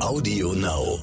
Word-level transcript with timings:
Audio 0.00 0.52
Now. 0.52 0.98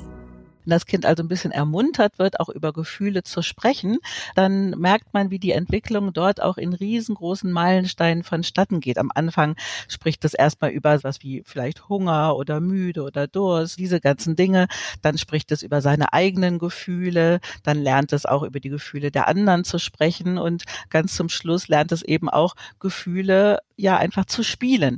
Wenn 0.66 0.70
das 0.70 0.86
Kind 0.86 1.06
also 1.06 1.24
ein 1.24 1.28
bisschen 1.28 1.52
ermuntert 1.52 2.20
wird, 2.20 2.40
auch 2.40 2.48
über 2.48 2.72
Gefühle 2.72 3.24
zu 3.24 3.42
sprechen, 3.42 3.98
dann 4.36 4.70
merkt 4.72 5.14
man, 5.14 5.30
wie 5.30 5.40
die 5.40 5.52
Entwicklung 5.52 6.14
dort 6.14 6.42
auch 6.42 6.58
in 6.58 6.74
riesengroßen 6.74 7.52
Meilensteinen 7.52 8.24
vonstatten 8.24 8.80
geht. 8.80 8.98
Am 8.98 9.10
Anfang 9.14 9.56
spricht 9.88 10.24
es 10.26 10.34
erstmal 10.34 10.70
über 10.70 11.04
was 11.04 11.22
wie 11.24 11.44
vielleicht 11.46 11.90
Hunger 11.90 12.36
oder 12.36 12.62
müde 12.62 13.04
oder 13.04 13.28
Durst, 13.28 13.80
diese 13.80 14.00
ganzen 14.00 14.36
Dinge. 14.36 14.68
Dann 15.02 15.18
spricht 15.18 15.52
es 15.52 15.64
über 15.64 15.82
seine 15.82 16.14
eigenen 16.14 16.60
Gefühle. 16.60 17.40
Dann 17.64 17.82
lernt 17.82 18.14
es 18.14 18.26
auch 18.26 18.44
über 18.44 18.60
die 18.60 18.70
Gefühle 18.70 19.12
der 19.12 19.28
anderen 19.28 19.64
zu 19.66 19.80
sprechen. 19.80 20.38
Und 20.38 20.64
ganz 20.90 21.16
zum 21.16 21.30
Schluss 21.30 21.68
lernt 21.68 21.92
es 21.92 22.04
eben 22.04 22.30
auch 22.30 22.56
Gefühle 22.80 23.60
ja 23.76 23.98
einfach 23.98 24.26
zu 24.26 24.44
spielen. 24.44 24.96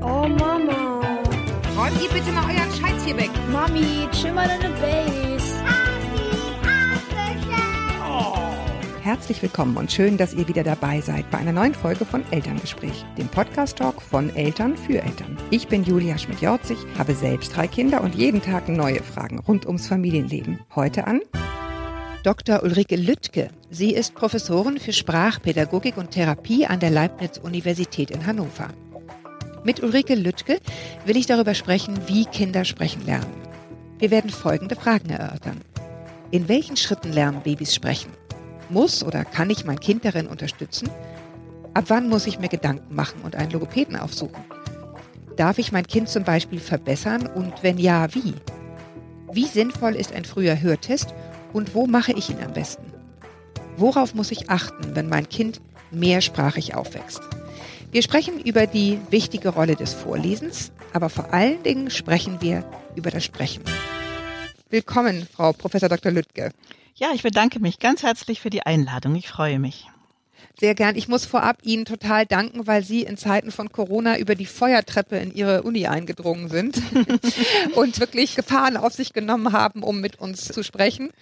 Oh 0.00 0.26
Mama. 0.28 0.53
Räumt 1.84 2.02
ihr 2.02 2.08
bitte 2.08 2.32
mal 2.32 2.46
euren 2.46 2.72
Scheiß 2.72 3.04
hier 3.04 3.14
weg. 3.18 3.28
Mami, 3.52 4.08
chill 4.10 4.32
mal 4.32 4.48
deine 4.48 4.72
Base. 4.76 5.62
Herzlich 9.02 9.42
willkommen 9.42 9.76
und 9.76 9.92
schön, 9.92 10.16
dass 10.16 10.32
ihr 10.32 10.48
wieder 10.48 10.62
dabei 10.62 11.02
seid 11.02 11.30
bei 11.30 11.36
einer 11.36 11.52
neuen 11.52 11.74
Folge 11.74 12.06
von 12.06 12.24
Elterngespräch, 12.30 13.04
dem 13.18 13.28
Podcast-Talk 13.28 14.00
von 14.00 14.34
Eltern 14.34 14.78
für 14.78 15.02
Eltern. 15.02 15.36
Ich 15.50 15.68
bin 15.68 15.84
Julia 15.84 16.16
Schmidt-Jorzig, 16.16 16.78
habe 16.96 17.14
selbst 17.14 17.54
drei 17.54 17.66
Kinder 17.66 18.02
und 18.02 18.14
jeden 18.14 18.40
Tag 18.40 18.70
neue 18.70 19.02
Fragen 19.02 19.40
rund 19.40 19.66
ums 19.66 19.86
Familienleben. 19.86 20.60
Heute 20.74 21.06
an 21.06 21.20
Dr. 22.22 22.62
Ulrike 22.62 22.96
Lüttke. 22.96 23.48
Sie 23.68 23.92
ist 23.92 24.14
Professorin 24.14 24.78
für 24.80 24.94
Sprachpädagogik 24.94 25.98
und 25.98 26.12
Therapie 26.12 26.64
an 26.64 26.80
der 26.80 26.88
Leibniz-Universität 26.88 28.10
in 28.10 28.24
Hannover. 28.24 28.68
Mit 29.64 29.82
Ulrike 29.82 30.14
Lüttke 30.14 30.58
will 31.06 31.16
ich 31.16 31.24
darüber 31.24 31.54
sprechen, 31.54 31.98
wie 32.06 32.26
Kinder 32.26 32.66
sprechen 32.66 33.06
lernen. 33.06 33.32
Wir 33.98 34.10
werden 34.10 34.28
folgende 34.28 34.76
Fragen 34.76 35.08
erörtern. 35.08 35.62
In 36.30 36.48
welchen 36.48 36.76
Schritten 36.76 37.14
lernen 37.14 37.40
Babys 37.40 37.74
sprechen? 37.74 38.10
Muss 38.68 39.02
oder 39.02 39.24
kann 39.24 39.48
ich 39.48 39.64
mein 39.64 39.80
Kind 39.80 40.04
darin 40.04 40.26
unterstützen? 40.26 40.90
Ab 41.72 41.84
wann 41.88 42.10
muss 42.10 42.26
ich 42.26 42.38
mir 42.38 42.50
Gedanken 42.50 42.94
machen 42.94 43.22
und 43.22 43.36
einen 43.36 43.52
Logopäden 43.52 43.96
aufsuchen? 43.96 44.44
Darf 45.38 45.56
ich 45.56 45.72
mein 45.72 45.86
Kind 45.86 46.10
zum 46.10 46.24
Beispiel 46.24 46.60
verbessern 46.60 47.26
und 47.26 47.62
wenn 47.62 47.78
ja, 47.78 48.14
wie? 48.14 48.34
Wie 49.32 49.46
sinnvoll 49.46 49.96
ist 49.96 50.12
ein 50.12 50.26
früher 50.26 50.60
Hörtest 50.60 51.14
und 51.54 51.74
wo 51.74 51.86
mache 51.86 52.12
ich 52.12 52.28
ihn 52.28 52.44
am 52.44 52.52
besten? 52.52 52.92
Worauf 53.78 54.14
muss 54.14 54.30
ich 54.30 54.50
achten, 54.50 54.94
wenn 54.94 55.08
mein 55.08 55.26
Kind 55.26 55.62
mehrsprachig 55.90 56.74
aufwächst? 56.74 57.22
Wir 57.94 58.02
sprechen 58.02 58.40
über 58.40 58.66
die 58.66 58.98
wichtige 59.10 59.50
Rolle 59.50 59.76
des 59.76 59.94
Vorlesens, 59.94 60.72
aber 60.92 61.08
vor 61.08 61.32
allen 61.32 61.62
Dingen 61.62 61.90
sprechen 61.90 62.40
wir 62.40 62.68
über 62.96 63.12
das 63.12 63.24
Sprechen. 63.24 63.62
Willkommen, 64.68 65.28
Frau 65.32 65.52
Professor 65.52 65.88
Dr. 65.88 66.10
Lüttke. 66.10 66.50
Ja, 66.96 67.12
ich 67.14 67.22
bedanke 67.22 67.60
mich 67.60 67.78
ganz 67.78 68.02
herzlich 68.02 68.40
für 68.40 68.50
die 68.50 68.62
Einladung. 68.62 69.14
Ich 69.14 69.28
freue 69.28 69.60
mich. 69.60 69.86
Sehr 70.58 70.74
gern. 70.74 70.96
Ich 70.96 71.06
muss 71.06 71.24
vorab 71.24 71.58
Ihnen 71.62 71.84
total 71.84 72.26
danken, 72.26 72.66
weil 72.66 72.82
Sie 72.82 73.02
in 73.02 73.16
Zeiten 73.16 73.52
von 73.52 73.70
Corona 73.70 74.18
über 74.18 74.34
die 74.34 74.46
Feuertreppe 74.46 75.16
in 75.18 75.32
Ihre 75.32 75.62
Uni 75.62 75.86
eingedrungen 75.86 76.48
sind 76.48 76.82
und 77.76 78.00
wirklich 78.00 78.34
Gefahren 78.34 78.76
auf 78.76 78.92
sich 78.92 79.12
genommen 79.12 79.52
haben, 79.52 79.84
um 79.84 80.00
mit 80.00 80.18
uns 80.18 80.46
zu 80.46 80.64
sprechen. 80.64 81.12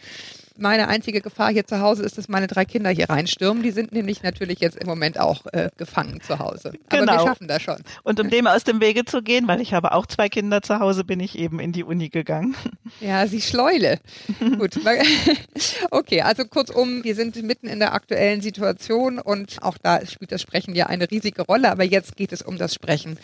Meine 0.59 0.89
einzige 0.89 1.21
Gefahr 1.21 1.51
hier 1.51 1.67
zu 1.67 1.81
Hause 1.81 2.03
ist, 2.03 2.19
dass 2.19 2.29
meine 2.29 2.47
drei 2.47 2.65
Kinder 2.65 2.91
hier 2.91 3.09
reinstürmen. 3.09 3.63
Die 3.63 3.71
sind 3.71 3.93
nämlich 3.93 4.23
natürlich 4.23 4.61
jetzt 4.61 4.77
im 4.77 4.87
Moment 4.87 5.19
auch 5.19 5.47
äh, 5.53 5.71
gefangen 5.77 6.21
zu 6.21 6.39
Hause. 6.39 6.73
Aber 6.89 7.01
Genau. 7.01 7.13
wir 7.15 7.21
schaffen 7.27 7.49
das 7.49 7.63
schon. 7.63 7.77
Und 8.03 8.21
um 8.21 8.31
dem 8.31 8.47
aus 8.47 8.65
dem 8.65 8.81
Wege 8.81 9.05
zu 9.05 9.23
gehen, 9.23 9.49
weil 9.49 9.61
ich 9.61 9.73
habe 9.75 9.93
auch 9.93 10.07
zwei 10.07 10.29
Kinder 10.29 10.63
zu 10.63 10.79
Hause, 10.79 11.05
bin 11.05 11.21
ich 11.21 11.39
eben 11.39 11.59
in 11.61 11.73
die 11.73 11.85
Uni 11.85 12.09
gegangen. 12.09 12.55
Ja, 13.01 13.27
Sie 13.27 13.41
Schleule. 13.41 13.99
Gut. 14.59 14.79
Okay, 15.91 16.21
also 16.23 16.45
kurzum, 16.45 17.05
wir 17.05 17.15
sind 17.15 17.43
mitten 17.43 17.67
in 17.67 17.79
der 17.79 17.95
aktuellen 17.95 18.41
Situation 18.41 19.19
und 19.19 19.63
auch 19.63 19.79
da 19.79 20.05
spielt 20.07 20.33
das 20.33 20.43
Sprechen 20.43 20.75
ja 20.75 20.87
eine 20.87 21.11
riesige 21.11 21.43
Rolle. 21.43 21.71
Aber 21.71 21.85
jetzt 21.85 22.17
geht 22.17 22.33
es 22.33 22.43
um 22.43 22.59
das 22.59 22.75
Sprechen 22.75 23.19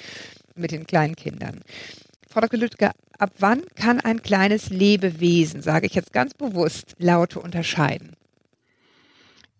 mit 0.54 0.70
den 0.72 0.86
kleinen 0.86 1.16
Kindern. 1.16 1.60
Frau 2.30 2.40
Dr. 2.40 2.58
Lüttke, 2.58 2.90
ab 3.18 3.32
wann 3.38 3.62
kann 3.74 4.00
ein 4.00 4.22
kleines 4.22 4.70
Lebewesen, 4.70 5.60
sage 5.60 5.86
ich 5.86 5.94
jetzt 5.94 6.12
ganz 6.12 6.34
bewusst, 6.34 6.94
Laute 6.98 7.40
unterscheiden? 7.40 8.14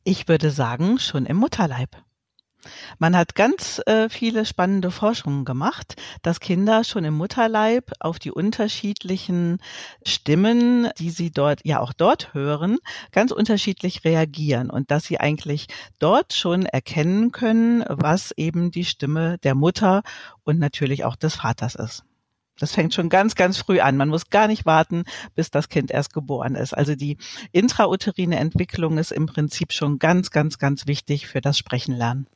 Ich 0.04 0.28
würde 0.28 0.50
sagen, 0.50 0.98
schon 0.98 1.26
im 1.26 1.36
Mutterleib. 1.36 1.90
Man 2.98 3.16
hat 3.16 3.34
ganz 3.34 3.80
äh, 3.86 4.08
viele 4.08 4.44
spannende 4.44 4.90
Forschungen 4.90 5.44
gemacht, 5.44 5.94
dass 6.22 6.40
Kinder 6.40 6.82
schon 6.82 7.04
im 7.04 7.14
Mutterleib 7.14 7.92
auf 8.00 8.18
die 8.18 8.32
unterschiedlichen 8.32 9.58
Stimmen, 10.04 10.88
die 10.98 11.10
sie 11.10 11.30
dort 11.30 11.60
ja 11.64 11.80
auch 11.80 11.92
dort 11.92 12.34
hören, 12.34 12.78
ganz 13.12 13.30
unterschiedlich 13.30 14.04
reagieren 14.04 14.70
und 14.70 14.90
dass 14.90 15.04
sie 15.04 15.20
eigentlich 15.20 15.66
dort 15.98 16.32
schon 16.32 16.66
erkennen 16.66 17.32
können, 17.32 17.84
was 17.88 18.32
eben 18.36 18.70
die 18.70 18.84
Stimme 18.84 19.38
der 19.38 19.54
Mutter 19.54 20.02
und 20.42 20.58
natürlich 20.58 21.04
auch 21.04 21.16
des 21.16 21.36
Vaters 21.36 21.74
ist. 21.74 22.07
Das 22.58 22.72
fängt 22.72 22.94
schon 22.94 23.08
ganz, 23.08 23.34
ganz 23.34 23.58
früh 23.58 23.80
an. 23.80 23.96
Man 23.96 24.08
muss 24.08 24.30
gar 24.30 24.48
nicht 24.48 24.66
warten, 24.66 25.04
bis 25.34 25.50
das 25.50 25.68
Kind 25.68 25.90
erst 25.90 26.12
geboren 26.12 26.54
ist. 26.54 26.74
Also 26.74 26.94
die 26.94 27.16
intrauterine 27.52 28.38
Entwicklung 28.38 28.98
ist 28.98 29.12
im 29.12 29.26
Prinzip 29.26 29.72
schon 29.72 29.98
ganz, 29.98 30.30
ganz, 30.30 30.58
ganz 30.58 30.86
wichtig 30.86 31.26
für 31.26 31.40
das 31.40 31.58
Sprechenlernen. 31.58 32.26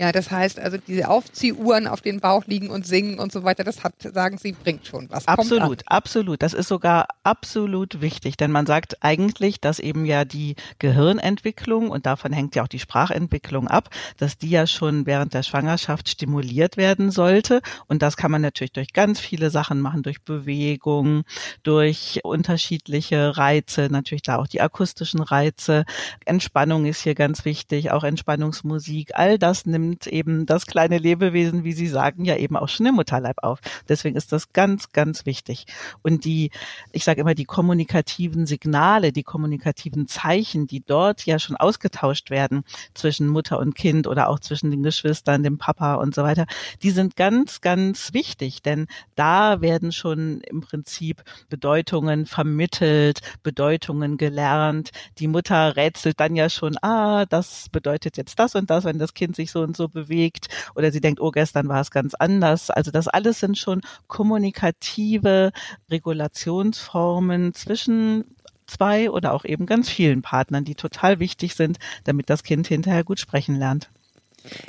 Ja, 0.00 0.12
das 0.12 0.30
heißt 0.30 0.60
also, 0.60 0.78
diese 0.78 1.08
Aufziehuhren 1.08 1.88
auf 1.88 2.00
den 2.00 2.20
Bauch 2.20 2.46
liegen 2.46 2.70
und 2.70 2.86
singen 2.86 3.18
und 3.18 3.32
so 3.32 3.42
weiter, 3.42 3.64
das 3.64 3.82
hat, 3.82 3.94
sagen 4.00 4.38
Sie, 4.38 4.52
bringt 4.52 4.86
schon 4.86 5.10
was. 5.10 5.26
Absolut, 5.26 5.82
absolut. 5.86 6.40
Das 6.40 6.54
ist 6.54 6.68
sogar 6.68 7.08
absolut 7.24 8.00
wichtig, 8.00 8.36
denn 8.36 8.52
man 8.52 8.64
sagt 8.64 9.02
eigentlich, 9.02 9.60
dass 9.60 9.80
eben 9.80 10.04
ja 10.04 10.24
die 10.24 10.54
Gehirnentwicklung 10.78 11.90
und 11.90 12.06
davon 12.06 12.32
hängt 12.32 12.54
ja 12.54 12.62
auch 12.62 12.68
die 12.68 12.78
Sprachentwicklung 12.78 13.66
ab, 13.66 13.90
dass 14.18 14.38
die 14.38 14.50
ja 14.50 14.68
schon 14.68 15.04
während 15.04 15.34
der 15.34 15.42
Schwangerschaft 15.42 16.08
stimuliert 16.08 16.76
werden 16.76 17.10
sollte. 17.10 17.60
Und 17.88 18.00
das 18.00 18.16
kann 18.16 18.30
man 18.30 18.42
natürlich 18.42 18.72
durch 18.72 18.92
ganz 18.92 19.18
viele 19.18 19.50
Sachen 19.50 19.80
machen, 19.80 20.04
durch 20.04 20.22
Bewegung, 20.22 21.24
durch 21.64 22.20
unterschiedliche 22.22 23.36
Reize, 23.36 23.88
natürlich 23.90 24.22
da 24.22 24.36
auch 24.36 24.46
die 24.46 24.60
akustischen 24.60 25.22
Reize. 25.22 25.84
Entspannung 26.24 26.86
ist 26.86 27.00
hier 27.00 27.16
ganz 27.16 27.44
wichtig, 27.44 27.90
auch 27.90 28.04
Entspannungsmusik. 28.04 29.10
All 29.14 29.40
das 29.40 29.66
nimmt 29.66 29.87
eben 30.06 30.46
das 30.46 30.66
kleine 30.66 30.98
Lebewesen, 30.98 31.64
wie 31.64 31.72
Sie 31.72 31.86
sagen, 31.86 32.24
ja 32.24 32.36
eben 32.36 32.56
auch 32.56 32.68
schon 32.68 32.86
im 32.86 32.94
Mutterleib 32.94 33.38
auf. 33.42 33.60
Deswegen 33.88 34.16
ist 34.16 34.32
das 34.32 34.52
ganz, 34.52 34.92
ganz 34.92 35.26
wichtig. 35.26 35.66
Und 36.02 36.24
die, 36.24 36.50
ich 36.92 37.04
sage 37.04 37.20
immer, 37.20 37.34
die 37.34 37.44
kommunikativen 37.44 38.46
Signale, 38.46 39.12
die 39.12 39.22
kommunikativen 39.22 40.08
Zeichen, 40.08 40.66
die 40.66 40.82
dort 40.84 41.24
ja 41.26 41.38
schon 41.38 41.56
ausgetauscht 41.56 42.30
werden 42.30 42.64
zwischen 42.94 43.28
Mutter 43.28 43.58
und 43.58 43.74
Kind 43.74 44.06
oder 44.06 44.28
auch 44.28 44.40
zwischen 44.40 44.70
den 44.70 44.82
Geschwistern, 44.82 45.42
dem 45.42 45.58
Papa 45.58 45.94
und 45.94 46.14
so 46.14 46.22
weiter, 46.22 46.46
die 46.82 46.90
sind 46.90 47.16
ganz, 47.16 47.60
ganz 47.60 48.12
wichtig, 48.12 48.62
denn 48.62 48.86
da 49.14 49.60
werden 49.60 49.92
schon 49.92 50.40
im 50.42 50.60
Prinzip 50.60 51.22
Bedeutungen 51.48 52.26
vermittelt, 52.26 53.20
Bedeutungen 53.42 54.16
gelernt. 54.16 54.90
Die 55.18 55.28
Mutter 55.28 55.76
rätselt 55.76 56.20
dann 56.20 56.36
ja 56.36 56.50
schon, 56.50 56.76
ah, 56.82 57.26
das 57.26 57.68
bedeutet 57.70 58.16
jetzt 58.16 58.38
das 58.38 58.54
und 58.54 58.70
das, 58.70 58.84
wenn 58.84 58.98
das 58.98 59.14
Kind 59.14 59.36
sich 59.36 59.50
so 59.50 59.60
und 59.62 59.76
so 59.78 59.88
bewegt 59.88 60.48
oder 60.74 60.92
sie 60.92 61.00
denkt, 61.00 61.20
oh, 61.20 61.30
gestern 61.30 61.68
war 61.68 61.80
es 61.80 61.90
ganz 61.90 62.12
anders. 62.12 62.68
Also 62.68 62.90
das 62.90 63.08
alles 63.08 63.40
sind 63.40 63.56
schon 63.56 63.80
kommunikative 64.08 65.52
Regulationsformen 65.90 67.54
zwischen 67.54 68.24
zwei 68.66 69.10
oder 69.10 69.32
auch 69.32 69.46
eben 69.46 69.64
ganz 69.64 69.88
vielen 69.88 70.20
Partnern, 70.20 70.64
die 70.64 70.74
total 70.74 71.18
wichtig 71.18 71.54
sind, 71.54 71.78
damit 72.04 72.28
das 72.28 72.42
Kind 72.42 72.66
hinterher 72.66 73.04
gut 73.04 73.18
sprechen 73.18 73.56
lernt. 73.56 73.88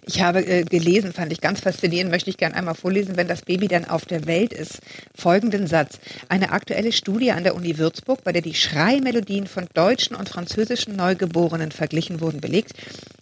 Ich 0.06 0.22
habe 0.22 0.46
äh, 0.46 0.64
gelesen, 0.64 1.14
fand 1.14 1.32
ich 1.32 1.42
ganz 1.42 1.62
faszinierend, 1.62 2.12
möchte 2.12 2.30
ich 2.30 2.38
gerne 2.38 2.56
einmal 2.56 2.76
vorlesen, 2.76 3.18
wenn 3.18 3.28
das 3.28 3.44
Baby 3.44 3.68
dann 3.68 3.86
auf 3.86 4.06
der 4.06 4.26
Welt 4.26 4.54
ist. 4.54 4.80
Folgenden 5.16 5.68
Satz. 5.68 6.00
Eine 6.30 6.52
aktuelle 6.52 6.92
Studie 6.92 7.32
an 7.32 7.44
der 7.44 7.56
Uni 7.56 7.78
Würzburg, 7.78 8.24
bei 8.24 8.32
der 8.32 8.42
die 8.42 8.56
Schreimelodien 8.56 9.48
von 9.48 9.68
deutschen 9.74 10.16
und 10.16 10.30
französischen 10.30 10.96
Neugeborenen 10.96 11.72
verglichen 11.72 12.22
wurden, 12.22 12.42
belegt, 12.42 12.74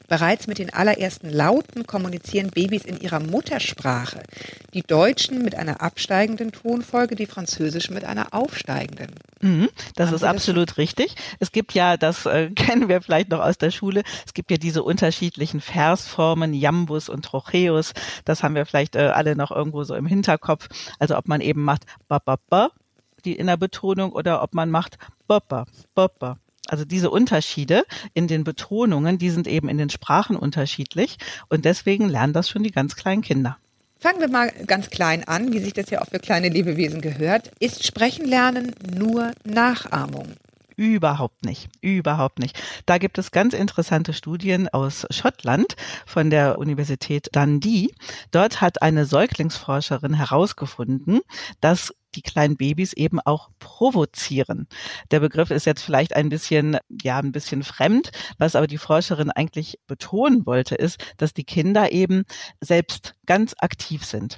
bereits 0.08 0.48
mit 0.48 0.58
den 0.58 0.74
allerersten 0.74 1.30
Lauten 1.30 1.86
kommunizieren 1.86 2.50
Babys 2.50 2.86
in 2.86 3.00
ihrer 3.00 3.20
Muttersprache. 3.20 4.24
Die 4.74 4.84
Deutschen 4.84 5.44
mit 5.44 5.56
einer 5.56 5.82
absteigenden 5.82 6.52
Tonfolge, 6.52 7.16
die 7.16 7.26
Französischen 7.26 7.94
mit 7.94 8.06
einer 8.06 8.34
aufsteigenden. 8.34 9.14
Mhm, 9.42 9.70
das 9.96 10.08
Haben 10.08 10.16
ist 10.16 10.22
Sie 10.22 10.26
das 10.26 10.36
absolut 10.36 10.78
richtig. 10.78 11.16
Es 11.40 11.52
gibt 11.52 11.74
ja, 11.74 11.98
das 11.98 12.26
äh, 12.26 12.50
kennen 12.56 12.90
wir 12.90 13.02
vielleicht 13.02 13.30
noch 13.30 13.40
aus 13.40 13.58
der 13.58 13.72
Schule, 13.72 14.04
es 14.26 14.34
gibt 14.34 14.52
ja 14.52 14.58
diese 14.58 14.84
unterschiedlichen 14.84 15.62
Versformen, 15.62 16.54
Jambus 16.54 17.10
und 17.10 17.24
Trocheus. 17.24 17.94
Das 18.26 18.44
haben 18.44 18.56
wir 18.56 18.66
vielleicht 18.66 18.96
äh, 18.96 19.08
alle 19.08 19.36
noch 19.36 19.52
irgendwo 19.52 19.84
so 19.84 19.96
im 19.96 20.06
Hinterkopf. 20.06 20.68
Also 21.00 21.18
ob 21.18 21.28
man 21.28 21.42
eben 21.42 21.64
macht 21.64 21.86
ba 22.08 22.20
ba 22.20 22.38
ba, 22.50 22.70
die 23.26 23.36
in 23.36 23.48
der 23.48 23.58
Betonung, 23.58 24.12
oder 24.12 24.42
ob 24.42 24.54
man 24.54 24.70
macht 24.72 24.98
ba 25.28 25.40
ba 25.40 25.66
ba 25.94 26.08
ba. 26.08 26.38
Also 26.68 26.84
diese 26.84 27.10
Unterschiede 27.10 27.86
in 28.14 28.28
den 28.28 28.44
Betonungen, 28.44 29.18
die 29.18 29.30
sind 29.30 29.48
eben 29.48 29.70
in 29.70 29.78
den 29.78 29.90
Sprachen 29.90 30.36
unterschiedlich 30.36 31.18
und 31.50 31.64
deswegen 31.64 32.10
lernen 32.10 32.34
das 32.34 32.50
schon 32.50 32.64
die 32.64 32.72
ganz 32.72 32.96
kleinen 32.96 33.22
Kinder. 33.22 33.58
Fangen 34.08 34.22
wir 34.22 34.30
mal 34.30 34.50
ganz 34.66 34.90
klein 34.90 35.26
an, 35.26 35.52
wie 35.52 35.60
sich 35.60 35.74
das 35.74 35.90
ja 35.90 36.02
auch 36.02 36.08
für 36.08 36.20
kleine 36.20 36.48
Lebewesen 36.48 37.02
gehört. 37.02 37.52
Ist 37.60 37.86
Sprechen 37.86 38.26
lernen 38.26 38.74
nur 38.98 39.34
Nachahmung? 39.44 40.28
Überhaupt 40.80 41.44
nicht, 41.44 41.70
überhaupt 41.82 42.38
nicht. 42.38 42.62
Da 42.86 43.00
gibt 43.00 43.18
es 43.18 43.32
ganz 43.32 43.56
interessante 43.56 44.14
Studien 44.14 44.70
aus 44.70 45.08
Schottland 45.10 45.76
von 46.06 46.30
der 46.30 46.60
Universität 46.60 47.30
Dundee. 47.32 47.90
Dort 48.30 48.62
hat 48.62 48.84
eine 48.84 49.08
Säuglingsforscherin 49.08 50.14
herausgefunden, 50.14 51.22
dass 51.62 51.96
die 52.14 52.22
kleinen 52.22 52.58
Babys 52.58 52.94
eben 52.94 53.20
auch 53.20 53.50
provozieren. 53.58 54.68
Der 55.10 55.20
Begriff 55.20 55.50
ist 55.50 55.66
jetzt 55.66 55.82
vielleicht 55.82 56.16
ein 56.16 56.30
bisschen, 56.30 56.78
ja, 57.02 57.18
ein 57.18 57.32
bisschen 57.32 57.64
fremd. 57.64 58.12
Was 58.38 58.56
aber 58.56 58.68
die 58.68 58.78
Forscherin 58.78 59.32
eigentlich 59.32 59.80
betonen 59.88 60.46
wollte, 60.46 60.76
ist, 60.76 61.04
dass 61.18 61.34
die 61.34 61.44
Kinder 61.44 61.92
eben 61.92 62.24
selbst 62.62 63.16
ganz 63.26 63.56
aktiv 63.58 64.06
sind. 64.06 64.38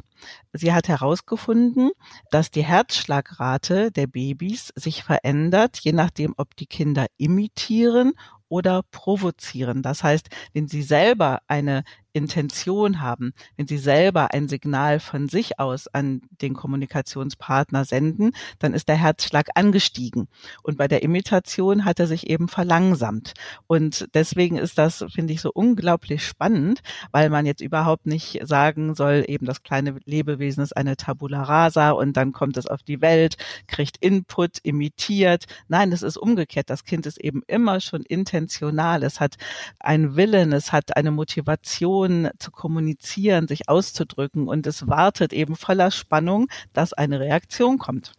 Sie 0.53 0.73
hat 0.73 0.87
herausgefunden, 0.87 1.91
dass 2.31 2.51
die 2.51 2.63
Herzschlagrate 2.63 3.91
der 3.91 4.07
Babys 4.07 4.71
sich 4.75 5.03
verändert, 5.03 5.79
je 5.81 5.91
nachdem, 5.91 6.33
ob 6.37 6.55
die 6.55 6.67
Kinder 6.67 7.07
imitieren 7.17 8.13
oder 8.49 8.83
provozieren. 8.91 9.81
Das 9.81 10.03
heißt, 10.03 10.29
wenn 10.53 10.67
Sie 10.67 10.81
selber 10.81 11.39
eine 11.47 11.83
Intention 12.13 13.01
haben, 13.01 13.33
wenn 13.55 13.67
Sie 13.67 13.77
selber 13.77 14.33
ein 14.33 14.47
Signal 14.47 14.99
von 14.99 15.29
sich 15.29 15.59
aus 15.59 15.87
an 15.87 16.21
den 16.41 16.53
Kommunikationspartner 16.53 17.85
senden, 17.85 18.31
dann 18.57 18.73
ist 18.73 18.87
der 18.87 18.95
Herzschlag 18.95 19.49
angestiegen. 19.55 20.27
Und 20.63 20.77
bei 20.77 20.87
der 20.87 21.03
Imitation 21.03 21.85
hat 21.85 21.99
er 21.99 22.07
sich 22.07 22.29
eben 22.29 22.47
verlangsamt. 22.47 23.33
Und 23.67 24.07
deswegen 24.13 24.57
ist 24.57 24.77
das, 24.77 25.05
finde 25.13 25.33
ich, 25.33 25.41
so 25.41 25.51
unglaublich 25.53 26.25
spannend, 26.25 26.81
weil 27.11 27.29
man 27.29 27.45
jetzt 27.45 27.61
überhaupt 27.61 28.05
nicht 28.07 28.39
sagen 28.43 28.95
soll, 28.95 29.25
eben 29.27 29.45
das 29.45 29.63
kleine 29.63 29.99
Lebewesen 30.05 30.63
ist 30.63 30.75
eine 30.75 30.97
Tabula 30.97 31.43
rasa 31.43 31.91
und 31.91 32.17
dann 32.17 32.31
kommt 32.31 32.57
es 32.57 32.65
auf 32.65 32.81
die 32.83 33.01
Welt, 33.01 33.37
kriegt 33.67 33.97
Input, 33.97 34.57
imitiert. 34.63 35.45
Nein, 35.67 35.91
es 35.91 36.01
ist 36.01 36.17
umgekehrt. 36.17 36.69
Das 36.69 36.83
Kind 36.83 37.05
ist 37.05 37.19
eben 37.19 37.43
immer 37.47 37.79
schon 37.79 38.01
intentional. 38.01 39.03
Es 39.03 39.19
hat 39.19 39.35
einen 39.79 40.15
Willen, 40.15 40.53
es 40.53 40.71
hat 40.71 40.95
eine 40.97 41.11
Motivation 41.11 41.98
zu 42.39 42.51
kommunizieren, 42.51 43.47
sich 43.47 43.69
auszudrücken 43.69 44.47
und 44.47 44.67
es 44.67 44.87
wartet 44.87 45.33
eben 45.33 45.55
voller 45.55 45.91
Spannung, 45.91 46.47
dass 46.73 46.93
eine 46.93 47.19
Reaktion 47.19 47.77
kommt. 47.77 48.13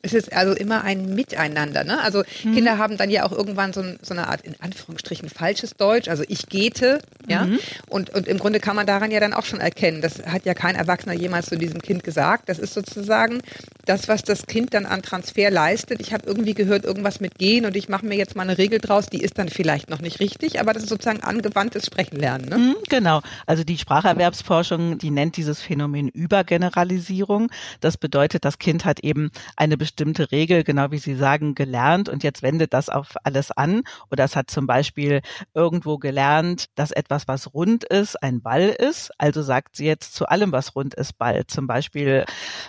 Es 0.00 0.14
ist 0.14 0.32
also 0.32 0.52
immer 0.54 0.84
ein 0.84 1.14
Miteinander. 1.14 1.82
Ne? 1.82 2.00
Also 2.00 2.22
mhm. 2.44 2.54
Kinder 2.54 2.78
haben 2.78 2.96
dann 2.96 3.10
ja 3.10 3.26
auch 3.26 3.32
irgendwann 3.32 3.72
so, 3.72 3.82
so, 4.00 4.14
eine 4.14 4.28
Art, 4.28 4.42
in 4.42 4.54
Anführungsstrichen, 4.60 5.28
falsches 5.28 5.74
Deutsch. 5.74 6.08
Also 6.08 6.24
ich 6.28 6.46
gehte, 6.46 7.00
ja. 7.26 7.44
Mhm. 7.44 7.58
Und, 7.88 8.10
und 8.10 8.28
im 8.28 8.38
Grunde 8.38 8.60
kann 8.60 8.76
man 8.76 8.86
daran 8.86 9.10
ja 9.10 9.18
dann 9.18 9.34
auch 9.34 9.44
schon 9.44 9.60
erkennen, 9.60 10.00
das 10.00 10.22
hat 10.24 10.44
ja 10.44 10.54
kein 10.54 10.76
Erwachsener 10.76 11.14
jemals 11.14 11.46
zu 11.46 11.56
diesem 11.56 11.82
Kind 11.82 12.04
gesagt. 12.04 12.48
Das 12.48 12.58
ist 12.58 12.74
sozusagen 12.74 13.40
das, 13.86 14.06
was 14.06 14.22
das 14.22 14.46
Kind 14.46 14.74
dann 14.74 14.86
an 14.86 15.02
Transfer 15.02 15.50
leistet. 15.50 16.00
Ich 16.00 16.12
habe 16.12 16.24
irgendwie 16.26 16.54
gehört, 16.54 16.84
irgendwas 16.84 17.20
mit 17.20 17.38
gehen 17.38 17.64
und 17.64 17.76
ich 17.76 17.88
mache 17.88 18.04
mir 18.04 18.16
jetzt 18.16 18.36
mal 18.36 18.42
eine 18.42 18.58
Regel 18.58 18.78
draus, 18.78 19.06
die 19.06 19.22
ist 19.22 19.38
dann 19.38 19.48
vielleicht 19.48 19.88
noch 19.90 20.00
nicht 20.00 20.20
richtig, 20.20 20.60
aber 20.60 20.74
das 20.74 20.82
ist 20.82 20.90
sozusagen 20.90 21.22
angewandtes 21.22 21.86
Sprechenlernen. 21.86 22.48
Ne? 22.48 22.58
Mhm, 22.58 22.76
genau. 22.88 23.22
Also 23.46 23.64
die 23.64 23.78
Spracherwerbsforschung, 23.78 24.98
die 24.98 25.10
nennt 25.10 25.36
dieses 25.36 25.60
Phänomen 25.60 26.08
Übergeneralisierung. 26.08 27.50
Das 27.80 27.96
bedeutet, 27.96 28.44
das 28.44 28.58
Kind 28.58 28.84
hat 28.84 29.00
eben 29.00 29.30
eine 29.56 29.77
bestimmte 29.78 30.30
Regel, 30.32 30.64
genau 30.64 30.90
wie 30.90 30.98
Sie 30.98 31.14
sagen, 31.14 31.54
gelernt 31.54 32.08
und 32.08 32.22
jetzt 32.22 32.42
wendet 32.42 32.74
das 32.74 32.88
auf 32.88 33.14
alles 33.24 33.50
an. 33.50 33.82
Oder 34.10 34.24
es 34.24 34.36
hat 34.36 34.50
zum 34.50 34.66
Beispiel 34.66 35.22
irgendwo 35.54 35.98
gelernt, 35.98 36.66
dass 36.74 36.90
etwas, 36.90 37.28
was 37.28 37.54
rund 37.54 37.84
ist, 37.84 38.22
ein 38.22 38.42
Ball 38.42 38.68
ist. 38.68 39.10
Also 39.18 39.42
sagt 39.42 39.76
sie 39.76 39.86
jetzt 39.86 40.14
zu 40.14 40.26
allem, 40.26 40.52
was 40.52 40.74
rund 40.74 40.94
ist, 40.94 41.16
Ball. 41.18 41.46
Zum 41.46 41.66
Beispiel, 41.66 42.24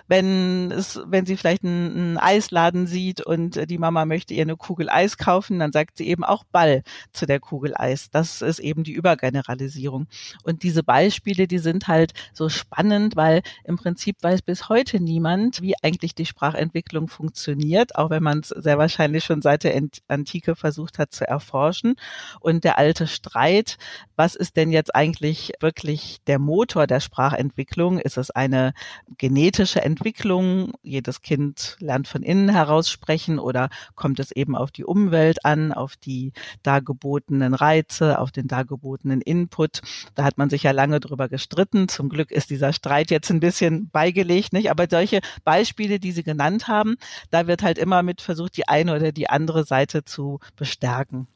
wenn 0.07 0.71
es, 0.71 1.01
wenn 1.05 1.25
sie 1.25 1.35
vielleicht 1.35 1.63
einen, 1.63 1.95
einen 1.95 2.17
Eisladen 2.17 2.87
sieht 2.87 3.21
und 3.21 3.69
die 3.69 3.77
Mama 3.77 4.05
möchte 4.05 4.33
ihr 4.33 4.43
eine 4.43 4.55
Kugel 4.55 4.89
Eis 4.89 5.17
kaufen, 5.17 5.59
dann 5.59 5.71
sagt 5.71 5.97
sie 5.97 6.07
eben 6.07 6.23
auch 6.23 6.43
Ball 6.43 6.83
zu 7.11 7.25
der 7.25 7.39
Kugel 7.39 7.73
Eis. 7.75 8.09
Das 8.11 8.41
ist 8.41 8.59
eben 8.59 8.83
die 8.83 8.93
Übergeneralisierung. 8.93 10.07
Und 10.43 10.63
diese 10.63 10.83
Beispiele, 10.83 11.47
die 11.47 11.59
sind 11.59 11.87
halt 11.87 12.13
so 12.33 12.49
spannend, 12.49 13.15
weil 13.15 13.41
im 13.63 13.77
Prinzip 13.77 14.17
weiß 14.21 14.41
bis 14.43 14.69
heute 14.69 14.99
niemand, 14.99 15.61
wie 15.61 15.73
eigentlich 15.81 16.15
die 16.15 16.25
Sprachentwicklung 16.25 16.98
funktioniert, 17.07 17.95
auch 17.95 18.09
wenn 18.09 18.23
man 18.23 18.39
es 18.39 18.49
sehr 18.49 18.77
wahrscheinlich 18.77 19.23
schon 19.23 19.41
seit 19.41 19.63
der 19.63 19.79
Antike 20.07 20.55
versucht 20.55 20.99
hat 20.99 21.13
zu 21.13 21.27
erforschen. 21.27 21.95
Und 22.39 22.63
der 22.63 22.77
alte 22.77 23.07
Streit, 23.07 23.77
was 24.15 24.35
ist 24.35 24.57
denn 24.57 24.71
jetzt 24.71 24.93
eigentlich 24.95 25.53
wirklich 25.59 26.17
der 26.27 26.39
Motor 26.39 26.87
der 26.87 26.99
Sprachentwicklung? 26.99 27.99
Ist 27.99 28.17
es 28.17 28.31
eine 28.31 28.73
genetische 29.17 29.81
Entwicklung? 29.81 30.73
Jedes 30.81 31.21
Kind 31.21 31.77
lernt 31.79 32.07
von 32.07 32.23
innen 32.23 32.49
heraus 32.49 32.89
sprechen 32.89 33.39
oder 33.39 33.69
kommt 33.95 34.19
es 34.19 34.31
eben 34.31 34.55
auf 34.55 34.71
die 34.71 34.83
Umwelt 34.83 35.45
an, 35.45 35.71
auf 35.71 35.95
die 35.95 36.33
dargebotenen 36.63 37.53
Reize, 37.53 38.19
auf 38.19 38.31
den 38.31 38.47
dargebotenen 38.47 39.21
Input? 39.21 39.81
Da 40.15 40.23
hat 40.23 40.37
man 40.37 40.49
sich 40.49 40.63
ja 40.63 40.71
lange 40.71 40.99
drüber 40.99 41.29
gestritten. 41.29 41.87
Zum 41.87 42.09
Glück 42.09 42.31
ist 42.31 42.49
dieser 42.49 42.73
Streit 42.73 43.11
jetzt 43.11 43.29
ein 43.29 43.39
bisschen 43.39 43.89
beigelegt, 43.89 44.53
nicht? 44.53 44.71
Aber 44.71 44.87
solche 44.89 45.21
Beispiele, 45.43 45.99
die 45.99 46.11
Sie 46.11 46.23
genannt 46.23 46.67
haben, 46.67 46.88
da 47.29 47.47
wird 47.47 47.63
halt 47.63 47.77
immer 47.77 48.03
mit 48.03 48.21
versucht, 48.21 48.57
die 48.57 48.67
eine 48.67 48.95
oder 48.95 49.11
die 49.11 49.29
andere 49.29 49.63
Seite 49.65 50.05
zu 50.05 50.39
bestärken. 50.55 51.27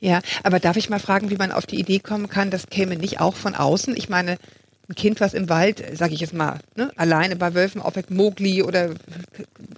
Ja, 0.00 0.20
aber 0.42 0.60
darf 0.60 0.76
ich 0.76 0.88
mal 0.88 0.98
fragen, 0.98 1.30
wie 1.30 1.36
man 1.36 1.52
auf 1.52 1.66
die 1.66 1.78
Idee 1.78 1.98
kommen 1.98 2.28
kann, 2.28 2.50
das 2.50 2.68
käme 2.68 2.96
nicht 2.96 3.20
auch 3.20 3.36
von 3.36 3.54
außen? 3.54 3.94
Ich 3.96 4.08
meine, 4.08 4.38
ein 4.90 4.94
Kind, 4.94 5.20
was 5.20 5.34
im 5.34 5.48
Wald, 5.48 5.84
sage 5.96 6.14
ich 6.14 6.20
jetzt 6.20 6.34
mal, 6.34 6.58
ne, 6.74 6.90
alleine 6.96 7.36
bei 7.36 7.54
Wölfen 7.54 7.80
aufweckt, 7.80 8.10
Mogli 8.10 8.62
oder 8.62 8.90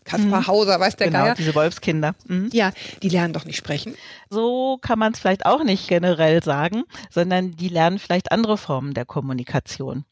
Kaspar 0.04 0.40
mhm. 0.40 0.46
Hauser, 0.46 0.80
weiß 0.80 0.96
der 0.96 1.08
genau, 1.08 1.24
Geier. 1.24 1.34
diese 1.34 1.54
Wolfskinder. 1.54 2.14
Mhm. 2.26 2.48
Ja, 2.52 2.72
die 3.02 3.10
lernen 3.10 3.34
doch 3.34 3.44
nicht 3.44 3.58
sprechen. 3.58 3.94
So 4.30 4.78
kann 4.80 4.98
man 4.98 5.12
es 5.12 5.18
vielleicht 5.18 5.44
auch 5.44 5.64
nicht 5.64 5.86
generell 5.86 6.42
sagen, 6.42 6.84
sondern 7.10 7.52
die 7.52 7.68
lernen 7.68 7.98
vielleicht 7.98 8.32
andere 8.32 8.56
Formen 8.56 8.94
der 8.94 9.04
Kommunikation. 9.04 10.04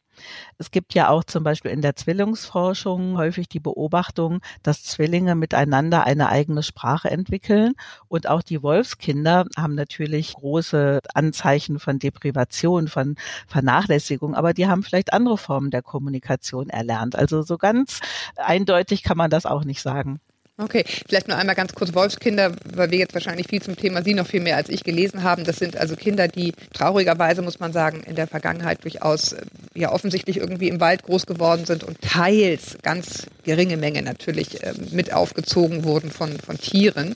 Es 0.59 0.71
gibt 0.71 0.95
ja 0.95 1.09
auch 1.09 1.25
zum 1.25 1.45
Beispiel 1.45 1.71
in 1.71 1.83
der 1.83 1.97
Zwillingsforschung 1.97 3.17
häufig 3.17 3.49
die 3.49 3.61
Beobachtung, 3.61 4.41
dass 4.63 4.85
Zwillinge 4.85 5.35
miteinander 5.35 6.05
eine 6.05 6.29
eigene 6.29 6.63
Sprache 6.63 7.11
entwickeln. 7.11 7.75
Und 8.09 8.29
auch 8.29 8.43
die 8.43 8.63
Wolfskinder 8.63 9.47
haben 9.57 9.75
natürlich 9.75 10.35
große 10.35 11.01
Anzeichen 11.15 11.79
von 11.79 11.99
Deprivation, 11.99 12.89
von 12.89 13.17
Vernachlässigung, 13.47 14.35
aber 14.35 14.53
die 14.55 14.67
haben 14.67 14.83
vielleicht 14.83 15.13
andere 15.13 15.39
Formen 15.39 15.71
der 15.71 15.83
Kommunikation 15.83 16.69
erlernt. 16.71 17.17
Also 17.17 17.43
so 17.43 17.59
ganz 17.59 18.01
eindeutig 18.37 19.03
kann 19.03 19.17
man 19.17 19.31
das 19.31 19.47
auch 19.47 19.65
nicht 19.65 19.83
sagen. 19.83 20.21
Okay, 20.61 20.85
vielleicht 21.09 21.27
nur 21.27 21.39
einmal 21.39 21.55
ganz 21.55 21.73
kurz 21.73 21.95
Wolfskinder, 21.95 22.53
weil 22.75 22.91
wir 22.91 22.99
jetzt 22.99 23.15
wahrscheinlich 23.15 23.49
viel 23.49 23.63
zum 23.63 23.77
Thema 23.77 24.03
Sie 24.03 24.13
noch 24.13 24.27
viel 24.27 24.41
mehr 24.41 24.57
als 24.57 24.69
ich 24.69 24.85
gelesen 24.85 25.23
haben. 25.23 25.45
Das 25.45 25.57
sind 25.57 25.77
also 25.77 25.97
Kinder, 25.97 26.29
die 26.29 26.53
traurigerweise, 26.75 27.41
muss 27.41 27.61
man 27.61 27.73
sagen, 27.73 28.03
in 28.03 28.15
der 28.15 28.27
Vergangenheit 28.27 28.85
durchaus 28.85 29.33
äh, 29.33 29.43
ja 29.75 29.91
offensichtlich 29.91 30.37
irgendwie 30.37 30.69
im 30.69 30.81
Wald 30.81 31.05
groß 31.05 31.25
geworden 31.25 31.65
sind 31.65 31.83
und 31.85 32.01
teils 32.03 32.77
ganz 32.83 33.27
geringe 33.45 33.79
Menge 33.79 34.03
natürlich 34.03 34.63
äh, 34.63 34.75
mit 34.91 35.13
aufgezogen 35.13 35.85
wurden 35.85 36.11
von, 36.11 36.39
von 36.39 36.59
Tieren. 36.59 37.15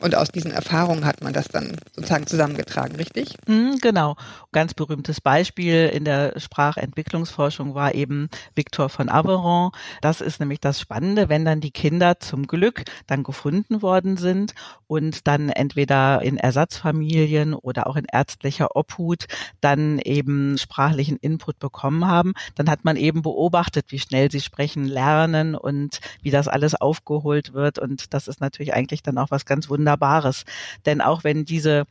Und 0.00 0.14
aus 0.14 0.28
diesen 0.28 0.50
Erfahrungen 0.50 1.06
hat 1.06 1.22
man 1.22 1.32
das 1.32 1.48
dann 1.48 1.76
sozusagen 1.94 2.26
zusammengetragen, 2.26 2.96
richtig? 2.96 3.34
Mhm, 3.46 3.78
genau. 3.80 4.16
Ganz 4.52 4.74
berühmtes 4.74 5.20
Beispiel 5.20 5.90
in 5.92 6.04
der 6.04 6.38
Sprachentwicklungsforschung 6.38 7.74
war 7.74 7.94
eben 7.94 8.28
Victor 8.54 8.90
von 8.90 9.08
Averon. 9.08 9.70
Das 10.02 10.20
ist 10.20 10.38
nämlich 10.38 10.60
das 10.60 10.80
Spannende, 10.80 11.28
wenn 11.28 11.44
dann 11.44 11.60
die 11.60 11.70
Kinder 11.70 12.20
zum 12.20 12.46
Glück 12.46 12.75
Stück 12.76 12.90
dann 13.06 13.22
gefunden 13.22 13.82
worden 13.82 14.16
sind 14.16 14.54
und 14.86 15.26
dann 15.26 15.48
entweder 15.48 16.22
in 16.22 16.36
Ersatzfamilien 16.36 17.54
oder 17.54 17.86
auch 17.86 17.96
in 17.96 18.06
ärztlicher 18.10 18.76
Obhut 18.76 19.26
dann 19.60 19.98
eben 19.98 20.58
sprachlichen 20.58 21.16
Input 21.16 21.58
bekommen 21.58 22.06
haben, 22.06 22.34
dann 22.54 22.70
hat 22.70 22.84
man 22.84 22.96
eben 22.96 23.22
beobachtet, 23.22 23.86
wie 23.88 23.98
schnell 23.98 24.30
sie 24.30 24.40
sprechen 24.40 24.84
lernen 24.84 25.54
und 25.54 26.00
wie 26.22 26.30
das 26.30 26.48
alles 26.48 26.74
aufgeholt 26.74 27.52
wird. 27.52 27.78
Und 27.78 28.12
das 28.14 28.28
ist 28.28 28.40
natürlich 28.40 28.74
eigentlich 28.74 29.02
dann 29.02 29.18
auch 29.18 29.30
was 29.30 29.46
ganz 29.46 29.68
Wunderbares. 29.68 30.44
Denn 30.84 31.00
auch 31.00 31.24
wenn 31.24 31.44
diese 31.44 31.84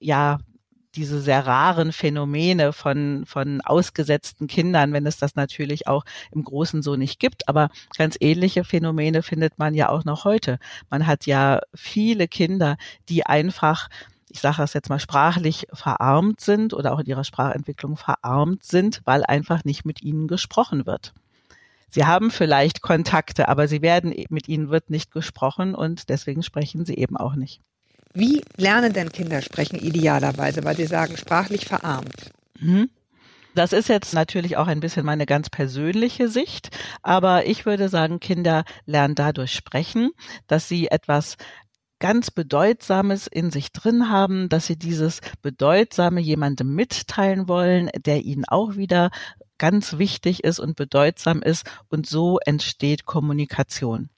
ja 0.00 0.38
diese 0.94 1.20
sehr 1.20 1.46
raren 1.46 1.92
Phänomene 1.92 2.72
von, 2.72 3.24
von 3.26 3.60
ausgesetzten 3.60 4.46
Kindern, 4.46 4.92
wenn 4.92 5.06
es 5.06 5.18
das 5.18 5.36
natürlich 5.36 5.86
auch 5.86 6.04
im 6.32 6.44
Großen 6.44 6.82
so 6.82 6.96
nicht 6.96 7.20
gibt. 7.20 7.48
Aber 7.48 7.70
ganz 7.96 8.16
ähnliche 8.20 8.64
Phänomene 8.64 9.22
findet 9.22 9.58
man 9.58 9.74
ja 9.74 9.88
auch 9.88 10.04
noch 10.04 10.24
heute. 10.24 10.58
Man 10.90 11.06
hat 11.06 11.26
ja 11.26 11.60
viele 11.74 12.28
Kinder, 12.28 12.76
die 13.08 13.26
einfach 13.26 13.88
ich 14.32 14.40
sage 14.40 14.58
das 14.58 14.74
jetzt 14.74 14.88
mal 14.88 15.00
sprachlich 15.00 15.66
verarmt 15.72 16.40
sind 16.40 16.72
oder 16.72 16.92
auch 16.92 17.00
in 17.00 17.06
ihrer 17.06 17.24
Sprachentwicklung 17.24 17.96
verarmt 17.96 18.64
sind, 18.64 19.02
weil 19.04 19.24
einfach 19.24 19.64
nicht 19.64 19.84
mit 19.84 20.02
ihnen 20.02 20.28
gesprochen 20.28 20.86
wird. 20.86 21.12
Sie 21.88 22.06
haben 22.06 22.30
vielleicht 22.30 22.82
Kontakte, 22.82 23.48
aber 23.48 23.66
sie 23.66 23.82
werden 23.82 24.14
mit 24.28 24.48
ihnen 24.48 24.70
wird 24.70 24.90
nicht 24.90 25.10
gesprochen 25.10 25.74
und 25.74 26.08
deswegen 26.08 26.44
sprechen 26.44 26.84
sie 26.84 26.94
eben 26.94 27.16
auch 27.16 27.34
nicht. 27.34 27.60
Wie 28.12 28.42
lernen 28.56 28.92
denn 28.92 29.12
Kinder 29.12 29.40
sprechen 29.40 29.78
idealerweise, 29.78 30.64
weil 30.64 30.76
Sie 30.76 30.86
sagen, 30.86 31.16
sprachlich 31.16 31.66
verarmt? 31.66 32.30
Mhm. 32.58 32.90
Das 33.54 33.72
ist 33.72 33.88
jetzt 33.88 34.14
natürlich 34.14 34.56
auch 34.56 34.68
ein 34.68 34.80
bisschen 34.80 35.04
meine 35.04 35.26
ganz 35.26 35.50
persönliche 35.50 36.28
Sicht, 36.28 36.70
aber 37.02 37.46
ich 37.46 37.66
würde 37.66 37.88
sagen, 37.88 38.20
Kinder 38.20 38.64
lernen 38.86 39.16
dadurch 39.16 39.52
sprechen, 39.52 40.10
dass 40.46 40.68
sie 40.68 40.88
etwas 40.88 41.36
ganz 41.98 42.30
Bedeutsames 42.30 43.26
in 43.26 43.50
sich 43.50 43.72
drin 43.72 44.08
haben, 44.08 44.48
dass 44.48 44.66
sie 44.66 44.76
dieses 44.76 45.20
Bedeutsame 45.42 46.20
jemandem 46.20 46.74
mitteilen 46.74 47.48
wollen, 47.48 47.90
der 47.96 48.22
ihnen 48.22 48.44
auch 48.46 48.76
wieder 48.76 49.10
ganz 49.58 49.98
wichtig 49.98 50.42
ist 50.44 50.58
und 50.58 50.76
bedeutsam 50.76 51.42
ist 51.42 51.68
und 51.88 52.06
so 52.06 52.38
entsteht 52.38 53.04
Kommunikation. 53.04 54.10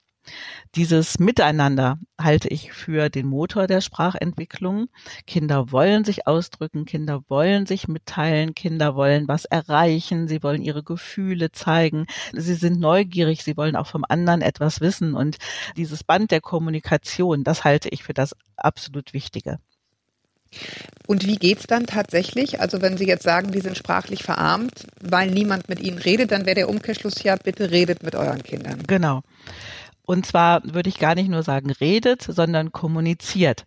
Dieses 0.75 1.19
Miteinander 1.19 1.99
halte 2.19 2.47
ich 2.47 2.71
für 2.71 3.09
den 3.09 3.27
Motor 3.27 3.67
der 3.67 3.81
Sprachentwicklung. 3.81 4.87
Kinder 5.27 5.71
wollen 5.71 6.03
sich 6.03 6.25
ausdrücken, 6.27 6.85
Kinder 6.85 7.23
wollen 7.27 7.65
sich 7.65 7.87
mitteilen, 7.87 8.55
Kinder 8.55 8.95
wollen 8.95 9.27
was 9.27 9.45
erreichen, 9.45 10.27
sie 10.27 10.41
wollen 10.41 10.61
ihre 10.61 10.83
Gefühle 10.83 11.51
zeigen, 11.51 12.07
sie 12.33 12.55
sind 12.55 12.79
neugierig, 12.79 13.43
sie 13.43 13.57
wollen 13.57 13.75
auch 13.75 13.87
vom 13.87 14.03
anderen 14.07 14.41
etwas 14.41 14.81
wissen. 14.81 15.13
Und 15.13 15.37
dieses 15.77 16.03
Band 16.03 16.31
der 16.31 16.41
Kommunikation, 16.41 17.43
das 17.43 17.63
halte 17.63 17.89
ich 17.89 18.03
für 18.03 18.13
das 18.13 18.35
absolut 18.57 19.13
Wichtige. 19.13 19.59
Und 21.07 21.25
wie 21.25 21.35
geht's 21.35 21.67
dann 21.67 21.85
tatsächlich? 21.85 22.61
Also 22.61 22.81
wenn 22.81 22.97
Sie 22.97 23.05
jetzt 23.05 23.23
sagen, 23.23 23.51
die 23.51 23.59
sind 23.59 23.77
sprachlich 23.77 24.23
verarmt, 24.23 24.85
weil 25.01 25.29
niemand 25.31 25.67
mit 25.67 25.81
ihnen 25.81 25.97
redet, 25.97 26.31
dann 26.31 26.45
wäre 26.45 26.55
der 26.55 26.69
Umkehrschluss 26.69 27.23
ja, 27.23 27.35
bitte 27.35 27.71
redet 27.71 28.03
mit 28.03 28.15
euren 28.15 28.43
Kindern. 28.43 28.83
Genau. 28.87 29.21
Und 30.05 30.25
zwar 30.25 30.61
würde 30.63 30.89
ich 30.89 30.99
gar 30.99 31.15
nicht 31.15 31.29
nur 31.29 31.43
sagen 31.43 31.71
redet, 31.71 32.21
sondern 32.21 32.71
kommuniziert 32.71 33.65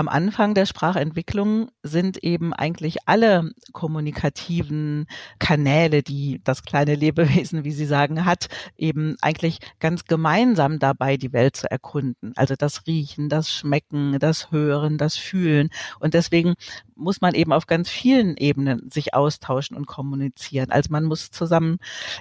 am 0.00 0.08
Anfang 0.08 0.54
der 0.54 0.66
Sprachentwicklung 0.66 1.70
sind 1.82 2.22
eben 2.24 2.52
eigentlich 2.54 2.96
alle 3.06 3.50
kommunikativen 3.72 5.06
Kanäle, 5.38 6.02
die 6.02 6.40
das 6.42 6.62
kleine 6.62 6.94
Lebewesen, 6.94 7.64
wie 7.64 7.72
Sie 7.72 7.86
sagen, 7.86 8.24
hat, 8.24 8.48
eben 8.76 9.16
eigentlich 9.20 9.58
ganz 9.78 10.04
gemeinsam 10.04 10.78
dabei, 10.78 11.18
die 11.18 11.32
Welt 11.32 11.56
zu 11.56 11.70
erkunden. 11.70 12.32
Also 12.36 12.54
das 12.56 12.86
Riechen, 12.86 13.28
das 13.28 13.52
Schmecken, 13.52 14.18
das 14.18 14.50
Hören, 14.50 14.96
das 14.96 15.16
Fühlen. 15.16 15.68
Und 15.98 16.14
deswegen 16.14 16.54
muss 17.00 17.20
man 17.20 17.34
eben 17.34 17.52
auf 17.52 17.66
ganz 17.66 17.88
vielen 17.88 18.36
Ebenen 18.36 18.90
sich 18.90 19.14
austauschen 19.14 19.76
und 19.76 19.86
kommunizieren. 19.86 20.70
Also 20.70 20.88
man 20.90 21.04
muss 21.04 21.30
zusammen 21.30 21.78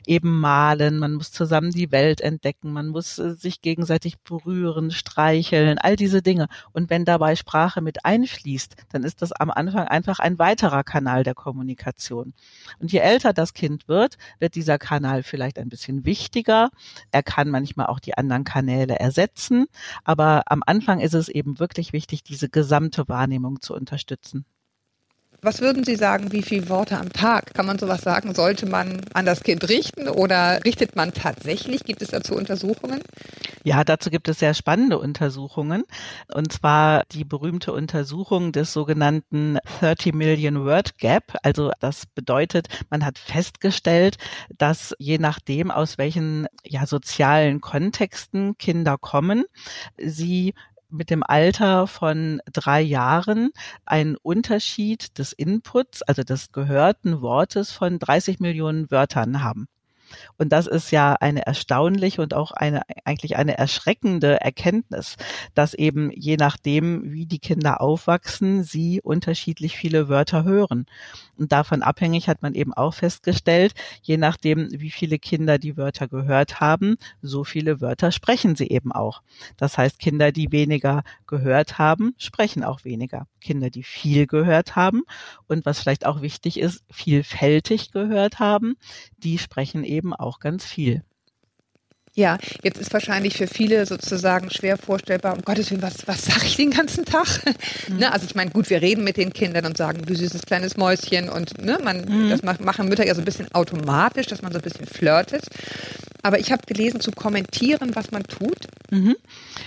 eben 0.08 0.40
malen, 0.40 0.98
man 0.98 1.14
muss 1.14 1.32
zusammen 1.32 1.72
die 1.72 1.92
Welt 1.92 2.22
entdecken, 2.22 2.72
man 2.72 2.88
muss 2.88 3.20
äh, 3.20 3.36
sich 3.36 3.62
gegenseitig 3.62 4.20
berühren, 4.20 4.92
streicheln, 4.92 5.78
all 5.78 5.96
diese 5.96 6.22
Dinge. 6.22 6.48
Und 6.72 6.90
wenn 6.90 7.06
dabei 7.06 7.36
Sprache 7.36 7.82
mit 7.82 8.06
einfließt, 8.06 8.76
dann 8.92 9.04
ist 9.04 9.22
das 9.22 9.32
am 9.32 9.52
Anfang 9.52 9.88
einfach 9.88 10.20
ein 10.20 10.40
weiterer 10.40 10.84
Kanal 10.84 11.24
der 11.24 11.36
Kommunikation. 11.36 12.34
Und 12.80 12.92
je 12.92 13.00
älter 13.00 13.34
das 13.34 13.54
Kind 13.54 13.88
wird, 13.88 14.18
wird 14.40 14.56
dieser 14.56 14.78
Kanal 14.78 15.24
vielleicht 15.24 15.60
ein 15.60 15.70
bisschen 15.70 16.06
wichtiger. 16.06 16.70
Er 17.12 17.24
kann 17.24 17.50
manchmal 17.50 17.88
auch 17.88 18.00
die 18.00 18.18
anderen 18.18 18.44
Kanäle 18.44 18.98
ersetzen. 19.00 19.68
Aber 20.04 20.44
am 20.48 20.64
Anfang 20.66 21.00
ist 21.00 21.14
es 21.14 21.30
eben 21.30 21.60
wirklich 21.60 21.94
wichtig, 21.94 22.24
diese 22.24 22.50
gesamte 22.50 23.08
Wahrnehmung 23.08 23.62
zu 23.62 23.74
unterstützen. 23.74 24.46
Was 25.42 25.62
würden 25.62 25.86
Sie 25.86 25.96
sagen, 25.96 26.34
wie 26.34 26.42
viele 26.42 26.68
Worte 26.68 26.98
am 26.98 27.14
Tag? 27.14 27.54
Kann 27.54 27.66
man 27.66 27.80
sowas 27.80 28.02
sagen? 28.02 28.36
Sollte 28.36 28.66
man 28.66 29.02
an 29.14 29.26
das 29.26 29.42
Kind 29.42 29.70
richten 29.70 30.10
oder 30.10 30.60
richtet 30.66 30.98
man 30.98 31.14
tatsächlich? 31.14 31.86
Gibt 31.86 32.02
es 32.02 32.10
dazu 32.10 32.36
Untersuchungen? 32.36 33.02
Ja, 33.64 33.86
dazu 33.86 34.10
gibt 34.10 34.28
es 34.28 34.40
sehr 34.40 34.54
spannende 34.54 35.00
Untersuchungen. 35.00 35.84
Und 36.34 36.52
zwar 36.52 37.04
die 37.12 37.24
berühmte 37.24 37.72
Untersuchung 37.72 38.52
des 38.52 38.74
sogenannten 38.74 39.58
30 39.80 40.14
Million 40.14 40.66
Word 40.66 40.98
Gap. 40.98 41.38
Also 41.44 41.72
das 41.80 42.06
bedeutet, 42.06 42.68
man 42.90 43.06
hat 43.06 43.18
festgestellt, 43.18 44.18
dass 44.58 44.94
je 45.00 45.20
nachdem, 45.20 45.72
aus 45.72 45.98
welchen 45.98 46.48
ja, 46.66 46.86
sozialen 46.86 47.62
Kontexten 47.62 48.58
Kinder 48.58 48.98
kommen, 48.98 49.46
sie 49.98 50.54
mit 50.90 51.10
dem 51.10 51.24
Alter 51.24 51.88
von 51.88 52.42
drei 52.52 52.82
Jahren 52.82 53.52
einen 53.86 54.16
Unterschied 54.16 55.18
des 55.18 55.34
Inputs, 55.34 56.02
also 56.02 56.24
des 56.24 56.52
gehörten 56.52 57.22
Wortes 57.22 57.72
von 57.72 58.00
30 58.00 58.40
Millionen 58.40 58.90
Wörtern 58.92 59.44
haben. 59.44 59.68
Und 60.38 60.50
das 60.50 60.68
ist 60.68 60.92
ja 60.92 61.14
eine 61.14 61.46
erstaunliche 61.46 62.22
und 62.22 62.34
auch 62.34 62.52
eine, 62.52 62.82
eigentlich 63.06 63.38
eine 63.38 63.58
erschreckende 63.58 64.42
Erkenntnis, 64.42 65.16
dass 65.54 65.74
eben 65.74 66.12
je 66.12 66.38
nachdem, 66.38 67.12
wie 67.12 67.26
die 67.26 67.40
Kinder 67.40 67.82
aufwachsen, 67.82 68.64
sie 68.64 69.02
unterschiedlich 69.02 69.78
viele 69.78 70.10
Wörter 70.10 70.44
hören. 70.44 70.86
Und 71.40 71.54
davon 71.54 71.82
abhängig 71.84 72.28
hat 72.28 72.42
man 72.42 72.54
eben 72.54 72.74
auch 72.74 72.94
festgestellt, 72.94 73.74
je 74.02 74.18
nachdem, 74.18 74.68
wie 74.72 74.92
viele 74.92 75.18
Kinder 75.20 75.58
die 75.58 75.78
Wörter 75.78 76.10
gehört 76.10 76.60
haben, 76.60 76.98
so 77.22 77.46
viele 77.46 77.80
Wörter 77.80 78.12
sprechen 78.12 78.58
sie 78.58 78.68
eben 78.68 78.92
auch. 78.92 79.22
Das 79.56 79.78
heißt, 79.78 80.00
Kinder, 80.00 80.34
die 80.34 80.52
weniger 80.52 81.04
gehört 81.28 81.78
haben, 81.78 82.14
sprechen 82.18 82.66
auch 82.66 82.84
weniger. 82.84 83.26
Kinder, 83.40 83.70
die 83.70 83.84
viel 83.84 84.28
gehört 84.28 84.76
haben 84.76 85.04
und 85.48 85.66
was 85.66 85.80
vielleicht 85.80 86.06
auch 86.06 86.22
wichtig 86.22 86.60
ist, 86.60 86.84
vielfältig 86.92 87.92
gehört 87.92 88.40
haben, 88.40 88.76
die 89.18 89.38
sprechen 89.38 89.86
eben 89.86 90.14
auch 90.14 90.40
ganz 90.42 90.66
viel. 90.66 91.04
Ja, 92.20 92.38
jetzt 92.64 92.82
ist 92.82 92.92
wahrscheinlich 92.92 93.38
für 93.38 93.48
viele 93.48 93.86
sozusagen 93.86 94.50
schwer 94.50 94.76
vorstellbar, 94.76 95.38
um 95.38 95.42
Gottes 95.42 95.72
Willen, 95.72 95.82
was, 95.82 96.06
was 96.06 96.26
sage 96.26 96.48
ich 96.48 96.58
den 96.58 96.70
ganzen 96.70 97.06
Tag? 97.06 97.26
Mhm. 97.88 97.96
Ne, 97.96 98.12
also 98.12 98.26
ich 98.26 98.36
meine, 98.36 98.52
gut, 98.52 98.70
wir 98.70 98.82
reden 98.82 99.06
mit 99.06 99.16
den 99.16 99.32
Kindern 99.32 99.66
und 99.66 99.78
sagen, 99.78 100.02
du 100.06 100.14
süßes 100.14 100.42
kleines 100.42 100.76
Mäuschen 100.76 101.30
und 101.30 101.64
ne, 101.64 101.80
man, 101.82 102.02
mhm. 102.02 102.30
das 102.30 102.44
machen 102.44 102.90
Mütter 102.90 103.08
ja 103.08 103.16
so 103.16 103.22
ein 103.22 103.26
bisschen 103.26 103.50
automatisch, 103.54 104.28
dass 104.28 104.42
man 104.42 104.52
so 104.52 104.60
ein 104.60 104.64
bisschen 104.64 104.86
flirtet. 104.86 105.46
Aber 106.22 106.40
ich 106.40 106.52
habe 106.52 106.64
gelesen, 106.66 107.00
zu 107.00 107.12
kommentieren, 107.12 107.96
was 107.96 108.12
man 108.12 108.24
tut. 108.24 108.68
Mhm. 108.92 109.16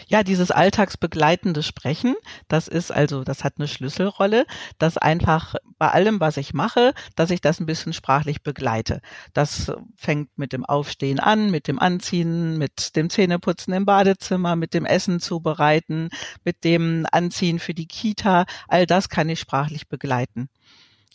Ja, 0.09 0.23
dieses 0.23 0.51
alltagsbegleitende 0.51 1.63
Sprechen, 1.63 2.15
das 2.49 2.69
ist 2.69 2.91
also, 2.91 3.25
das 3.25 3.45
hat 3.45 3.55
eine 3.57 3.69
Schlüsselrolle, 3.69 4.45
dass 4.79 4.99
einfach 4.99 5.55
bei 5.79 5.89
allem, 5.89 6.21
was 6.21 6.37
ich 6.37 6.53
mache, 6.53 6.93
dass 7.17 7.31
ich 7.31 7.41
das 7.41 7.61
ein 7.61 7.67
bisschen 7.67 7.95
sprachlich 7.95 8.43
begleite. 8.43 9.01
Das 9.33 9.73
fängt 9.97 10.37
mit 10.37 10.53
dem 10.53 10.67
Aufstehen 10.67 11.21
an, 11.21 11.51
mit 11.51 11.69
dem 11.69 11.79
Anziehen, 11.79 12.42
mit 12.59 12.97
dem 12.97 13.11
Zähneputzen 13.11 13.73
im 13.75 13.85
Badezimmer, 13.85 14.57
mit 14.57 14.75
dem 14.75 14.85
Essen 14.85 15.21
zubereiten, 15.21 16.11
mit 16.45 16.65
dem 16.65 17.07
Anziehen 17.11 17.59
für 17.59 17.75
die 17.75 17.87
Kita. 17.87 18.47
All 18.69 18.87
das 18.87 19.09
kann 19.09 19.29
ich 19.29 19.41
sprachlich 19.41 19.89
begleiten 19.89 20.49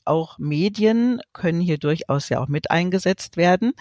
auch 0.07 0.37
Medien 0.39 1.21
können 1.33 1.61
hier 1.61 1.77
durchaus 1.77 2.29
ja 2.29 2.39
auch 2.39 2.47
mit 2.47 2.71
eingesetzt 2.71 3.37
werden. 3.37 3.73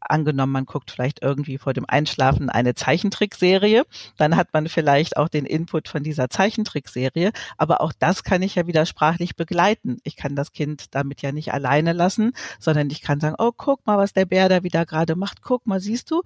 Angenommen, 0.00 0.52
man 0.52 0.66
guckt 0.66 0.90
vielleicht 0.90 1.22
irgendwie 1.22 1.58
vor 1.58 1.72
dem 1.72 1.84
Einschlafen 1.86 2.50
eine 2.50 2.74
Zeichentrickserie, 2.74 3.84
dann 4.16 4.36
hat 4.36 4.52
man 4.52 4.68
vielleicht 4.68 5.16
auch 5.16 5.28
den 5.28 5.46
Input 5.46 5.88
von 5.88 6.02
dieser 6.02 6.28
Zeichentrickserie, 6.28 7.32
aber 7.56 7.80
auch 7.80 7.92
das 7.98 8.24
kann 8.24 8.42
ich 8.42 8.54
ja 8.54 8.66
wieder 8.66 8.86
sprachlich 8.86 9.36
begleiten. 9.36 9.98
Ich 10.04 10.16
kann 10.16 10.36
das 10.36 10.52
Kind 10.52 10.94
damit 10.94 11.22
ja 11.22 11.32
nicht 11.32 11.52
alleine 11.52 11.92
lassen, 11.92 12.32
sondern 12.58 12.90
ich 12.90 13.02
kann 13.02 13.20
sagen, 13.20 13.36
oh, 13.38 13.52
guck 13.56 13.86
mal, 13.86 13.98
was 13.98 14.12
der 14.12 14.26
Bär 14.26 14.48
da 14.48 14.62
wieder 14.62 14.86
gerade 14.86 15.16
macht. 15.16 15.42
Guck 15.42 15.66
mal, 15.66 15.80
siehst 15.80 16.10
du, 16.10 16.22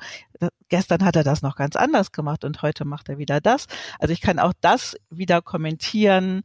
gestern 0.69 1.05
hat 1.05 1.17
er 1.17 1.25
das 1.25 1.43
noch 1.43 1.57
ganz 1.57 1.77
anders 1.77 2.13
gemacht 2.13 2.45
und 2.45 2.63
heute 2.63 2.85
macht 2.85 3.09
er 3.09 3.19
wieder 3.19 3.41
das. 3.41 3.67
Also 3.99 4.13
ich 4.13 4.21
kann 4.21 4.39
auch 4.39 4.53
das 4.61 4.97
wieder 5.11 5.43
kommentieren 5.43 6.43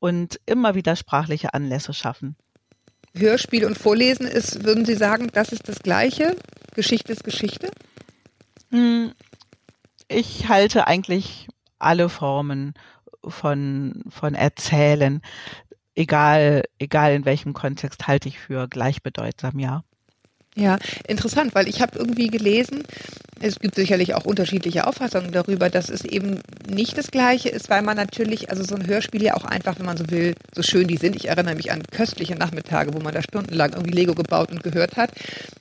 und 0.00 0.40
immer 0.46 0.74
wieder 0.74 0.96
sprachliche 0.96 1.54
Anlässe 1.54 1.92
schaffen. 1.92 2.36
Hörspiel 3.16 3.64
und 3.64 3.78
Vorlesen 3.78 4.26
ist, 4.26 4.64
würden 4.64 4.84
Sie 4.84 4.94
sagen, 4.94 5.28
das 5.32 5.52
ist 5.52 5.68
das 5.68 5.80
Gleiche? 5.80 6.36
Geschichte 6.74 7.12
ist 7.12 7.24
Geschichte? 7.24 7.70
Hm, 8.70 9.12
ich 10.08 10.48
halte 10.48 10.86
eigentlich 10.86 11.48
alle 11.78 12.08
Formen 12.08 12.74
von, 13.26 14.04
von 14.08 14.34
Erzählen, 14.34 15.22
egal, 15.94 16.62
egal 16.78 17.12
in 17.12 17.24
welchem 17.24 17.54
Kontext, 17.54 18.06
halte 18.06 18.28
ich 18.28 18.38
für 18.38 18.68
gleichbedeutsam, 18.68 19.58
ja. 19.58 19.82
Ja, 20.58 20.76
interessant, 21.06 21.54
weil 21.54 21.68
ich 21.68 21.80
habe 21.80 21.96
irgendwie 21.96 22.26
gelesen, 22.26 22.82
es 23.40 23.60
gibt 23.60 23.76
sicherlich 23.76 24.14
auch 24.14 24.24
unterschiedliche 24.24 24.88
Auffassungen 24.88 25.30
darüber, 25.30 25.70
dass 25.70 25.88
es 25.88 26.04
eben 26.04 26.40
nicht 26.68 26.98
das 26.98 27.12
Gleiche 27.12 27.48
ist, 27.48 27.70
weil 27.70 27.82
man 27.82 27.96
natürlich, 27.96 28.50
also 28.50 28.64
so 28.64 28.74
ein 28.74 28.86
Hörspiel 28.86 29.22
ja 29.22 29.34
auch 29.34 29.44
einfach, 29.44 29.78
wenn 29.78 29.86
man 29.86 29.96
so 29.96 30.10
will, 30.10 30.34
so 30.52 30.62
schön 30.62 30.88
die 30.88 30.96
sind. 30.96 31.14
Ich 31.14 31.28
erinnere 31.28 31.54
mich 31.54 31.70
an 31.70 31.82
köstliche 31.92 32.34
Nachmittage, 32.34 32.92
wo 32.92 32.98
man 32.98 33.14
da 33.14 33.22
stundenlang 33.22 33.72
irgendwie 33.74 33.92
Lego 33.92 34.14
gebaut 34.14 34.50
und 34.50 34.64
gehört 34.64 34.96
hat. 34.96 35.10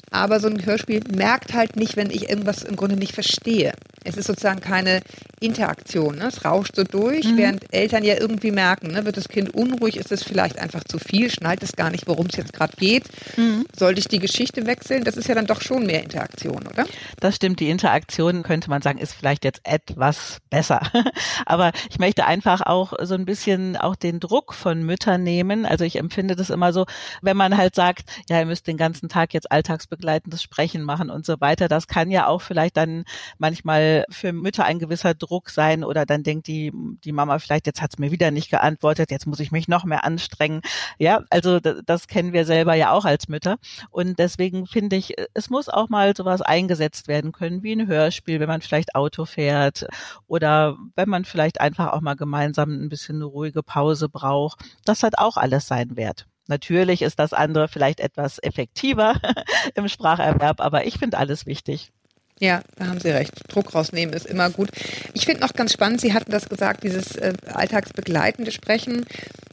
Aber 0.09 0.39
so 0.39 0.47
ein 0.47 0.65
Hörspiel 0.65 1.01
merkt 1.15 1.53
halt 1.53 1.75
nicht, 1.75 1.95
wenn 1.97 2.09
ich 2.09 2.29
irgendwas 2.29 2.63
im 2.63 2.75
Grunde 2.75 2.95
nicht 2.95 3.13
verstehe. 3.13 3.73
Es 4.03 4.15
ist 4.15 4.27
sozusagen 4.27 4.61
keine 4.61 5.01
Interaktion. 5.41 6.15
Ne? 6.15 6.27
Es 6.27 6.45
rauscht 6.45 6.75
so 6.75 6.83
durch, 6.83 7.25
mhm. 7.25 7.37
während 7.37 7.73
Eltern 7.73 8.03
ja 8.03 8.15
irgendwie 8.17 8.51
merken, 8.51 8.87
ne? 8.87 9.03
wird 9.05 9.17
das 9.17 9.27
Kind 9.27 9.53
unruhig, 9.53 9.97
ist 9.97 10.11
es 10.11 10.23
vielleicht 10.23 10.57
einfach 10.59 10.83
zu 10.85 10.97
viel, 10.97 11.29
schnallt 11.29 11.61
es 11.61 11.73
gar 11.73 11.91
nicht, 11.91 12.07
worum 12.07 12.27
es 12.27 12.37
jetzt 12.37 12.53
gerade 12.53 12.75
geht. 12.77 13.03
Mhm. 13.35 13.65
Sollte 13.77 13.99
ich 13.99 14.07
die 14.07 14.19
Geschichte 14.19 14.65
wechseln? 14.65 14.86
Das 14.87 15.17
ist 15.17 15.27
ja 15.27 15.35
dann 15.35 15.45
doch 15.45 15.61
schon 15.61 15.85
mehr 15.85 16.03
Interaktion, 16.03 16.67
oder? 16.67 16.85
Das 17.19 17.35
stimmt. 17.35 17.59
Die 17.59 17.69
Interaktion, 17.69 18.43
könnte 18.43 18.69
man 18.69 18.81
sagen, 18.81 18.99
ist 18.99 19.13
vielleicht 19.13 19.43
jetzt 19.43 19.61
etwas 19.63 20.39
besser. 20.49 20.81
Aber 21.45 21.71
ich 21.89 21.99
möchte 21.99 22.25
einfach 22.25 22.61
auch 22.61 22.93
so 23.01 23.15
ein 23.15 23.25
bisschen 23.25 23.77
auch 23.77 23.95
den 23.95 24.19
Druck 24.19 24.53
von 24.53 24.83
Müttern 24.83 25.23
nehmen. 25.23 25.65
Also 25.65 25.83
ich 25.83 25.97
empfinde 25.97 26.35
das 26.35 26.49
immer 26.49 26.73
so, 26.73 26.85
wenn 27.21 27.37
man 27.37 27.57
halt 27.57 27.75
sagt, 27.75 28.09
ja, 28.29 28.39
ihr 28.39 28.45
müsst 28.45 28.67
den 28.67 28.77
ganzen 28.77 29.09
Tag 29.09 29.33
jetzt 29.33 29.51
alltagsbegleitendes 29.51 30.41
Sprechen 30.41 30.83
machen 30.83 31.09
und 31.09 31.25
so 31.25 31.39
weiter. 31.39 31.67
Das 31.67 31.87
kann 31.87 32.11
ja 32.11 32.27
auch 32.27 32.41
vielleicht 32.41 32.77
dann 32.77 33.03
manchmal 33.37 34.05
für 34.09 34.33
Mütter 34.33 34.65
ein 34.65 34.79
gewisser 34.79 35.13
Druck 35.13 35.49
sein 35.49 35.83
oder 35.83 36.05
dann 36.05 36.23
denkt 36.23 36.47
die, 36.47 36.71
die 37.03 37.11
Mama 37.11 37.39
vielleicht, 37.39 37.67
jetzt 37.67 37.81
hat 37.81 37.91
es 37.93 37.99
mir 37.99 38.11
wieder 38.11 38.31
nicht 38.31 38.49
geantwortet, 38.49 39.11
jetzt 39.11 39.27
muss 39.27 39.39
ich 39.39 39.51
mich 39.51 39.67
noch 39.67 39.83
mehr 39.85 40.03
anstrengen. 40.03 40.61
Ja, 40.97 41.23
also 41.29 41.59
das, 41.59 41.81
das 41.85 42.07
kennen 42.07 42.33
wir 42.33 42.45
selber 42.45 42.75
ja 42.75 42.91
auch 42.91 43.05
als 43.05 43.27
Mütter. 43.27 43.57
Und 43.89 44.19
deswegen 44.19 44.65
finde 44.77 44.95
ich, 44.95 45.15
es 45.33 45.49
muss 45.49 45.69
auch 45.69 45.89
mal 45.89 46.15
sowas 46.15 46.43
eingesetzt 46.43 47.07
werden 47.07 47.31
können, 47.31 47.63
wie 47.63 47.71
ein 47.71 47.87
Hörspiel, 47.87 48.39
wenn 48.39 48.47
man 48.47 48.61
vielleicht 48.61 48.93
Auto 48.93 49.25
fährt 49.25 49.87
oder 50.27 50.77
wenn 50.95 51.09
man 51.09 51.25
vielleicht 51.25 51.59
einfach 51.59 51.93
auch 51.93 52.01
mal 52.01 52.13
gemeinsam 52.13 52.69
ein 52.69 52.87
bisschen 52.87 53.15
eine 53.15 53.25
ruhige 53.25 53.63
Pause 53.63 54.07
braucht. 54.07 54.59
Das 54.85 55.01
hat 55.01 55.17
auch 55.17 55.35
alles 55.35 55.65
seinen 55.65 55.97
Wert. 55.97 56.27
Natürlich 56.47 57.01
ist 57.01 57.17
das 57.17 57.33
andere 57.33 57.67
vielleicht 57.67 57.99
etwas 57.99 58.37
effektiver 58.37 59.15
im 59.73 59.87
Spracherwerb, 59.87 60.61
aber 60.61 60.85
ich 60.85 60.99
finde 60.99 61.17
alles 61.17 61.47
wichtig. 61.47 61.91
Ja, 62.39 62.61
da 62.75 62.87
haben 62.87 62.99
Sie 62.99 63.09
recht. 63.09 63.31
Druck 63.47 63.73
rausnehmen 63.73 64.13
ist 64.13 64.27
immer 64.27 64.49
gut. 64.49 64.69
Ich 65.13 65.25
finde 65.25 65.41
noch 65.41 65.53
ganz 65.53 65.73
spannend, 65.73 66.01
Sie 66.01 66.13
hatten 66.13 66.31
das 66.31 66.47
gesagt, 66.49 66.83
dieses 66.83 67.15
äh, 67.15 67.33
alltagsbegleitende 67.51 68.51
Sprechen. 68.51 69.05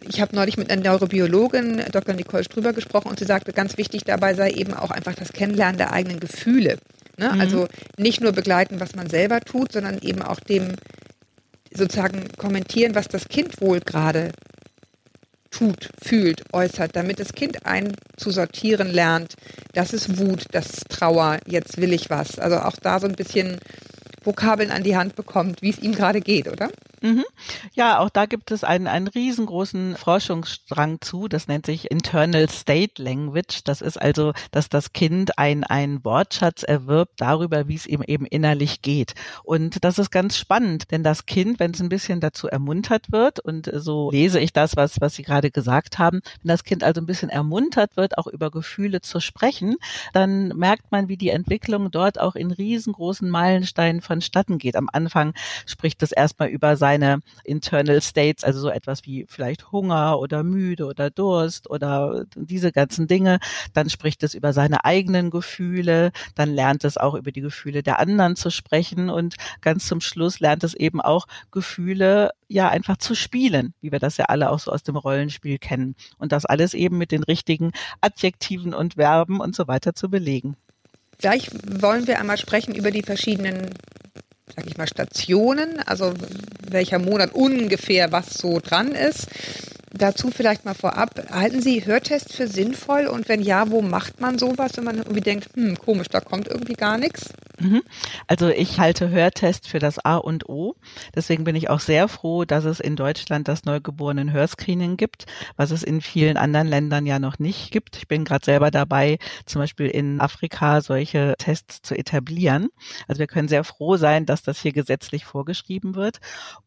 Ich 0.07 0.21
habe 0.21 0.37
neulich 0.37 0.59
mit 0.59 0.71
einer 0.71 0.83
Neurobiologin, 0.83 1.83
Dr. 1.91 2.15
Nicole 2.15 2.45
Strüber, 2.45 2.75
gesprochen 2.75 3.09
und 3.09 3.19
sie 3.19 3.25
sagte, 3.25 3.53
ganz 3.53 3.79
wichtig 3.79 4.05
dabei 4.05 4.35
sei 4.35 4.51
eben 4.51 4.75
auch 4.75 4.91
einfach 4.91 5.15
das 5.15 5.33
Kennenlernen 5.33 5.79
der 5.79 5.93
eigenen 5.93 6.21
Gefühle. 6.21 6.79
Ne? 7.17 7.33
Mhm. 7.33 7.41
Also 7.41 7.69
nicht 7.97 8.21
nur 8.21 8.33
begleiten, 8.33 8.81
was 8.81 8.95
man 8.95 9.09
selber 9.09 9.41
tut, 9.41 9.73
sondern 9.73 9.99
eben 10.01 10.21
auch 10.21 10.41
dem 10.41 10.73
sozusagen 11.73 12.29
kommentieren, 12.37 12.95
was 12.95 13.09
das 13.09 13.29
Kind 13.29 13.61
wohl 13.61 13.81
gerade 13.81 14.33
tut, 15.55 15.89
fühlt, 16.03 16.43
äußert, 16.53 16.97
damit 16.97 17.21
das 17.21 17.33
Kind 17.33 17.65
einzusortieren 17.65 18.91
lernt, 18.91 19.35
das 19.73 19.93
ist 19.93 20.19
Wut, 20.19 20.47
das 20.51 20.67
ist 20.67 20.89
Trauer, 20.89 21.39
jetzt 21.47 21.81
will 21.81 21.93
ich 21.93 22.11
was. 22.11 22.39
Also 22.39 22.57
auch 22.59 22.77
da 22.83 22.99
so 22.99 23.07
ein 23.07 23.15
bisschen 23.15 23.59
Vokabeln 24.23 24.71
an 24.71 24.83
die 24.83 24.97
Hand 24.97 25.15
bekommt, 25.15 25.63
wie 25.63 25.71
es 25.71 25.79
ihm 25.79 25.95
gerade 25.95 26.21
geht, 26.21 26.49
oder? 26.49 26.71
Mhm. 27.05 27.25
Ja, 27.75 27.99
auch 27.99 28.09
da 28.09 28.25
gibt 28.25 28.51
es 28.51 28.65
einen, 28.65 28.87
einen 28.87 29.09
riesengroßen 29.09 29.95
Forschungsstrang 29.95 31.03
zu. 31.03 31.29
Das 31.29 31.49
nennt 31.49 31.67
sich 31.67 31.91
Internal 31.91 32.49
State 32.49 33.03
Language. 33.03 33.63
Das 33.65 33.83
ist 33.83 34.01
also, 34.01 34.33
dass 34.53 34.71
das 34.71 34.95
Kind 34.95 35.39
ein, 35.39 35.65
ein 35.65 36.03
Wortschatz 36.03 36.63
erwirbt 36.63 37.21
darüber, 37.21 37.69
wie 37.69 37.75
es 37.75 37.87
ihm 37.87 38.03
eben 38.07 38.25
innerlich 38.25 38.81
geht. 38.81 39.13
Und 39.43 39.85
das 39.85 39.99
ist 39.99 40.11
ganz 40.11 40.39
spannend, 40.39 40.91
denn 40.93 41.03
das 41.03 41.27
Kind, 41.27 41.61
wenn 41.61 41.73
es 41.73 41.81
ein 41.83 41.91
bisschen 41.91 42.21
dazu 42.21 42.49
ermuntert 42.49 43.13
wird, 43.13 43.39
und 43.39 43.71
so 43.75 44.11
lese 44.11 44.41
ich 44.41 44.55
das, 44.55 44.75
was, 44.75 44.99
was 45.03 45.15
Sie 45.15 45.25
gerade 45.25 45.51
gesagt 45.51 45.99
haben, 45.99 46.23
wenn 46.43 46.49
das 46.49 46.65
Kind 46.65 46.83
also 46.83 47.03
ein 47.03 47.07
bisschen 47.07 47.29
ermuntert 47.29 47.99
wird, 47.99 48.17
auch 48.17 48.29
über 48.29 48.51
Gefühle 48.51 49.03
zu 49.03 49.21
sprechen, 49.21 49.77
dann 50.15 50.49
merkt 50.57 50.91
man, 50.91 51.09
wie 51.09 51.19
die 51.19 51.29
Entwicklung 51.29 51.91
dort 51.91 52.19
auch 52.19 52.35
in 52.35 52.51
riesengroßen 52.51 53.29
Meilensteinen 53.29 54.01
vonstatten 54.01 54.57
geht. 54.57 54.77
Am 54.77 54.89
Anfang 54.91 55.35
spricht 55.67 56.03
es 56.03 56.11
erstmal 56.11 56.49
über 56.49 56.79
sein 56.79 56.94
seine 56.95 57.21
Internal 57.43 58.01
States, 58.01 58.45
also 58.45 58.61
so 58.61 58.69
etwas 58.69 59.05
wie 59.05 59.27
vielleicht 59.29 59.73
Hunger 59.73 60.19
oder 60.21 60.45
müde 60.45 60.87
oder 60.87 61.11
Durst 61.11 61.69
oder 61.69 62.25
diese 62.37 62.71
ganzen 62.71 63.09
Dinge. 63.09 63.39
Dann 63.73 63.91
spricht 63.91 64.23
es 64.23 64.35
über 64.35 64.53
seine 64.53 64.85
eigenen 64.85 65.31
Gefühle, 65.31 66.13
dann 66.37 66.55
lernt 66.55 66.85
es 66.85 66.97
auch 66.97 67.15
über 67.15 67.33
die 67.33 67.41
Gefühle 67.41 67.83
der 67.83 67.99
anderen 67.99 68.37
zu 68.37 68.51
sprechen 68.51 69.11
und 69.11 69.35
ganz 69.61 69.87
zum 69.87 70.01
Schluss 70.01 70.39
lernt 70.39 70.63
es 70.63 70.75
eben 70.75 71.01
auch 71.01 71.27
Gefühle 71.51 72.31
ja 72.47 72.69
einfach 72.69 72.97
zu 72.99 73.17
spielen, 73.17 73.75
wie 73.81 73.91
wir 73.91 73.99
das 73.99 74.17
ja 74.17 74.27
alle 74.27 74.51
auch 74.51 74.61
so 74.61 74.71
aus 74.71 74.85
dem 74.85 74.97
Rollenspiel 74.97 75.59
kennen. 75.59 75.97
Und 76.19 76.31
das 76.31 76.45
alles 76.45 76.75
eben 76.75 76.97
mit 76.97 77.11
den 77.11 77.25
richtigen 77.25 77.73
Adjektiven 78.01 78.73
und 78.73 78.95
Verben 78.95 79.41
und 79.41 79.57
so 79.57 79.67
weiter 79.67 79.95
zu 79.95 80.09
belegen. 80.09 80.57
Gleich 81.19 81.51
wollen 81.81 82.07
wir 82.07 82.21
einmal 82.21 82.39
sprechen 82.39 82.75
über 82.75 82.91
die 82.91 83.03
verschiedenen 83.03 83.71
sag 84.55 84.67
ich 84.67 84.77
mal, 84.77 84.87
Stationen, 84.87 85.81
also 85.87 86.13
welcher 86.69 86.99
Monat 86.99 87.33
ungefähr 87.33 88.13
was 88.13 88.35
so 88.35 88.61
dran 88.61 88.93
ist. 88.93 89.27
Dazu 89.97 90.31
vielleicht 90.31 90.65
mal 90.65 90.75
vorab, 90.75 91.31
halten 91.31 91.63
Sie 91.63 91.87
Hörtests 91.87 92.35
für 92.35 92.49
sinnvoll 92.49 93.07
und 93.07 93.29
wenn 93.29 93.41
ja, 93.41 93.71
wo 93.71 93.81
macht 93.81 94.21
man 94.21 94.39
sowas, 94.39 94.73
wenn 94.77 94.85
man 94.85 94.97
irgendwie 94.97 95.21
denkt, 95.21 95.49
hm, 95.55 95.79
komisch, 95.79 96.09
da 96.09 96.21
kommt 96.21 96.49
irgendwie 96.49 96.73
gar 96.75 96.99
nichts? 96.99 97.31
Mhm. 97.59 97.83
Also 98.27 98.49
ich 98.49 98.81
halte 98.81 99.11
Hörtest 99.11 99.69
für 99.69 99.79
das 99.79 100.05
A 100.05 100.17
und 100.17 100.49
O. 100.49 100.75
Deswegen 101.15 101.45
bin 101.45 101.55
ich 101.55 101.71
auch 101.71 101.81
sehr 101.81 102.09
froh, 102.09 102.45
dass 102.45 102.65
es 102.65 102.81
in 102.81 102.97
Deutschland 102.97 103.47
das 103.47 103.65
neugeborenen 103.65 104.33
Hörscreening 104.33 104.97
gibt, 104.97 105.27
was 105.57 105.71
es 105.71 105.83
in 105.83 106.01
vielen 106.01 106.37
anderen 106.37 106.67
Ländern 106.67 107.07
ja 107.07 107.19
noch 107.19 107.39
nicht 107.39 107.71
gibt. 107.71 107.97
Ich 107.97 108.09
bin 108.09 108.25
gerade 108.25 108.45
selber 108.45 108.71
dabei, 108.71 109.19
zum 109.47 109.61
Beispiel 109.61 109.87
in 109.87 110.21
Afrika 110.21 110.81
solche 110.81 111.35
Tests 111.39 111.83
zu 111.83 111.95
etablieren. 111.97 112.69
Also 113.07 113.21
wir 113.21 113.29
können 113.29 113.49
sehr 113.49 113.65
froh 113.65 113.97
sein, 113.97 114.27
dass 114.27 114.43
das 114.43 114.61
hier 114.61 114.73
gesetzlich 114.73 115.25
vorgeschrieben 115.25 115.95
wird. 115.95 116.19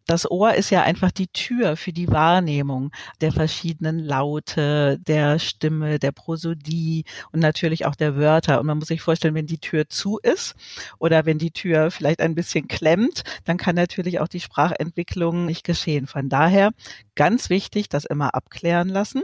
Das 0.05 0.29
Ohr 0.29 0.53
ist 0.53 0.69
ja 0.69 0.83
einfach 0.83 1.11
die 1.11 1.27
Tür 1.27 1.75
für 1.75 1.91
die 1.91 2.07
Wahrnehmung 2.07 2.91
der 3.19 3.33
verschiedenen 3.33 3.99
Laute, 3.99 4.99
der 4.99 5.37
Stimme, 5.37 5.99
der 5.99 6.13
Prosodie 6.13 7.03
und 7.33 7.41
natürlich 7.41 7.85
auch 7.85 7.95
der 7.95 8.15
Wörter. 8.15 8.61
Und 8.61 8.67
man 8.67 8.77
muss 8.77 8.87
sich 8.87 9.01
vorstellen, 9.01 9.35
wenn 9.35 9.47
die 9.47 9.57
Tür 9.59 9.89
zu 9.89 10.17
ist 10.23 10.55
oder 10.99 11.25
wenn 11.25 11.37
die 11.37 11.51
Tür 11.51 11.91
vielleicht 11.91 12.21
ein 12.21 12.35
bisschen 12.35 12.67
klemmt, 12.67 13.23
dann 13.45 13.57
kann 13.57 13.75
natürlich 13.75 14.19
auch 14.19 14.27
die 14.27 14.39
Sprachentwicklung 14.39 15.45
nicht 15.45 15.63
geschehen. 15.63 16.07
Von 16.07 16.29
daher 16.29 16.71
ganz 17.15 17.49
wichtig, 17.49 17.89
das 17.89 18.05
immer 18.05 18.35
abklären 18.35 18.89
lassen. 18.89 19.23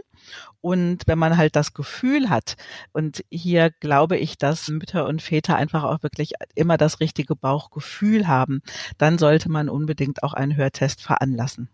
Und 0.61 1.03
wenn 1.07 1.19
man 1.19 1.37
halt 1.37 1.55
das 1.55 1.73
Gefühl 1.73 2.29
hat, 2.29 2.55
und 2.93 3.23
hier 3.29 3.71
glaube 3.71 4.17
ich, 4.17 4.37
dass 4.37 4.69
Mütter 4.69 5.07
und 5.07 5.21
Väter 5.21 5.55
einfach 5.55 5.83
auch 5.83 6.03
wirklich 6.03 6.33
immer 6.55 6.77
das 6.77 6.99
richtige 6.99 7.35
Bauchgefühl 7.35 8.27
haben, 8.27 8.61
dann 8.97 9.17
sollte 9.17 9.49
man 9.49 9.69
unbedingt 9.69 10.23
auch 10.23 10.33
einen 10.33 10.55
Hörtest 10.55 11.01
veranlassen. 11.01 11.69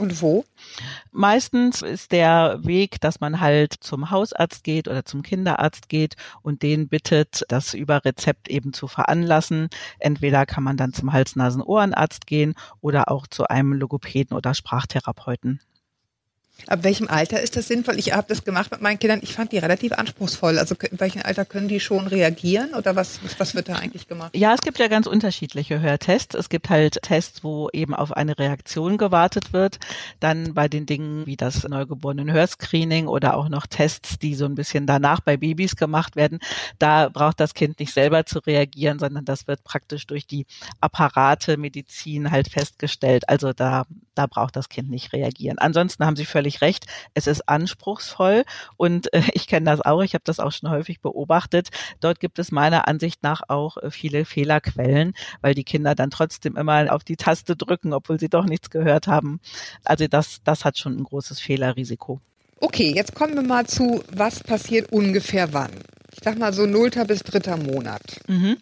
Und 0.00 0.22
wo? 0.22 0.46
Meistens 1.12 1.82
ist 1.82 2.10
der 2.10 2.60
Weg, 2.62 3.02
dass 3.02 3.20
man 3.20 3.38
halt 3.38 3.74
zum 3.80 4.10
Hausarzt 4.10 4.64
geht 4.64 4.88
oder 4.88 5.04
zum 5.04 5.20
Kinderarzt 5.20 5.90
geht 5.90 6.16
und 6.40 6.62
den 6.62 6.88
bittet, 6.88 7.44
das 7.48 7.74
über 7.74 8.02
Rezept 8.06 8.48
eben 8.48 8.72
zu 8.72 8.88
veranlassen. 8.88 9.68
Entweder 9.98 10.46
kann 10.46 10.64
man 10.64 10.78
dann 10.78 10.94
zum 10.94 11.12
Hals-Nasen-Ohrenarzt 11.12 12.26
gehen 12.26 12.54
oder 12.80 13.10
auch 13.10 13.26
zu 13.26 13.48
einem 13.48 13.74
Logopäden 13.74 14.34
oder 14.34 14.54
Sprachtherapeuten. 14.54 15.60
Ab 16.66 16.84
welchem 16.84 17.08
Alter 17.08 17.40
ist 17.40 17.56
das 17.56 17.68
sinnvoll? 17.68 17.98
Ich 17.98 18.12
habe 18.12 18.26
das 18.28 18.44
gemacht 18.44 18.70
mit 18.70 18.80
meinen 18.80 18.98
Kindern. 18.98 19.20
Ich 19.22 19.34
fand 19.34 19.52
die 19.52 19.58
relativ 19.58 19.92
anspruchsvoll. 19.92 20.58
Also 20.58 20.74
in 20.90 21.00
welchem 21.00 21.22
Alter 21.22 21.44
können 21.44 21.68
die 21.68 21.80
schon 21.80 22.06
reagieren 22.06 22.74
oder 22.74 22.96
was, 22.96 23.20
was 23.38 23.54
wird 23.54 23.68
da 23.68 23.76
eigentlich 23.76 24.08
gemacht? 24.08 24.34
Ja, 24.34 24.54
es 24.54 24.62
gibt 24.62 24.78
ja 24.78 24.88
ganz 24.88 25.06
unterschiedliche 25.06 25.80
Hörtests. 25.80 26.34
Es 26.34 26.48
gibt 26.48 26.70
halt 26.70 27.00
Tests, 27.02 27.42
wo 27.44 27.68
eben 27.72 27.94
auf 27.94 28.12
eine 28.12 28.38
Reaktion 28.38 28.98
gewartet 28.98 29.52
wird. 29.52 29.78
Dann 30.20 30.54
bei 30.54 30.68
den 30.68 30.86
Dingen 30.86 31.26
wie 31.26 31.36
das 31.36 31.66
neugeborenen 31.66 32.32
Hörscreening 32.32 33.06
oder 33.06 33.36
auch 33.36 33.48
noch 33.48 33.66
Tests, 33.66 34.18
die 34.18 34.34
so 34.34 34.44
ein 34.44 34.54
bisschen 34.54 34.86
danach 34.86 35.20
bei 35.20 35.36
Babys 35.36 35.76
gemacht 35.76 36.16
werden. 36.16 36.38
Da 36.78 37.08
braucht 37.08 37.40
das 37.40 37.54
Kind 37.54 37.78
nicht 37.80 37.92
selber 37.92 38.26
zu 38.26 38.38
reagieren, 38.40 38.98
sondern 38.98 39.24
das 39.24 39.46
wird 39.46 39.64
praktisch 39.64 40.06
durch 40.06 40.26
die 40.26 40.46
Apparate 40.80 41.56
Medizin 41.56 42.30
halt 42.30 42.50
festgestellt. 42.50 43.28
Also 43.28 43.52
da, 43.52 43.84
da 44.14 44.26
braucht 44.26 44.56
das 44.56 44.68
Kind 44.68 44.90
nicht 44.90 45.12
reagieren. 45.12 45.58
Ansonsten 45.58 46.04
haben 46.04 46.16
Sie 46.16 46.24
völlig 46.24 46.49
völlig 46.50 46.60
recht. 46.60 46.86
Es 47.14 47.26
ist 47.26 47.48
anspruchsvoll 47.48 48.44
und 48.76 49.12
äh, 49.12 49.22
ich 49.32 49.46
kenne 49.46 49.66
das 49.70 49.80
auch. 49.80 50.02
Ich 50.02 50.14
habe 50.14 50.24
das 50.24 50.40
auch 50.40 50.52
schon 50.52 50.70
häufig 50.70 51.00
beobachtet. 51.00 51.68
Dort 52.00 52.20
gibt 52.20 52.38
es 52.38 52.50
meiner 52.50 52.88
Ansicht 52.88 53.22
nach 53.22 53.42
auch 53.48 53.76
äh, 53.76 53.90
viele 53.90 54.24
Fehlerquellen, 54.24 55.14
weil 55.40 55.54
die 55.54 55.64
Kinder 55.64 55.94
dann 55.94 56.10
trotzdem 56.10 56.56
immer 56.56 56.92
auf 56.92 57.04
die 57.04 57.16
Taste 57.16 57.56
drücken, 57.56 57.92
obwohl 57.92 58.18
sie 58.18 58.28
doch 58.28 58.44
nichts 58.44 58.70
gehört 58.70 59.06
haben. 59.06 59.40
Also 59.84 60.06
das, 60.08 60.40
das 60.44 60.64
hat 60.64 60.78
schon 60.78 60.96
ein 60.96 61.04
großes 61.04 61.40
Fehlerrisiko. 61.40 62.20
Okay, 62.60 62.92
jetzt 62.94 63.14
kommen 63.14 63.34
wir 63.34 63.42
mal 63.42 63.66
zu, 63.66 64.02
was 64.12 64.42
passiert 64.42 64.92
ungefähr 64.92 65.52
wann? 65.52 65.70
Ich 66.12 66.18
sag 66.22 66.38
mal 66.38 66.52
so 66.52 66.66
nullter 66.66 67.04
bis 67.06 67.20
dritter 67.20 67.56
Monat. 67.56 68.02
Mhm. 68.26 68.58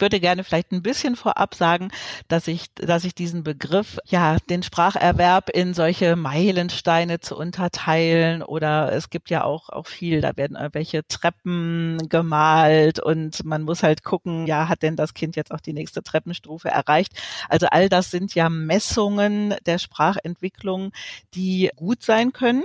Würde 0.00 0.20
gerne 0.20 0.44
vielleicht 0.44 0.72
ein 0.72 0.82
bisschen 0.82 1.16
vorab 1.16 1.54
sagen, 1.54 1.90
dass 2.28 2.48
ich, 2.48 2.72
dass 2.74 3.04
ich 3.04 3.14
diesen 3.14 3.42
Begriff, 3.42 3.98
ja, 4.06 4.38
den 4.48 4.62
Spracherwerb 4.62 5.50
in 5.50 5.74
solche 5.74 6.16
Meilensteine 6.16 7.20
zu 7.20 7.36
unterteilen 7.36 8.42
oder 8.42 8.92
es 8.92 9.10
gibt 9.10 9.30
ja 9.30 9.44
auch, 9.44 9.68
auch 9.68 9.86
viel, 9.86 10.20
da 10.20 10.36
werden 10.36 10.56
irgendwelche 10.56 11.06
Treppen 11.06 11.98
gemalt 12.08 13.00
und 13.00 13.44
man 13.44 13.62
muss 13.62 13.82
halt 13.82 14.04
gucken, 14.04 14.46
ja, 14.46 14.68
hat 14.68 14.82
denn 14.82 14.96
das 14.96 15.14
Kind 15.14 15.36
jetzt 15.36 15.52
auch 15.52 15.60
die 15.60 15.72
nächste 15.72 16.02
Treppenstufe 16.02 16.68
erreicht? 16.68 17.12
Also 17.48 17.66
all 17.70 17.88
das 17.88 18.10
sind 18.10 18.34
ja 18.34 18.48
Messungen 18.48 19.54
der 19.66 19.78
Sprachentwicklung, 19.78 20.92
die 21.34 21.70
gut 21.76 22.02
sein 22.02 22.32
können 22.32 22.64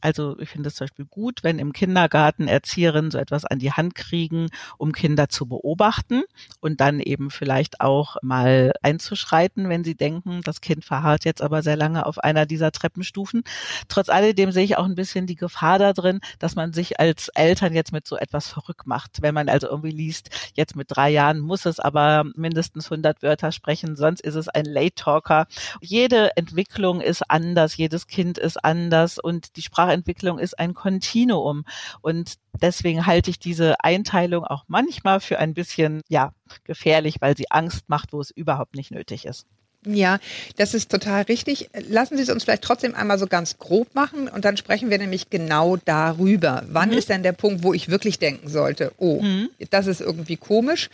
also 0.00 0.38
ich 0.38 0.48
finde 0.48 0.68
es 0.68 0.76
zum 0.76 0.86
Beispiel 0.86 1.04
gut, 1.06 1.42
wenn 1.42 1.58
im 1.58 1.72
Kindergarten 1.72 2.48
Erzieherinnen 2.48 3.10
so 3.10 3.18
etwas 3.18 3.44
an 3.44 3.58
die 3.58 3.72
Hand 3.72 3.94
kriegen, 3.94 4.48
um 4.78 4.92
Kinder 4.92 5.28
zu 5.28 5.46
beobachten 5.46 6.22
und 6.60 6.80
dann 6.80 7.00
eben 7.00 7.30
vielleicht 7.30 7.80
auch 7.80 8.16
mal 8.22 8.72
einzuschreiten, 8.82 9.68
wenn 9.68 9.84
sie 9.84 9.94
denken, 9.94 10.40
das 10.42 10.60
Kind 10.60 10.84
verharrt 10.84 11.24
jetzt 11.24 11.42
aber 11.42 11.62
sehr 11.62 11.76
lange 11.76 12.06
auf 12.06 12.18
einer 12.18 12.46
dieser 12.46 12.72
Treppenstufen. 12.72 13.42
Trotz 13.88 14.08
alledem 14.08 14.52
sehe 14.52 14.64
ich 14.64 14.76
auch 14.76 14.84
ein 14.84 14.94
bisschen 14.94 15.26
die 15.26 15.36
Gefahr 15.36 15.78
da 15.78 15.92
drin, 15.92 16.20
dass 16.38 16.56
man 16.56 16.72
sich 16.72 17.00
als 17.00 17.28
Eltern 17.28 17.74
jetzt 17.74 17.92
mit 17.92 18.06
so 18.06 18.16
etwas 18.16 18.48
verrückt 18.48 18.86
macht. 18.86 19.22
Wenn 19.22 19.34
man 19.34 19.48
also 19.48 19.68
irgendwie 19.68 19.90
liest, 19.90 20.30
jetzt 20.54 20.76
mit 20.76 20.88
drei 20.90 21.10
Jahren 21.10 21.40
muss 21.40 21.66
es 21.66 21.80
aber 21.80 22.24
mindestens 22.34 22.90
100 22.90 23.22
Wörter 23.22 23.52
sprechen, 23.52 23.96
sonst 23.96 24.20
ist 24.20 24.34
es 24.34 24.48
ein 24.48 24.64
Late 24.64 24.94
Talker. 24.94 25.46
Jede 25.80 26.36
Entwicklung 26.36 27.00
ist 27.00 27.22
anders, 27.30 27.76
jedes 27.76 28.06
Kind 28.06 28.38
ist 28.38 28.64
anders 28.64 29.18
und 29.18 29.56
die 29.56 29.62
Sprache 29.62 29.89
Sprachentwicklung 29.90 30.38
ist 30.38 30.58
ein 30.58 30.74
Kontinuum. 30.74 31.64
Und 32.00 32.34
deswegen 32.60 33.06
halte 33.06 33.30
ich 33.30 33.38
diese 33.38 33.82
Einteilung 33.82 34.44
auch 34.44 34.64
manchmal 34.68 35.20
für 35.20 35.38
ein 35.38 35.54
bisschen, 35.54 36.02
ja, 36.08 36.32
gefährlich, 36.64 37.16
weil 37.20 37.36
sie 37.36 37.50
Angst 37.50 37.88
macht, 37.88 38.12
wo 38.12 38.20
es 38.20 38.30
überhaupt 38.30 38.76
nicht 38.76 38.92
nötig 38.92 39.24
ist. 39.24 39.46
Ja, 39.86 40.18
das 40.56 40.74
ist 40.74 40.90
total 40.90 41.22
richtig. 41.22 41.70
Lassen 41.88 42.18
Sie 42.18 42.22
es 42.22 42.28
uns 42.28 42.44
vielleicht 42.44 42.62
trotzdem 42.62 42.94
einmal 42.94 43.18
so 43.18 43.26
ganz 43.26 43.56
grob 43.58 43.94
machen 43.94 44.28
und 44.28 44.44
dann 44.44 44.58
sprechen 44.58 44.90
wir 44.90 44.98
nämlich 44.98 45.30
genau 45.30 45.78
darüber. 45.78 46.64
Wann 46.68 46.90
mhm. 46.90 46.98
ist 46.98 47.08
denn 47.08 47.22
der 47.22 47.32
Punkt, 47.32 47.62
wo 47.62 47.72
ich 47.72 47.88
wirklich 47.88 48.18
denken 48.18 48.50
sollte, 48.50 48.92
oh, 48.98 49.22
mhm. 49.22 49.48
das 49.70 49.86
ist 49.86 50.02
irgendwie 50.02 50.36
komisch. 50.36 50.90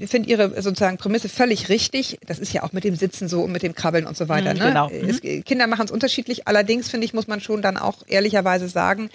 Ich 0.00 0.10
finde 0.10 0.28
Ihre 0.28 0.60
sozusagen 0.60 0.96
Prämisse 0.96 1.28
völlig 1.28 1.68
richtig. 1.68 2.18
Das 2.26 2.40
ist 2.40 2.52
ja 2.52 2.64
auch 2.64 2.72
mit 2.72 2.82
dem 2.82 2.96
Sitzen 2.96 3.28
so 3.28 3.42
und 3.42 3.52
mit 3.52 3.62
dem 3.62 3.76
Krabbeln 3.76 4.06
und 4.06 4.16
so 4.16 4.28
weiter. 4.28 4.54
Mhm, 4.54 4.58
ne? 4.58 4.66
Genau. 4.66 4.90
Es, 4.90 5.22
mhm. 5.22 5.44
Kinder 5.44 5.68
machen 5.68 5.84
es 5.84 5.92
unterschiedlich. 5.92 6.48
Allerdings 6.48 6.90
finde 6.90 7.04
ich, 7.04 7.14
muss 7.14 7.28
man 7.28 7.40
schon 7.40 7.62
dann 7.62 7.76
auch 7.76 8.02
ehrlicherweise 8.08 8.68
sagen, 8.68 9.08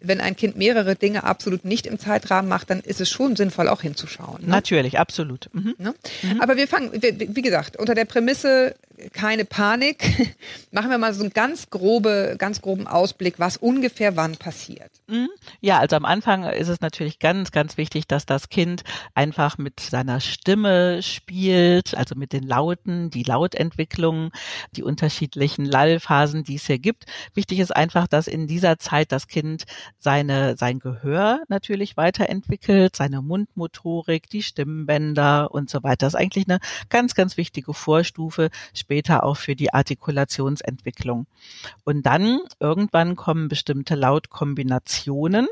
wenn 0.00 0.20
ein 0.20 0.36
Kind 0.36 0.56
mehrere 0.56 0.94
Dinge 0.94 1.24
absolut 1.24 1.64
nicht 1.64 1.86
im 1.86 1.98
Zeitrahmen 1.98 2.48
macht, 2.48 2.70
dann 2.70 2.80
ist 2.80 3.00
es 3.00 3.10
schon 3.10 3.36
sinnvoll, 3.36 3.68
auch 3.68 3.82
hinzuschauen. 3.82 4.42
Ne? 4.42 4.50
Natürlich, 4.50 4.98
absolut. 4.98 5.48
Mhm. 5.52 5.74
Ne? 5.78 5.94
Mhm. 6.22 6.40
Aber 6.40 6.56
wir 6.56 6.68
fangen, 6.68 6.90
wie 6.92 7.42
gesagt, 7.42 7.76
unter 7.76 7.94
der 7.94 8.04
Prämisse, 8.04 8.74
keine 9.12 9.44
Panik, 9.44 10.36
machen 10.70 10.90
wir 10.90 10.98
mal 10.98 11.14
so 11.14 11.22
einen 11.22 11.32
ganz 11.32 11.70
grobe, 11.70 12.36
ganz 12.38 12.60
groben 12.60 12.86
Ausblick, 12.86 13.38
was 13.38 13.56
ungefähr 13.56 14.16
wann 14.16 14.36
passiert. 14.36 14.90
Mhm. 15.06 15.28
Ja, 15.60 15.78
also 15.78 15.96
am 15.96 16.04
Anfang 16.04 16.44
ist 16.44 16.68
es 16.68 16.80
natürlich 16.80 17.18
ganz, 17.18 17.50
ganz 17.50 17.76
wichtig, 17.76 18.06
dass 18.06 18.26
das 18.26 18.48
Kind 18.48 18.84
einfach 19.14 19.58
mit 19.58 19.80
seiner 19.80 20.20
Stimme 20.20 21.02
spielt, 21.02 21.96
also 21.96 22.14
mit 22.14 22.32
den 22.32 22.42
Lauten, 22.42 23.10
die 23.10 23.22
Lautentwicklung, 23.22 24.30
die 24.72 24.82
unterschiedlichen 24.82 25.64
Lallphasen, 25.64 26.44
die 26.44 26.56
es 26.56 26.66
hier 26.66 26.78
gibt. 26.78 27.06
Wichtig 27.34 27.60
ist 27.60 27.74
einfach, 27.74 28.08
dass 28.08 28.26
in 28.26 28.46
dieser 28.46 28.78
Zeit 28.78 29.12
das 29.12 29.28
Kind 29.28 29.64
seine, 29.98 30.56
sein 30.56 30.78
Gehör 30.78 31.40
natürlich 31.48 31.96
weiterentwickelt, 31.96 32.96
seine 32.96 33.22
Mundmotorik, 33.22 34.28
die 34.28 34.42
Stimmbänder 34.42 35.50
und 35.52 35.70
so 35.70 35.82
weiter. 35.82 36.06
Das 36.06 36.14
ist 36.14 36.20
eigentlich 36.20 36.48
eine 36.48 36.58
ganz, 36.88 37.14
ganz 37.14 37.36
wichtige 37.36 37.74
Vorstufe 37.74 38.50
später 38.88 39.22
auch 39.22 39.36
für 39.36 39.54
die 39.54 39.74
Artikulationsentwicklung. 39.74 41.26
Und 41.84 42.06
dann 42.06 42.40
irgendwann 42.58 43.16
kommen 43.16 43.48
bestimmte 43.48 43.96
Lautkombinationen. 43.96 45.46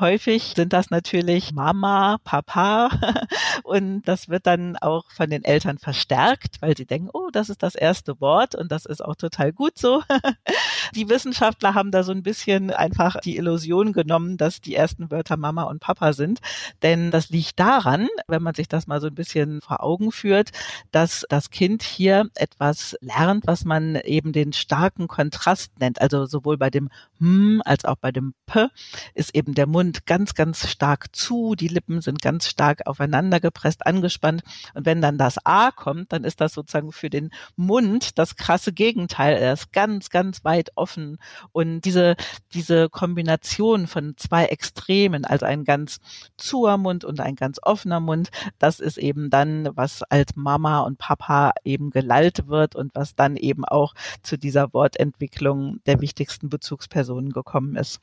Häufig 0.00 0.54
sind 0.56 0.72
das 0.72 0.90
natürlich 0.90 1.52
Mama, 1.52 2.18
Papa 2.24 2.90
und 3.62 4.02
das 4.02 4.28
wird 4.28 4.48
dann 4.48 4.76
auch 4.78 5.08
von 5.12 5.30
den 5.30 5.44
Eltern 5.44 5.78
verstärkt, 5.78 6.60
weil 6.60 6.76
sie 6.76 6.84
denken, 6.84 7.08
oh, 7.12 7.28
das 7.32 7.50
ist 7.50 7.62
das 7.62 7.76
erste 7.76 8.20
Wort 8.20 8.56
und 8.56 8.72
das 8.72 8.84
ist 8.84 9.04
auch 9.04 9.14
total 9.14 9.52
gut 9.52 9.78
so. 9.78 10.02
Die 10.94 11.08
Wissenschaftler 11.08 11.74
haben 11.74 11.90
da 11.90 12.02
so 12.02 12.12
ein 12.12 12.22
bisschen 12.22 12.70
einfach 12.70 13.16
die 13.20 13.36
Illusion 13.36 13.92
genommen, 13.92 14.36
dass 14.36 14.60
die 14.60 14.74
ersten 14.74 15.10
Wörter 15.10 15.36
Mama 15.36 15.64
und 15.64 15.80
Papa 15.80 16.12
sind. 16.12 16.40
Denn 16.82 17.10
das 17.10 17.30
liegt 17.30 17.58
daran, 17.58 18.08
wenn 18.28 18.42
man 18.42 18.54
sich 18.54 18.68
das 18.68 18.86
mal 18.86 19.00
so 19.00 19.06
ein 19.06 19.14
bisschen 19.14 19.60
vor 19.60 19.82
Augen 19.82 20.12
führt, 20.12 20.50
dass 20.90 21.24
das 21.28 21.50
Kind 21.50 21.82
hier 21.82 22.28
etwas 22.34 22.96
lernt, 23.00 23.46
was 23.46 23.64
man 23.64 23.96
eben 23.96 24.32
den 24.32 24.52
starken 24.52 25.08
Kontrast 25.08 25.78
nennt. 25.78 26.00
Also 26.00 26.26
sowohl 26.26 26.58
bei 26.58 26.70
dem 26.70 26.90
M 27.20 27.62
als 27.64 27.84
auch 27.84 27.96
bei 27.96 28.12
dem 28.12 28.34
P 28.46 28.66
ist 29.14 29.34
eben 29.34 29.54
der 29.54 29.66
Mund 29.66 30.06
ganz, 30.06 30.34
ganz 30.34 30.68
stark 30.68 31.14
zu, 31.14 31.54
die 31.54 31.68
Lippen 31.68 32.00
sind 32.00 32.20
ganz 32.20 32.48
stark 32.48 32.86
aufeinander 32.86 33.40
gepresst, 33.40 33.86
angespannt. 33.86 34.42
Und 34.74 34.86
wenn 34.86 35.00
dann 35.00 35.18
das 35.18 35.44
A 35.44 35.70
kommt, 35.70 36.12
dann 36.12 36.24
ist 36.24 36.40
das 36.40 36.52
sozusagen 36.52 36.92
für 36.92 37.10
den 37.10 37.30
Mund 37.56 38.18
das 38.18 38.36
krasse 38.36 38.72
Gegenteil. 38.72 39.36
Er 39.36 39.52
ist 39.52 39.72
ganz, 39.72 40.10
ganz 40.10 40.44
weit 40.44 40.71
offen. 40.74 41.18
Und 41.52 41.82
diese, 41.82 42.16
diese 42.54 42.88
Kombination 42.88 43.86
von 43.86 44.14
zwei 44.16 44.46
Extremen, 44.46 45.24
also 45.24 45.46
ein 45.46 45.64
ganz 45.64 45.98
zuer 46.36 46.78
Mund 46.78 47.04
und 47.04 47.20
ein 47.20 47.36
ganz 47.36 47.58
offener 47.62 48.00
Mund, 48.00 48.30
das 48.58 48.80
ist 48.80 48.98
eben 48.98 49.30
dann, 49.30 49.68
was 49.74 50.02
als 50.04 50.36
Mama 50.36 50.80
und 50.80 50.98
Papa 50.98 51.52
eben 51.64 51.90
gelallt 51.90 52.48
wird 52.48 52.74
und 52.76 52.94
was 52.94 53.14
dann 53.14 53.36
eben 53.36 53.64
auch 53.64 53.94
zu 54.22 54.36
dieser 54.36 54.72
Wortentwicklung 54.72 55.80
der 55.86 56.00
wichtigsten 56.00 56.48
Bezugspersonen 56.48 57.32
gekommen 57.32 57.76
ist. 57.76 58.00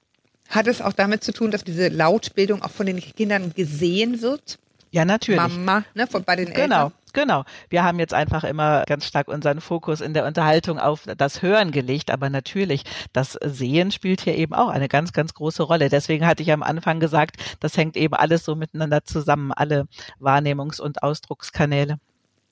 Hat 0.50 0.68
es 0.68 0.82
auch 0.82 0.94
damit 0.94 1.24
zu 1.24 1.32
tun, 1.32 1.52
dass 1.52 1.64
diese 1.64 1.90
Lautbildung 1.90 2.64
auch 2.64 2.72
von 2.72 2.88
den 2.88 3.00
Kindern 3.00 3.54
gesehen 3.54 4.22
wird? 4.22 4.58
Ja, 4.92 5.06
natürlich. 5.06 5.40
Mama, 5.40 5.84
ne, 5.94 6.08
von, 6.08 6.24
bei 6.24 6.36
den 6.36 6.48
Eltern. 6.48 6.70
Genau. 6.70 6.92
Genau. 7.14 7.44
Wir 7.70 7.84
haben 7.84 8.00
jetzt 8.00 8.14
einfach 8.14 8.44
immer 8.44 8.84
ganz 8.86 9.06
stark 9.06 9.28
unseren 9.28 9.62
Fokus 9.62 10.02
in 10.02 10.14
der 10.14 10.26
Unterhaltung 10.26 10.80
auf 10.80 11.04
das 11.18 11.42
Hören 11.42 11.72
gelegt, 11.72 12.12
aber 12.12 12.30
natürlich, 12.30 12.84
das 13.14 13.34
Sehen 13.44 13.92
spielt 13.92 14.22
hier 14.22 14.36
eben 14.36 14.54
auch 14.54 14.70
eine 14.70 14.88
ganz, 14.88 15.14
ganz 15.14 15.34
große 15.34 15.64
Rolle. 15.64 15.90
Deswegen 15.90 16.26
hatte 16.26 16.44
ich 16.44 16.52
am 16.52 16.64
Anfang 16.64 17.00
gesagt, 17.00 17.38
das 17.60 17.78
hängt 17.78 17.98
eben 17.98 18.14
alles 18.14 18.46
so 18.46 18.56
miteinander 18.56 19.04
zusammen, 19.04 19.52
alle 19.52 19.88
Wahrnehmungs- 20.20 20.82
und 20.82 21.04
Ausdruckskanäle. 21.04 22.00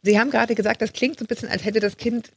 Sie 0.01 0.19
haben 0.19 0.31
gerade 0.31 0.55
gesagt, 0.55 0.81
das 0.81 0.93
klingt 0.93 1.19
so 1.19 1.25
ein 1.25 1.27
bisschen, 1.27 1.49
als 1.49 1.65
hätte 1.65 1.79
das 1.79 1.97
Kind 1.97 2.31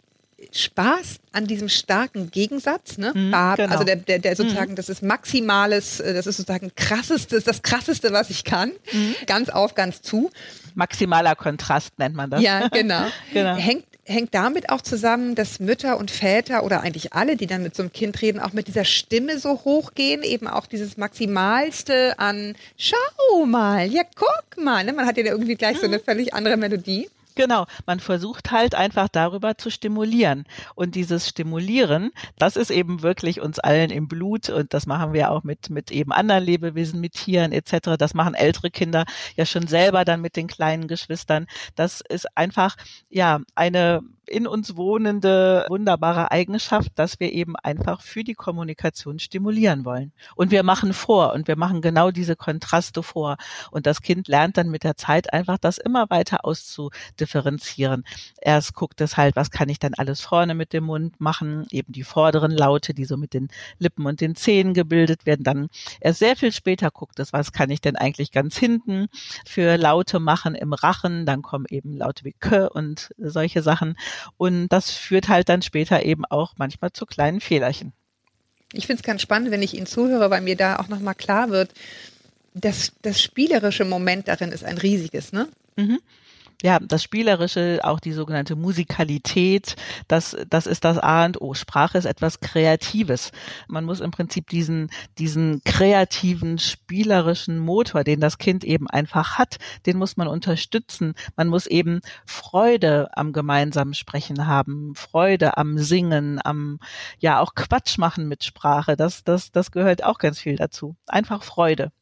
Spaß 0.53 1.17
an 1.33 1.47
diesem 1.47 1.69
starken 1.69 2.31
Gegensatz, 2.31 2.99
ne? 2.99 3.13
Mhm, 3.15 3.31
genau. 3.31 3.73
Also 3.73 3.85
der, 3.85 3.97
der, 3.97 4.19
der 4.19 4.37
sozusagen, 4.37 4.73
mhm. 4.73 4.77
das 4.77 4.89
ist 4.89 5.03
maximales, 5.03 6.01
äh, 6.01 6.15
das 6.15 6.27
ist 6.27 6.39
sozusagen 6.39 6.73
krassestes, 6.75 7.45
das 7.45 7.63
krasseste, 7.63 8.13
was 8.13 8.31
ich 8.31 8.45
kann. 8.45 8.73
Mhm. 8.93 9.15
Ganz 9.27 9.49
auf, 9.49 9.75
ganz 9.75 10.03
zu. 10.03 10.31
Maximaler 10.75 11.35
Kontrast 11.37 11.99
nennt 11.99 12.17
man 12.17 12.31
das. 12.31 12.43
Ja, 12.43 12.69
genau. 12.69 13.07
genau. 13.33 13.57
Hängt, 13.57 13.85
hängt 14.05 14.35
damit 14.35 14.71
auch 14.71 14.81
zusammen, 14.81 15.35
dass 15.35 15.61
Mütter 15.61 15.99
und 15.99 16.11
Väter 16.11 16.65
oder 16.65 16.81
eigentlich 16.81 17.13
alle, 17.13 17.37
die 17.37 17.47
dann 17.47 17.63
mit 17.63 17.77
so 17.77 17.83
einem 17.83 17.93
Kind 17.93 18.21
reden, 18.23 18.41
auch 18.41 18.53
mit 18.53 18.67
dieser 18.67 18.85
Stimme 18.85 19.39
so 19.39 19.61
hochgehen, 19.65 20.23
eben 20.23 20.49
auch 20.49 20.67
dieses 20.67 20.97
Maximalste 20.97 22.19
an 22.19 22.57
Schau 22.77 23.47
mal, 23.47 23.87
ja 23.87 24.03
guck 24.17 24.63
mal. 24.63 24.85
Ne? 24.85 24.93
Man 24.93 25.07
hat 25.07 25.17
ja 25.17 25.25
irgendwie 25.25 25.55
gleich 25.55 25.79
so 25.79 25.87
eine 25.87 25.99
mhm. 25.99 26.03
völlig 26.03 26.35
andere 26.35 26.57
Melodie. 26.57 27.09
Genau, 27.41 27.65
man 27.87 28.01
versucht 28.01 28.51
halt 28.51 28.75
einfach 28.75 29.09
darüber 29.09 29.57
zu 29.57 29.71
stimulieren. 29.71 30.45
Und 30.75 30.95
dieses 30.95 31.27
Stimulieren, 31.27 32.11
das 32.37 32.55
ist 32.57 32.71
eben 32.71 33.01
wirklich 33.01 33.41
uns 33.41 33.59
allen 33.59 33.89
im 33.89 34.09
Blut 34.09 34.51
und 34.51 34.75
das 34.75 34.85
machen 34.85 35.15
wir 35.15 35.31
auch 35.31 35.43
mit, 35.43 35.71
mit 35.71 35.91
eben 35.91 36.13
anderen 36.13 36.45
Lebewesen, 36.45 37.01
mit 37.01 37.15
Tieren 37.15 37.53
etc. 37.53 37.97
Das 37.99 38.13
machen 38.13 38.35
ältere 38.35 38.71
Kinder 38.71 39.07
ja 39.37 39.47
schon 39.47 39.67
selber 39.69 40.05
dann 40.05 40.21
mit 40.21 40.37
den 40.37 40.49
kleinen 40.49 40.87
Geschwistern. 40.87 41.47
Das 41.77 42.03
ist 42.07 42.27
einfach, 42.37 42.77
ja, 43.09 43.41
eine 43.55 44.03
in 44.31 44.47
uns 44.47 44.77
wohnende 44.77 45.67
wunderbare 45.69 46.31
Eigenschaft, 46.31 46.93
dass 46.95 47.19
wir 47.19 47.33
eben 47.33 47.57
einfach 47.57 48.01
für 48.01 48.23
die 48.25 48.35
Kommunikation 48.35 49.19
stimulieren 49.19 49.85
wollen. 49.85 50.13
Und 50.37 50.51
wir 50.51 50.63
machen 50.63 50.93
vor 50.93 51.33
und 51.33 51.49
wir 51.49 51.57
machen 51.57 51.83
genau 51.83 52.11
diese 52.11 52.37
Kontraste 52.37 53.03
vor. 53.03 53.37
Und 53.71 53.87
das 53.87 54.03
Kind 54.03 54.29
lernt 54.29 54.57
dann 54.57 54.71
mit 54.71 54.85
der 54.85 54.97
Zeit 54.97 55.33
einfach 55.33 55.59
das 55.59 55.79
immer 55.79 56.09
weiter 56.11 56.45
auszudifferenzieren. 56.45 58.05
Erst 58.41 58.75
guckt 58.75 59.01
es 59.01 59.17
halt, 59.17 59.37
was 59.37 59.51
kann 59.51 59.69
ich 59.69 59.79
dann 59.79 59.95
alles 59.95 60.21
vorne 60.21 60.55
mit 60.55 60.73
dem 60.73 60.85
Mund 60.85 61.21
machen, 61.21 61.67
eben 61.71 61.93
die 61.93 62.05
vorderen 62.05 62.53
Laute, 62.53 62.95
die 62.95 63.05
so 63.05 63.17
mit 63.17 63.35
den 63.35 63.49
Lippen 63.79 64.07
und 64.07 64.21
den 64.21 64.37
Zähnen 64.37 64.75
gebildet 64.75 65.27
werden. 65.27 65.43
Dann 65.43 65.69
erst 66.01 66.21
sehr 66.21 66.37
viel 66.37 66.53
später 66.53 66.91
guckt 66.91 67.19
es, 67.19 67.33
was 67.33 67.53
kann 67.53 67.71
ich 67.71 67.81
denn 67.81 67.97
eigentlich 67.97 68.31
ganz 68.31 68.57
hinten 68.57 69.09
für 69.45 69.77
Laute 69.77 70.21
machen 70.21 70.55
im 70.55 70.73
Rachen. 70.73 71.27
Dann 71.27 71.43
kommen 71.43 71.67
eben 71.69 71.97
Laute 71.97 72.25
wie 72.25 72.35
K 72.39 72.67
und 72.67 73.11
solche 73.19 73.63
Sachen. 73.63 73.97
Und 74.37 74.69
das 74.69 74.91
führt 74.91 75.29
halt 75.29 75.49
dann 75.49 75.63
später 75.63 76.05
eben 76.05 76.25
auch 76.25 76.55
manchmal 76.57 76.93
zu 76.93 77.07
kleinen 77.07 77.41
Fehlerchen. 77.41 77.93
Ich 78.73 78.87
finde 78.87 79.01
es 79.01 79.07
ganz 79.07 79.23
spannend, 79.23 79.51
wenn 79.51 79.63
ich 79.63 79.75
Ihnen 79.75 79.87
zuhöre, 79.87 80.31
weil 80.31 80.41
mir 80.41 80.57
da 80.57 80.77
auch 80.77 80.89
nochmal 80.89 81.15
klar 81.15 81.51
wird, 81.51 81.73
dass 82.55 82.93
das 83.03 83.21
spielerische 83.21 83.85
Moment 83.85 84.29
darin 84.29 84.53
ist 84.53 84.65
ein 84.65 84.79
riesiges, 84.79 85.33
ne? 85.33 85.49
Mhm. 85.77 86.01
Ja, 86.63 86.79
das 86.81 87.03
Spielerische, 87.03 87.81
auch 87.83 88.01
die 88.01 88.13
sogenannte 88.13 88.57
Musikalität, 88.57 89.77
das, 90.09 90.37
das 90.49 90.67
ist 90.67 90.85
das 90.85 90.99
A 90.99 91.25
und 91.25 91.41
O. 91.41 91.55
Sprache 91.55 91.99
ist 91.99 92.05
etwas 92.05 92.41
Kreatives. 92.41 93.33
Man 93.69 93.85
muss 93.85 94.01
im 94.01 94.11
Prinzip 94.11 94.49
diesen, 94.49 94.91
diesen 95.19 95.63
kreativen, 95.65 96.59
spielerischen 96.59 97.59
Motor, 97.59 98.05
den 98.05 98.21
das 98.21 98.39
Kind 98.39 98.65
eben 98.65 98.89
einfach 98.89 99.39
hat, 99.39 99.57
den 99.87 99.97
muss 99.97 100.17
man 100.17 100.29
unterstützen. 100.29 101.15
Man 101.37 101.49
muss 101.49 101.67
eben 101.67 102.01
Freude 102.27 103.09
am 103.17 103.33
gemeinsamen 103.33 103.95
Sprechen 103.95 104.47
haben, 104.47 104.95
Freude 104.95 105.57
am 105.57 105.79
Singen, 105.79 106.41
am, 106.45 106.79
ja, 107.19 107.41
auch 107.41 107.55
Quatsch 107.55 107.97
machen 107.99 108.29
mit 108.29 108.45
Sprache. 108.45 108.97
Das, 108.97 109.25
das, 109.25 109.51
das 109.53 109.71
gehört 109.71 110.05
auch 110.05 110.19
ganz 110.19 110.39
viel 110.39 110.57
dazu. 110.57 110.97
Einfach 111.07 111.43
Freude. 111.43 111.93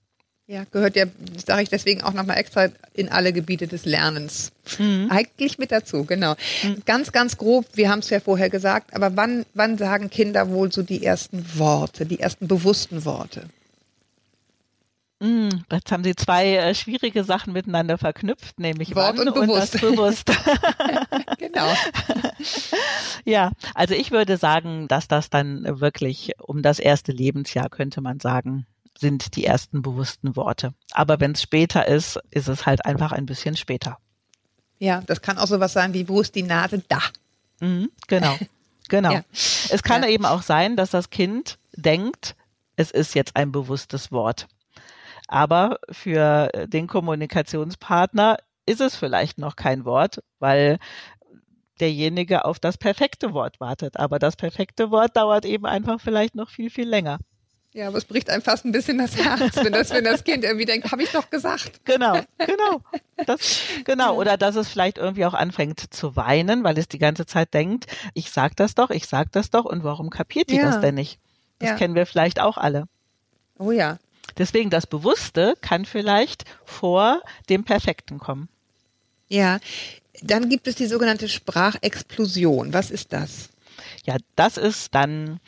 Ja, 0.50 0.64
gehört 0.72 0.96
ja, 0.96 1.04
sage 1.46 1.62
ich 1.62 1.68
deswegen 1.68 2.02
auch 2.02 2.14
nochmal 2.14 2.38
extra 2.38 2.68
in 2.94 3.10
alle 3.10 3.34
Gebiete 3.34 3.66
des 3.66 3.84
Lernens. 3.84 4.50
Mhm. 4.78 5.08
Eigentlich 5.10 5.58
mit 5.58 5.70
dazu, 5.70 6.04
genau. 6.04 6.36
Mhm. 6.62 6.82
Ganz, 6.86 7.12
ganz 7.12 7.36
grob, 7.36 7.66
wir 7.74 7.90
haben 7.90 7.98
es 7.98 8.08
ja 8.08 8.18
vorher 8.18 8.48
gesagt, 8.48 8.94
aber 8.94 9.14
wann, 9.14 9.44
wann 9.52 9.76
sagen 9.76 10.08
Kinder 10.08 10.48
wohl 10.48 10.72
so 10.72 10.82
die 10.82 11.04
ersten 11.04 11.44
Worte, 11.58 12.06
die 12.06 12.20
ersten 12.20 12.48
bewussten 12.48 13.04
Worte? 13.04 13.50
Mm, 15.20 15.50
jetzt 15.70 15.92
haben 15.92 16.02
Sie 16.02 16.14
zwei 16.14 16.54
äh, 16.56 16.74
schwierige 16.74 17.24
Sachen 17.24 17.52
miteinander 17.52 17.98
verknüpft, 17.98 18.58
nämlich 18.58 18.94
Wort 18.94 19.18
und, 19.18 19.34
bewusst. 19.34 19.74
und 19.74 19.80
bewusst. 19.96 20.30
genau. 21.38 21.74
ja, 23.26 23.50
also 23.74 23.92
ich 23.92 24.12
würde 24.12 24.38
sagen, 24.38 24.88
dass 24.88 25.08
das 25.08 25.28
dann 25.28 25.80
wirklich 25.80 26.32
um 26.40 26.62
das 26.62 26.78
erste 26.78 27.12
Lebensjahr 27.12 27.68
könnte 27.68 28.00
man 28.00 28.18
sagen, 28.18 28.66
sind 28.98 29.36
die 29.36 29.44
ersten 29.44 29.82
bewussten 29.82 30.34
Worte. 30.36 30.74
Aber 30.92 31.20
wenn 31.20 31.32
es 31.32 31.42
später 31.42 31.86
ist, 31.86 32.18
ist 32.30 32.48
es 32.48 32.66
halt 32.66 32.84
einfach 32.84 33.12
ein 33.12 33.26
bisschen 33.26 33.56
später. 33.56 33.98
Ja, 34.78 35.02
das 35.06 35.22
kann 35.22 35.38
auch 35.38 35.46
sowas 35.46 35.72
sein 35.72 35.94
wie, 35.94 36.08
wo 36.08 36.20
ist 36.20 36.34
die 36.34 36.42
Nase 36.42 36.82
da? 36.88 37.00
Mhm, 37.60 37.90
genau, 38.06 38.36
genau. 38.88 39.12
ja. 39.12 39.24
Es 39.32 39.82
kann 39.82 40.02
ja. 40.02 40.08
eben 40.08 40.24
auch 40.24 40.42
sein, 40.42 40.76
dass 40.76 40.90
das 40.90 41.10
Kind 41.10 41.58
denkt, 41.74 42.36
es 42.76 42.90
ist 42.90 43.14
jetzt 43.14 43.36
ein 43.36 43.52
bewusstes 43.52 44.12
Wort. 44.12 44.46
Aber 45.26 45.78
für 45.90 46.48
den 46.66 46.86
Kommunikationspartner 46.86 48.38
ist 48.66 48.80
es 48.80 48.96
vielleicht 48.96 49.38
noch 49.38 49.56
kein 49.56 49.84
Wort, 49.84 50.22
weil 50.38 50.78
derjenige 51.80 52.44
auf 52.44 52.58
das 52.58 52.78
perfekte 52.78 53.32
Wort 53.32 53.60
wartet. 53.60 53.96
Aber 53.98 54.18
das 54.18 54.36
perfekte 54.36 54.90
Wort 54.90 55.16
dauert 55.16 55.44
eben 55.44 55.66
einfach 55.66 56.00
vielleicht 56.00 56.34
noch 56.34 56.50
viel, 56.50 56.70
viel 56.70 56.88
länger. 56.88 57.18
Ja, 57.78 57.86
aber 57.86 57.98
es 57.98 58.06
bricht 58.06 58.28
einem 58.28 58.42
fast 58.42 58.64
ein 58.64 58.72
bisschen 58.72 58.98
das 58.98 59.16
Herz, 59.16 59.54
wenn 59.54 59.72
das, 59.72 59.90
wenn 59.90 60.02
das 60.02 60.24
Kind 60.24 60.42
irgendwie 60.42 60.64
denkt, 60.64 60.90
habe 60.90 61.00
ich 61.00 61.12
doch 61.12 61.30
gesagt. 61.30 61.84
Genau, 61.84 62.20
genau. 62.38 62.82
Das, 63.24 63.60
genau. 63.84 64.16
Oder 64.16 64.36
dass 64.36 64.56
es 64.56 64.66
vielleicht 64.66 64.98
irgendwie 64.98 65.24
auch 65.24 65.32
anfängt 65.32 65.94
zu 65.94 66.16
weinen, 66.16 66.64
weil 66.64 66.76
es 66.76 66.88
die 66.88 66.98
ganze 66.98 67.24
Zeit 67.24 67.54
denkt, 67.54 67.86
ich 68.14 68.32
sag 68.32 68.56
das 68.56 68.74
doch, 68.74 68.90
ich 68.90 69.06
sag 69.06 69.30
das 69.30 69.50
doch 69.50 69.64
und 69.64 69.84
warum 69.84 70.10
kapiert 70.10 70.50
die 70.50 70.56
ja. 70.56 70.64
das 70.64 70.80
denn 70.80 70.96
nicht? 70.96 71.20
Das 71.60 71.68
ja. 71.68 71.76
kennen 71.76 71.94
wir 71.94 72.04
vielleicht 72.04 72.40
auch 72.40 72.58
alle. 72.58 72.88
Oh 73.60 73.70
ja. 73.70 73.98
Deswegen 74.36 74.70
das 74.70 74.88
Bewusste 74.88 75.54
kann 75.60 75.84
vielleicht 75.84 76.46
vor 76.64 77.22
dem 77.48 77.62
Perfekten 77.62 78.18
kommen. 78.18 78.48
Ja. 79.28 79.60
Dann 80.20 80.48
gibt 80.48 80.66
es 80.66 80.74
die 80.74 80.86
sogenannte 80.86 81.28
Sprachexplosion. 81.28 82.72
Was 82.72 82.90
ist 82.90 83.12
das? 83.12 83.50
Ja, 84.04 84.16
das 84.34 84.56
ist 84.56 84.96
dann 84.96 85.38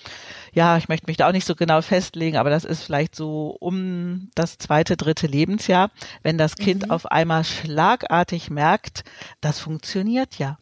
ja, 0.52 0.76
ich 0.76 0.88
möchte 0.88 1.06
mich 1.06 1.16
da 1.16 1.28
auch 1.28 1.32
nicht 1.32 1.46
so 1.46 1.54
genau 1.54 1.82
festlegen, 1.82 2.36
aber 2.36 2.50
das 2.50 2.64
ist 2.64 2.82
vielleicht 2.82 3.14
so 3.14 3.56
um 3.60 4.30
das 4.34 4.58
zweite, 4.58 4.96
dritte 4.96 5.26
Lebensjahr, 5.26 5.90
wenn 6.22 6.38
das 6.38 6.56
Kind 6.56 6.86
mhm. 6.86 6.90
auf 6.90 7.06
einmal 7.06 7.44
schlagartig 7.44 8.50
merkt, 8.50 9.04
das 9.40 9.58
funktioniert 9.58 10.38
ja. 10.38 10.58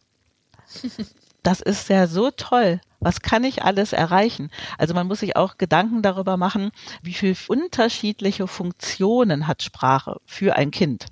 Das 1.41 1.61
ist 1.61 1.87
ja 1.89 2.07
so 2.07 2.31
toll. 2.31 2.81
Was 2.99 3.21
kann 3.21 3.45
ich 3.45 3.63
alles 3.63 3.93
erreichen? 3.93 4.51
Also 4.77 4.93
man 4.93 5.07
muss 5.07 5.21
sich 5.21 5.37
auch 5.37 5.57
Gedanken 5.57 6.01
darüber 6.01 6.35
machen, 6.35 6.71
wie 7.01 7.13
viel 7.13 7.35
unterschiedliche 7.47 8.45
Funktionen 8.45 9.47
hat 9.47 9.63
Sprache 9.63 10.19
für 10.25 10.57
ein 10.57 10.71
Kind. 10.71 11.05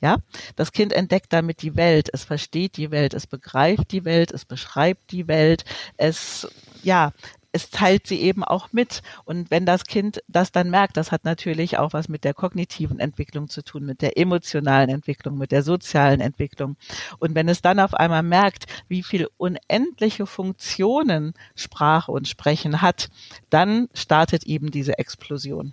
Ja, 0.00 0.16
das 0.56 0.72
Kind 0.72 0.94
entdeckt 0.94 1.30
damit 1.30 1.60
die 1.60 1.76
Welt, 1.76 2.08
es 2.10 2.24
versteht 2.24 2.78
die 2.78 2.90
Welt, 2.90 3.12
es 3.12 3.26
begreift 3.26 3.92
die 3.92 4.06
Welt, 4.06 4.32
es 4.32 4.46
beschreibt 4.46 5.12
die 5.12 5.28
Welt, 5.28 5.66
es 5.98 6.48
ja, 6.82 7.12
es 7.52 7.70
teilt 7.70 8.06
sie 8.06 8.20
eben 8.20 8.44
auch 8.44 8.72
mit. 8.72 9.02
Und 9.24 9.50
wenn 9.50 9.66
das 9.66 9.84
Kind 9.84 10.22
das 10.28 10.52
dann 10.52 10.70
merkt, 10.70 10.96
das 10.96 11.12
hat 11.12 11.24
natürlich 11.24 11.78
auch 11.78 11.92
was 11.92 12.08
mit 12.08 12.24
der 12.24 12.34
kognitiven 12.34 13.00
Entwicklung 13.00 13.48
zu 13.48 13.62
tun, 13.62 13.84
mit 13.84 14.02
der 14.02 14.16
emotionalen 14.18 14.90
Entwicklung, 14.90 15.38
mit 15.38 15.52
der 15.52 15.62
sozialen 15.62 16.20
Entwicklung. 16.20 16.76
Und 17.18 17.34
wenn 17.34 17.48
es 17.48 17.62
dann 17.62 17.80
auf 17.80 17.94
einmal 17.94 18.22
merkt, 18.22 18.66
wie 18.88 19.02
viel 19.02 19.28
unendliche 19.36 20.26
Funktionen 20.26 21.34
Sprache 21.54 22.12
und 22.12 22.28
Sprechen 22.28 22.82
hat, 22.82 23.08
dann 23.50 23.88
startet 23.94 24.44
eben 24.44 24.70
diese 24.70 24.98
Explosion. 24.98 25.72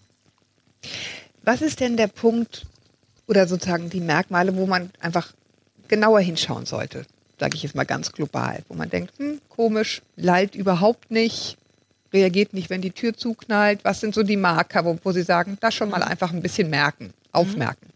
Was 1.43 1.61
ist 1.61 1.79
denn 1.79 1.97
der 1.97 2.07
Punkt 2.07 2.65
oder 3.27 3.47
sozusagen 3.47 3.89
die 3.89 4.01
Merkmale, 4.01 4.55
wo 4.55 4.65
man 4.65 4.89
einfach 4.99 5.33
genauer 5.87 6.19
hinschauen 6.19 6.65
sollte? 6.65 7.05
sage 7.39 7.55
ich 7.55 7.63
jetzt 7.63 7.75
mal 7.75 7.85
ganz 7.85 8.11
global, 8.11 8.63
wo 8.67 8.73
man 8.73 8.89
denkt, 8.89 9.17
hm, 9.17 9.39
komisch, 9.47 10.01
lallt 10.15 10.55
überhaupt 10.55 11.11
nicht, 11.11 11.57
reagiert 12.13 12.53
nicht, 12.53 12.69
wenn 12.69 12.81
die 12.81 12.91
Tür 12.91 13.15
zuknallt? 13.15 13.83
Was 13.83 13.99
sind 13.99 14.13
so 14.13 14.23
die 14.23 14.37
Marker, 14.37 14.85
wo, 14.85 15.11
Sie 15.11 15.23
sagen, 15.23 15.57
das 15.59 15.73
schon 15.73 15.89
mal 15.89 16.03
einfach 16.03 16.31
ein 16.31 16.41
bisschen 16.41 16.69
merken, 16.69 17.13
aufmerken? 17.31 17.87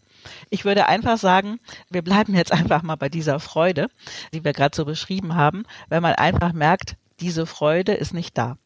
Ich 0.50 0.64
würde 0.64 0.86
einfach 0.86 1.18
sagen, 1.18 1.58
wir 1.90 2.02
bleiben 2.02 2.34
jetzt 2.34 2.52
einfach 2.52 2.82
mal 2.82 2.96
bei 2.96 3.08
dieser 3.08 3.40
Freude, 3.40 3.88
die 4.32 4.44
wir 4.44 4.52
gerade 4.52 4.76
so 4.76 4.84
beschrieben 4.84 5.34
haben, 5.34 5.64
wenn 5.88 6.02
man 6.02 6.14
einfach 6.14 6.52
merkt, 6.52 6.96
diese 7.20 7.46
Freude 7.46 7.92
ist 7.92 8.14
nicht 8.14 8.36
da. 8.36 8.56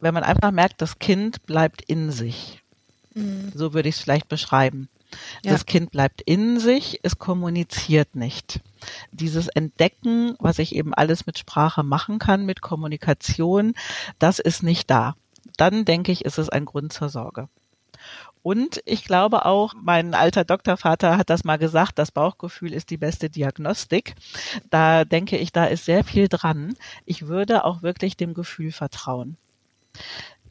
Wenn 0.00 0.14
man 0.14 0.24
einfach 0.24 0.50
merkt, 0.50 0.82
das 0.82 0.98
Kind 0.98 1.46
bleibt 1.46 1.82
in 1.82 2.10
sich. 2.10 2.62
Mhm. 3.14 3.52
So 3.54 3.72
würde 3.72 3.88
ich 3.88 3.96
es 3.96 4.00
vielleicht 4.00 4.28
beschreiben. 4.28 4.88
Ja. 5.42 5.52
Das 5.52 5.66
Kind 5.66 5.90
bleibt 5.90 6.20
in 6.20 6.58
sich, 6.58 7.00
es 7.02 7.18
kommuniziert 7.18 8.16
nicht. 8.16 8.60
Dieses 9.12 9.48
Entdecken, 9.48 10.36
was 10.38 10.58
ich 10.58 10.74
eben 10.74 10.94
alles 10.94 11.26
mit 11.26 11.38
Sprache 11.38 11.82
machen 11.82 12.18
kann, 12.18 12.46
mit 12.46 12.60
Kommunikation, 12.60 13.74
das 14.18 14.38
ist 14.38 14.62
nicht 14.62 14.90
da. 14.90 15.16
Dann 15.56 15.84
denke 15.84 16.12
ich, 16.12 16.24
ist 16.24 16.38
es 16.38 16.48
ein 16.48 16.64
Grund 16.64 16.92
zur 16.92 17.08
Sorge. 17.08 17.48
Und 18.42 18.80
ich 18.84 19.04
glaube 19.04 19.44
auch, 19.44 19.74
mein 19.74 20.14
alter 20.14 20.44
Doktorvater 20.44 21.18
hat 21.18 21.30
das 21.30 21.42
mal 21.42 21.58
gesagt, 21.58 21.98
das 21.98 22.12
Bauchgefühl 22.12 22.72
ist 22.72 22.90
die 22.90 22.96
beste 22.96 23.28
Diagnostik. 23.28 24.14
Da 24.70 25.04
denke 25.04 25.36
ich, 25.36 25.50
da 25.50 25.64
ist 25.64 25.84
sehr 25.84 26.04
viel 26.04 26.28
dran. 26.28 26.74
Ich 27.06 27.26
würde 27.26 27.64
auch 27.64 27.82
wirklich 27.82 28.16
dem 28.16 28.34
Gefühl 28.34 28.70
vertrauen. 28.70 29.36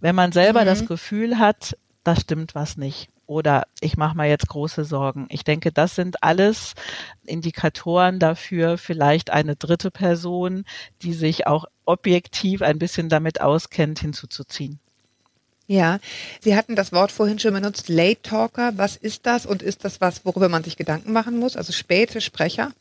Wenn 0.01 0.15
man 0.15 0.33
selber 0.33 0.63
mhm. 0.63 0.65
das 0.65 0.85
Gefühl 0.85 1.39
hat, 1.39 1.77
da 2.03 2.17
stimmt 2.17 2.53
was 2.53 2.75
nicht, 2.75 3.09
oder 3.27 3.67
ich 3.81 3.97
mache 3.97 4.17
mir 4.17 4.27
jetzt 4.27 4.47
große 4.47 4.85
Sorgen. 4.85 5.27
Ich 5.29 5.43
denke, 5.43 5.71
das 5.71 5.95
sind 5.95 6.23
alles 6.23 6.73
Indikatoren 7.25 8.19
dafür, 8.19 8.77
vielleicht 8.77 9.29
eine 9.29 9.55
dritte 9.55 9.91
Person, 9.91 10.65
die 11.01 11.13
sich 11.13 11.47
auch 11.47 11.65
objektiv 11.85 12.61
ein 12.61 12.79
bisschen 12.79 13.09
damit 13.09 13.41
auskennt, 13.41 13.99
hinzuzuziehen. 13.99 14.79
Ja, 15.67 15.99
Sie 16.41 16.55
hatten 16.55 16.75
das 16.75 16.91
Wort 16.91 17.11
vorhin 17.11 17.39
schon 17.39 17.53
benutzt, 17.53 17.89
Late 17.89 18.21
Talker. 18.21 18.77
Was 18.77 18.95
ist 18.95 19.25
das 19.25 19.45
und 19.45 19.63
ist 19.63 19.83
das 19.83 19.99
was, 19.99 20.23
worüber 20.23 20.47
man 20.47 20.63
sich 20.63 20.77
Gedanken 20.77 21.11
machen 21.11 21.39
muss? 21.39 21.57
Also 21.57 21.73
späte 21.73 22.21
Sprecher? 22.21 22.71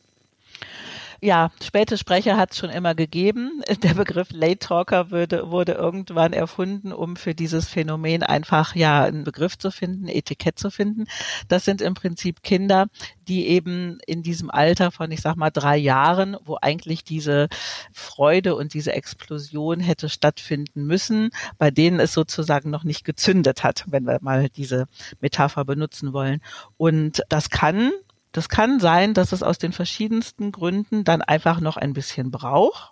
Ja, 1.25 1.49
späte 1.61 1.97
Sprecher 1.97 2.37
hat 2.37 2.51
es 2.51 2.59
schon 2.59 2.69
immer 2.69 2.93
gegeben. 2.93 3.61
Der 3.83 3.95
Begriff 3.95 4.29
Late 4.31 4.59
Talker 4.59 5.09
würde, 5.09 5.49
wurde 5.49 5.73
irgendwann 5.73 6.33
erfunden, 6.33 6.93
um 6.93 7.15
für 7.15 7.33
dieses 7.33 7.67
Phänomen 7.67 8.21
einfach 8.21 8.75
ja 8.75 9.03
einen 9.03 9.23
Begriff 9.23 9.57
zu 9.57 9.71
finden, 9.71 10.07
Etikett 10.07 10.59
zu 10.59 10.69
finden. 10.69 11.05
Das 11.47 11.65
sind 11.65 11.81
im 11.81 11.95
Prinzip 11.95 12.43
Kinder, 12.43 12.87
die 13.27 13.47
eben 13.47 13.97
in 14.05 14.21
diesem 14.21 14.51
Alter 14.51 14.91
von, 14.91 15.11
ich 15.11 15.21
sag 15.21 15.35
mal, 15.35 15.49
drei 15.49 15.77
Jahren, 15.77 16.37
wo 16.45 16.57
eigentlich 16.61 17.03
diese 17.03 17.47
Freude 17.91 18.55
und 18.55 18.75
diese 18.75 18.93
Explosion 18.93 19.79
hätte 19.79 20.09
stattfinden 20.09 20.85
müssen, 20.85 21.31
bei 21.57 21.71
denen 21.71 21.99
es 21.99 22.13
sozusagen 22.13 22.69
noch 22.69 22.83
nicht 22.83 23.03
gezündet 23.03 23.63
hat, 23.63 23.83
wenn 23.87 24.05
wir 24.05 24.19
mal 24.21 24.49
diese 24.49 24.87
Metapher 25.21 25.65
benutzen 25.65 26.13
wollen. 26.13 26.41
Und 26.77 27.23
das 27.29 27.49
kann 27.49 27.91
das 28.35 28.49
kann 28.49 28.81
sein, 28.81 29.13
dass 29.13 29.31
es 29.31 29.43
aus 29.43 29.57
den 29.57 29.71
verschiedensten 29.71 30.51
Gründen 30.51 31.05
dann 31.05 31.21
einfach 31.21 31.61
noch 31.61 31.77
ein 31.77 31.93
bisschen 31.93 32.31
braucht 32.31 32.91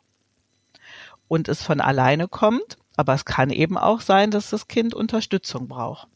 und 1.27 1.49
es 1.49 1.61
von 1.61 1.81
alleine 1.81 2.29
kommt. 2.29 2.77
Aber 2.95 3.13
es 3.13 3.25
kann 3.25 3.49
eben 3.49 3.77
auch 3.77 4.01
sein, 4.01 4.31
dass 4.31 4.51
das 4.51 4.67
Kind 4.67 4.93
Unterstützung 4.93 5.67
braucht. 5.67 6.07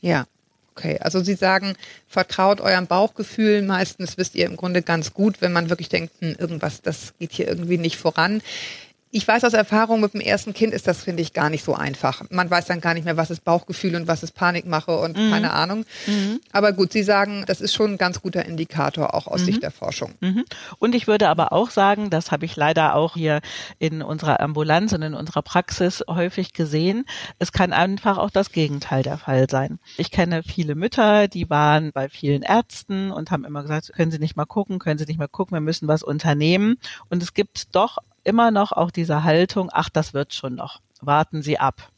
Ja, 0.00 0.26
okay. 0.72 0.98
Also 1.00 1.24
Sie 1.24 1.34
sagen, 1.34 1.74
vertraut 2.06 2.60
eurem 2.60 2.86
Bauchgefühl. 2.86 3.62
Meistens 3.62 4.16
wisst 4.16 4.34
ihr 4.34 4.46
im 4.46 4.56
Grunde 4.56 4.82
ganz 4.82 5.12
gut, 5.12 5.40
wenn 5.40 5.52
man 5.52 5.70
wirklich 5.70 5.88
denkt, 5.88 6.12
hm, 6.20 6.36
irgendwas, 6.38 6.82
das 6.82 7.14
geht 7.18 7.32
hier 7.32 7.48
irgendwie 7.48 7.78
nicht 7.78 7.96
voran. 7.96 8.42
Ich 9.10 9.26
weiß 9.26 9.44
aus 9.44 9.54
Erfahrung 9.54 10.00
mit 10.00 10.12
dem 10.14 10.20
ersten 10.20 10.52
Kind 10.52 10.74
ist 10.74 10.86
das, 10.86 11.02
finde 11.02 11.22
ich, 11.22 11.32
gar 11.32 11.48
nicht 11.50 11.64
so 11.64 11.74
einfach. 11.74 12.22
Man 12.30 12.50
weiß 12.50 12.66
dann 12.66 12.80
gar 12.80 12.94
nicht 12.94 13.04
mehr, 13.04 13.16
was 13.16 13.30
ist 13.30 13.44
Bauchgefühl 13.44 13.96
und 13.96 14.06
was 14.06 14.22
ist 14.22 14.32
Panikmache 14.34 14.96
und 14.98 15.16
Mhm. 15.16 15.30
keine 15.30 15.52
Ahnung. 15.52 15.84
Aber 16.52 16.72
gut, 16.72 16.92
Sie 16.92 17.02
sagen, 17.02 17.44
das 17.46 17.60
ist 17.60 17.74
schon 17.74 17.92
ein 17.92 17.98
ganz 17.98 18.20
guter 18.20 18.44
Indikator, 18.44 19.14
auch 19.14 19.26
aus 19.26 19.42
Sicht 19.44 19.62
der 19.62 19.70
Forschung. 19.70 20.14
Mhm. 20.20 20.44
Und 20.78 20.94
ich 20.94 21.06
würde 21.06 21.28
aber 21.28 21.52
auch 21.52 21.70
sagen, 21.70 22.10
das 22.10 22.30
habe 22.30 22.44
ich 22.44 22.56
leider 22.56 22.94
auch 22.94 23.14
hier 23.14 23.40
in 23.78 24.02
unserer 24.02 24.40
Ambulanz 24.40 24.92
und 24.92 25.02
in 25.02 25.14
unserer 25.14 25.42
Praxis 25.42 26.04
häufig 26.08 26.52
gesehen, 26.52 27.04
es 27.38 27.52
kann 27.52 27.72
einfach 27.72 28.18
auch 28.18 28.30
das 28.30 28.52
Gegenteil 28.52 29.02
der 29.02 29.18
Fall 29.18 29.46
sein. 29.50 29.78
Ich 29.96 30.10
kenne 30.10 30.42
viele 30.42 30.74
Mütter, 30.74 31.28
die 31.28 31.48
waren 31.48 31.92
bei 31.92 32.08
vielen 32.08 32.42
Ärzten 32.42 33.10
und 33.10 33.30
haben 33.30 33.44
immer 33.44 33.62
gesagt, 33.62 33.92
können 33.94 34.10
Sie 34.10 34.18
nicht 34.18 34.36
mal 34.36 34.44
gucken, 34.46 34.78
können 34.78 34.98
Sie 34.98 35.06
nicht 35.06 35.18
mal 35.18 35.28
gucken, 35.28 35.54
wir 35.54 35.60
müssen 35.60 35.88
was 35.88 36.02
unternehmen. 36.02 36.76
Und 37.08 37.22
es 37.22 37.32
gibt 37.34 37.74
doch 37.74 37.98
immer 38.28 38.50
noch 38.50 38.72
auch 38.72 38.90
diese 38.90 39.24
Haltung, 39.24 39.70
ach, 39.72 39.88
das 39.88 40.14
wird 40.14 40.34
schon 40.34 40.54
noch, 40.54 40.80
warten 41.00 41.42
Sie 41.42 41.58
ab. 41.58 41.90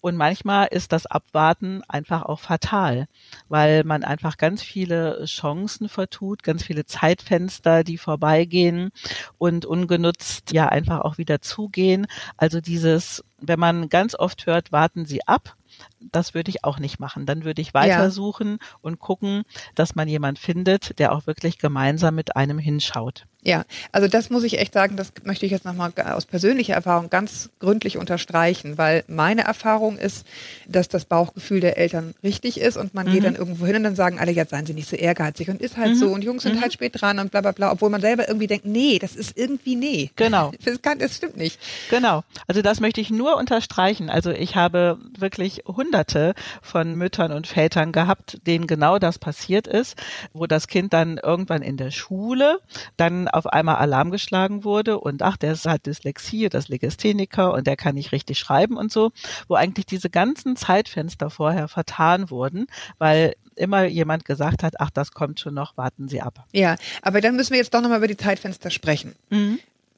Und 0.00 0.16
manchmal 0.16 0.68
ist 0.68 0.92
das 0.92 1.06
Abwarten 1.06 1.82
einfach 1.88 2.22
auch 2.22 2.40
fatal, 2.40 3.06
weil 3.48 3.84
man 3.84 4.04
einfach 4.04 4.38
ganz 4.38 4.62
viele 4.62 5.24
Chancen 5.26 5.88
vertut, 5.88 6.42
ganz 6.42 6.64
viele 6.64 6.86
Zeitfenster, 6.86 7.84
die 7.84 7.98
vorbeigehen 7.98 8.90
und 9.36 9.66
ungenutzt 9.66 10.52
ja 10.52 10.68
einfach 10.68 11.00
auch 11.00 11.18
wieder 11.18 11.40
zugehen. 11.42 12.06
Also 12.36 12.60
dieses, 12.62 13.24
wenn 13.40 13.60
man 13.60 13.90
ganz 13.90 14.14
oft 14.14 14.46
hört, 14.46 14.72
warten 14.72 15.04
Sie 15.04 15.26
ab, 15.26 15.56
das 16.00 16.34
würde 16.34 16.50
ich 16.50 16.64
auch 16.64 16.78
nicht 16.78 16.98
machen. 16.98 17.26
Dann 17.26 17.44
würde 17.44 17.62
ich 17.62 17.74
weitersuchen 17.74 18.58
und 18.80 18.98
gucken, 18.98 19.42
dass 19.74 19.94
man 19.94 20.08
jemand 20.08 20.38
findet, 20.38 20.98
der 20.98 21.12
auch 21.12 21.26
wirklich 21.26 21.58
gemeinsam 21.58 22.14
mit 22.14 22.36
einem 22.36 22.58
hinschaut. 22.58 23.26
Ja, 23.44 23.64
also 23.92 24.08
das 24.08 24.30
muss 24.30 24.42
ich 24.42 24.58
echt 24.58 24.74
sagen, 24.74 24.96
das 24.96 25.12
möchte 25.22 25.46
ich 25.46 25.52
jetzt 25.52 25.64
nochmal 25.64 25.92
aus 26.12 26.26
persönlicher 26.26 26.74
Erfahrung 26.74 27.08
ganz 27.08 27.50
gründlich 27.60 27.96
unterstreichen, 27.96 28.78
weil 28.78 29.04
meine 29.06 29.42
Erfahrung 29.42 29.96
ist, 29.96 30.26
dass 30.66 30.88
das 30.88 31.04
Bauchgefühl 31.04 31.60
der 31.60 31.78
Eltern 31.78 32.14
richtig 32.24 32.60
ist 32.60 32.76
und 32.76 32.94
man 32.94 33.10
geht 33.10 33.24
dann 33.24 33.36
irgendwo 33.36 33.64
hin 33.64 33.76
und 33.76 33.84
dann 33.84 33.94
sagen 33.94 34.18
alle, 34.18 34.32
jetzt 34.32 34.50
seien 34.50 34.66
sie 34.66 34.74
nicht 34.74 34.88
so 34.88 34.96
ehrgeizig 34.96 35.48
und 35.50 35.62
ist 35.62 35.76
halt 35.76 35.96
so 35.96 36.08
und 36.08 36.24
Jungs 36.24 36.42
sind 36.42 36.60
halt 36.60 36.72
spät 36.72 37.00
dran 37.00 37.20
und 37.20 37.30
bla 37.30 37.40
bla 37.40 37.52
bla, 37.52 37.70
obwohl 37.70 37.90
man 37.90 38.00
selber 38.00 38.26
irgendwie 38.26 38.48
denkt, 38.48 38.66
nee, 38.66 38.98
das 38.98 39.14
ist 39.14 39.38
irgendwie 39.38 39.76
nee. 39.76 40.10
Genau. 40.16 40.52
Das, 40.68 40.82
kann, 40.82 40.98
das 40.98 41.16
stimmt 41.16 41.36
nicht. 41.36 41.58
Genau. 41.88 42.24
Also 42.46 42.60
das 42.60 42.80
möchte 42.80 43.00
ich 43.00 43.10
nur 43.10 43.36
unterstreichen. 43.36 44.10
Also 44.10 44.30
ich 44.30 44.56
habe 44.56 44.98
wirklich 45.16 45.62
hunderte 45.66 46.34
von 46.60 46.94
Müttern 46.96 47.32
und 47.32 47.46
Vätern 47.46 47.92
gehabt, 47.92 48.38
denen 48.46 48.66
genau 48.66 48.98
das 48.98 49.18
passiert 49.18 49.66
ist, 49.66 49.96
wo 50.34 50.46
das 50.46 50.66
Kind 50.66 50.92
dann 50.92 51.16
irgendwann 51.16 51.62
in 51.62 51.76
der 51.76 51.90
Schule 51.90 52.58
dann 52.96 53.27
auf 53.34 53.46
einmal 53.46 53.76
Alarm 53.76 54.10
geschlagen 54.10 54.64
wurde 54.64 54.98
und 54.98 55.22
ach, 55.22 55.36
der 55.36 55.56
hat 55.56 55.86
Dyslexie, 55.86 56.48
das 56.48 56.68
Legastheniker 56.68 57.52
und 57.52 57.66
der 57.66 57.76
kann 57.76 57.94
nicht 57.94 58.12
richtig 58.12 58.38
schreiben 58.38 58.76
und 58.76 58.92
so, 58.92 59.12
wo 59.48 59.54
eigentlich 59.54 59.86
diese 59.86 60.10
ganzen 60.10 60.56
Zeitfenster 60.56 61.30
vorher 61.30 61.68
vertan 61.68 62.30
wurden, 62.30 62.66
weil 62.98 63.34
immer 63.56 63.84
jemand 63.84 64.24
gesagt 64.24 64.62
hat, 64.62 64.80
ach, 64.80 64.90
das 64.90 65.12
kommt 65.12 65.40
schon 65.40 65.54
noch, 65.54 65.76
warten 65.76 66.08
Sie 66.08 66.20
ab. 66.20 66.46
Ja, 66.52 66.76
aber 67.02 67.20
dann 67.20 67.36
müssen 67.36 67.50
wir 67.50 67.58
jetzt 67.58 67.74
doch 67.74 67.80
nochmal 67.80 67.98
über 67.98 68.06
die 68.08 68.16
Zeitfenster 68.16 68.70
sprechen. 68.70 69.14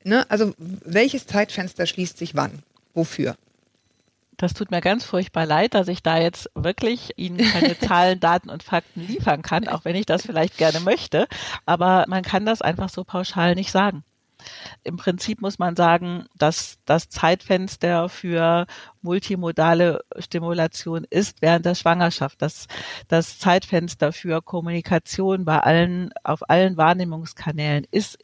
Ne? 0.02 0.26
Also 0.30 0.54
welches 0.58 1.26
Zeitfenster 1.26 1.86
schließt 1.86 2.16
sich 2.18 2.34
wann? 2.34 2.62
Wofür? 2.94 3.36
Das 4.40 4.54
tut 4.54 4.70
mir 4.70 4.80
ganz 4.80 5.04
furchtbar 5.04 5.44
leid, 5.44 5.74
dass 5.74 5.86
ich 5.86 6.02
da 6.02 6.16
jetzt 6.16 6.48
wirklich 6.54 7.12
Ihnen 7.16 7.36
keine 7.36 7.78
Zahlen, 7.78 8.20
Daten 8.20 8.48
und 8.48 8.62
Fakten 8.62 9.06
liefern 9.06 9.42
kann, 9.42 9.68
auch 9.68 9.84
wenn 9.84 9.94
ich 9.94 10.06
das 10.06 10.22
vielleicht 10.22 10.56
gerne 10.56 10.80
möchte. 10.80 11.28
Aber 11.66 12.06
man 12.08 12.22
kann 12.22 12.46
das 12.46 12.62
einfach 12.62 12.88
so 12.88 13.04
pauschal 13.04 13.54
nicht 13.54 13.70
sagen. 13.70 14.02
Im 14.82 14.96
Prinzip 14.96 15.42
muss 15.42 15.58
man 15.58 15.76
sagen, 15.76 16.24
dass 16.38 16.78
das 16.86 17.10
Zeitfenster 17.10 18.08
für 18.08 18.66
multimodale 19.02 20.00
Stimulation 20.18 21.04
ist 21.10 21.42
während 21.42 21.66
der 21.66 21.74
Schwangerschaft. 21.74 22.40
Das, 22.40 22.66
das 23.08 23.38
Zeitfenster 23.38 24.10
für 24.10 24.40
Kommunikation 24.40 25.44
bei 25.44 25.60
allen, 25.60 26.12
auf 26.24 26.48
allen 26.48 26.78
Wahrnehmungskanälen 26.78 27.86
ist 27.90 28.16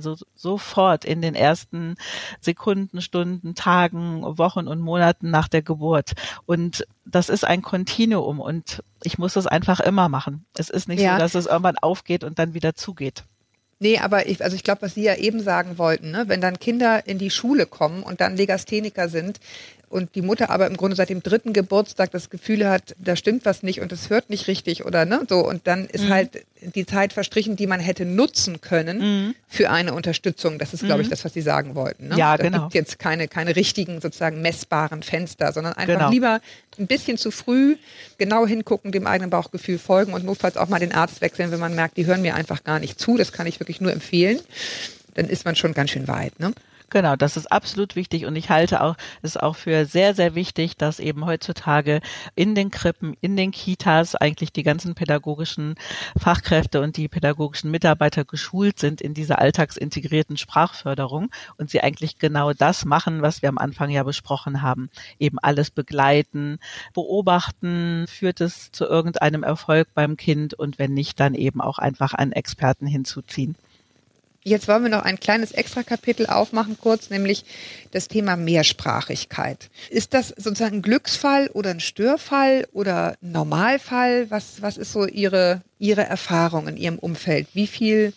so, 0.00 0.16
sofort 0.34 1.04
in 1.04 1.22
den 1.22 1.34
ersten 1.34 1.96
Sekunden, 2.40 3.00
Stunden, 3.00 3.54
Tagen, 3.54 4.22
Wochen 4.38 4.66
und 4.68 4.80
Monaten 4.80 5.30
nach 5.30 5.48
der 5.48 5.62
Geburt. 5.62 6.12
Und 6.46 6.86
das 7.04 7.28
ist 7.28 7.44
ein 7.44 7.62
Kontinuum 7.62 8.40
und 8.40 8.82
ich 9.02 9.18
muss 9.18 9.34
das 9.34 9.46
einfach 9.46 9.80
immer 9.80 10.08
machen. 10.08 10.44
Es 10.56 10.70
ist 10.70 10.88
nicht 10.88 11.00
Ja. 11.00 11.14
so, 11.14 11.18
dass 11.20 11.34
es 11.34 11.46
irgendwann 11.46 11.78
aufgeht 11.78 12.24
und 12.24 12.38
dann 12.38 12.54
wieder 12.54 12.74
zugeht. 12.74 13.24
Nee, 13.82 13.98
aber 13.98 14.26
ich, 14.28 14.44
also 14.44 14.54
ich 14.56 14.62
glaube, 14.62 14.82
was 14.82 14.92
Sie 14.94 15.02
ja 15.02 15.14
eben 15.16 15.40
sagen 15.40 15.78
wollten, 15.78 16.10
ne? 16.10 16.24
wenn 16.26 16.42
dann 16.42 16.58
Kinder 16.58 17.06
in 17.06 17.16
die 17.16 17.30
Schule 17.30 17.64
kommen 17.64 18.02
und 18.02 18.20
dann 18.20 18.36
Legastheniker 18.36 19.08
sind 19.08 19.40
und 19.90 20.14
die 20.14 20.22
Mutter 20.22 20.48
aber 20.50 20.66
im 20.68 20.76
Grunde 20.78 20.96
seit 20.96 21.10
dem 21.10 21.22
dritten 21.22 21.52
Geburtstag 21.52 22.10
das 22.12 22.30
Gefühl 22.30 22.66
hat, 22.68 22.94
da 22.98 23.16
stimmt 23.16 23.44
was 23.44 23.62
nicht 23.62 23.80
und 23.80 23.92
es 23.92 24.08
hört 24.08 24.30
nicht 24.30 24.46
richtig 24.46 24.86
oder 24.86 25.04
ne, 25.04 25.26
so 25.28 25.40
und 25.46 25.66
dann 25.66 25.86
ist 25.86 26.04
Mhm. 26.04 26.08
halt 26.10 26.46
die 26.74 26.86
Zeit 26.86 27.12
verstrichen, 27.12 27.56
die 27.56 27.66
man 27.66 27.80
hätte 27.80 28.04
nutzen 28.04 28.60
können 28.60 29.34
für 29.48 29.70
eine 29.70 29.92
Unterstützung. 29.94 30.58
Das 30.58 30.72
ist, 30.74 30.84
glaube 30.84 31.02
ich, 31.02 31.08
das, 31.08 31.24
was 31.24 31.32
Sie 31.34 31.40
sagen 31.40 31.74
wollten. 31.74 32.08
Ne? 32.08 32.14
Mhm. 32.14 32.18
Ja, 32.18 32.36
da 32.36 32.44
genau. 32.44 32.60
gibt 32.62 32.74
jetzt 32.74 32.98
keine 32.98 33.28
keine 33.28 33.56
richtigen 33.56 34.00
sozusagen 34.00 34.40
messbaren 34.42 35.02
Fenster, 35.02 35.52
sondern 35.52 35.72
einfach 35.74 35.94
Genau. 35.94 36.10
lieber 36.10 36.40
ein 36.78 36.86
bisschen 36.86 37.18
zu 37.18 37.30
früh 37.30 37.76
genau 38.18 38.46
hingucken, 38.46 38.92
dem 38.92 39.06
eigenen 39.06 39.30
Bauchgefühl 39.30 39.78
folgen 39.78 40.12
und 40.12 40.24
notfalls 40.24 40.56
auch 40.56 40.68
mal 40.68 40.78
den 40.78 40.92
Arzt 40.94 41.20
wechseln, 41.20 41.50
wenn 41.50 41.60
man 41.60 41.74
merkt, 41.74 41.96
die 41.96 42.06
hören 42.06 42.22
mir 42.22 42.34
einfach 42.36 42.62
gar 42.62 42.78
nicht 42.78 43.00
zu. 43.00 43.16
Das 43.16 43.32
kann 43.32 43.46
ich 43.46 43.58
wirklich 43.58 43.80
nur 43.80 43.92
empfehlen. 43.92 44.38
Dann 45.14 45.26
ist 45.28 45.44
man 45.44 45.56
schon 45.56 45.74
ganz 45.74 45.90
schön 45.90 46.06
weit. 46.06 46.38
Ne? 46.38 46.52
Genau, 46.92 47.14
das 47.14 47.36
ist 47.36 47.52
absolut 47.52 47.94
wichtig 47.94 48.26
und 48.26 48.34
ich 48.34 48.50
halte 48.50 48.82
auch 48.82 48.96
es 49.22 49.36
auch 49.36 49.54
für 49.54 49.86
sehr, 49.86 50.12
sehr 50.12 50.34
wichtig, 50.34 50.76
dass 50.76 50.98
eben 50.98 51.24
heutzutage 51.24 52.00
in 52.34 52.56
den 52.56 52.72
Krippen, 52.72 53.16
in 53.20 53.36
den 53.36 53.52
Kitas 53.52 54.16
eigentlich 54.16 54.52
die 54.52 54.64
ganzen 54.64 54.96
pädagogischen 54.96 55.76
Fachkräfte 56.18 56.80
und 56.80 56.96
die 56.96 57.06
pädagogischen 57.06 57.70
Mitarbeiter 57.70 58.24
geschult 58.24 58.80
sind 58.80 59.00
in 59.00 59.14
dieser 59.14 59.38
alltagsintegrierten 59.38 60.36
Sprachförderung 60.36 61.30
und 61.58 61.70
sie 61.70 61.80
eigentlich 61.80 62.18
genau 62.18 62.52
das 62.54 62.84
machen, 62.84 63.22
was 63.22 63.40
wir 63.40 63.50
am 63.50 63.58
Anfang 63.58 63.90
ja 63.90 64.02
besprochen 64.02 64.60
haben. 64.60 64.90
Eben 65.20 65.38
alles 65.38 65.70
begleiten, 65.70 66.58
beobachten, 66.92 68.06
führt 68.08 68.40
es 68.40 68.72
zu 68.72 68.84
irgendeinem 68.84 69.44
Erfolg 69.44 69.86
beim 69.94 70.16
Kind 70.16 70.54
und 70.54 70.80
wenn 70.80 70.92
nicht, 70.92 71.20
dann 71.20 71.34
eben 71.34 71.60
auch 71.60 71.78
einfach 71.78 72.14
einen 72.14 72.32
Experten 72.32 72.88
hinzuziehen. 72.88 73.56
Jetzt 74.42 74.68
wollen 74.68 74.82
wir 74.82 74.88
noch 74.88 75.02
ein 75.02 75.20
kleines 75.20 75.52
Extrakapitel 75.52 76.26
aufmachen, 76.26 76.78
kurz, 76.80 77.10
nämlich 77.10 77.44
das 77.90 78.08
Thema 78.08 78.36
Mehrsprachigkeit. 78.36 79.68
Ist 79.90 80.14
das 80.14 80.28
sozusagen 80.28 80.76
ein 80.76 80.82
Glücksfall 80.82 81.48
oder 81.48 81.70
ein 81.70 81.80
Störfall 81.80 82.66
oder 82.72 83.18
ein 83.22 83.32
Normalfall? 83.32 84.30
Was, 84.30 84.62
was 84.62 84.78
ist 84.78 84.92
so 84.92 85.06
Ihre, 85.06 85.60
Ihre 85.78 86.04
Erfahrung 86.04 86.68
in 86.68 86.78
Ihrem 86.78 86.98
Umfeld? 86.98 87.48
Wie 87.52 87.66
viel, 87.66 88.14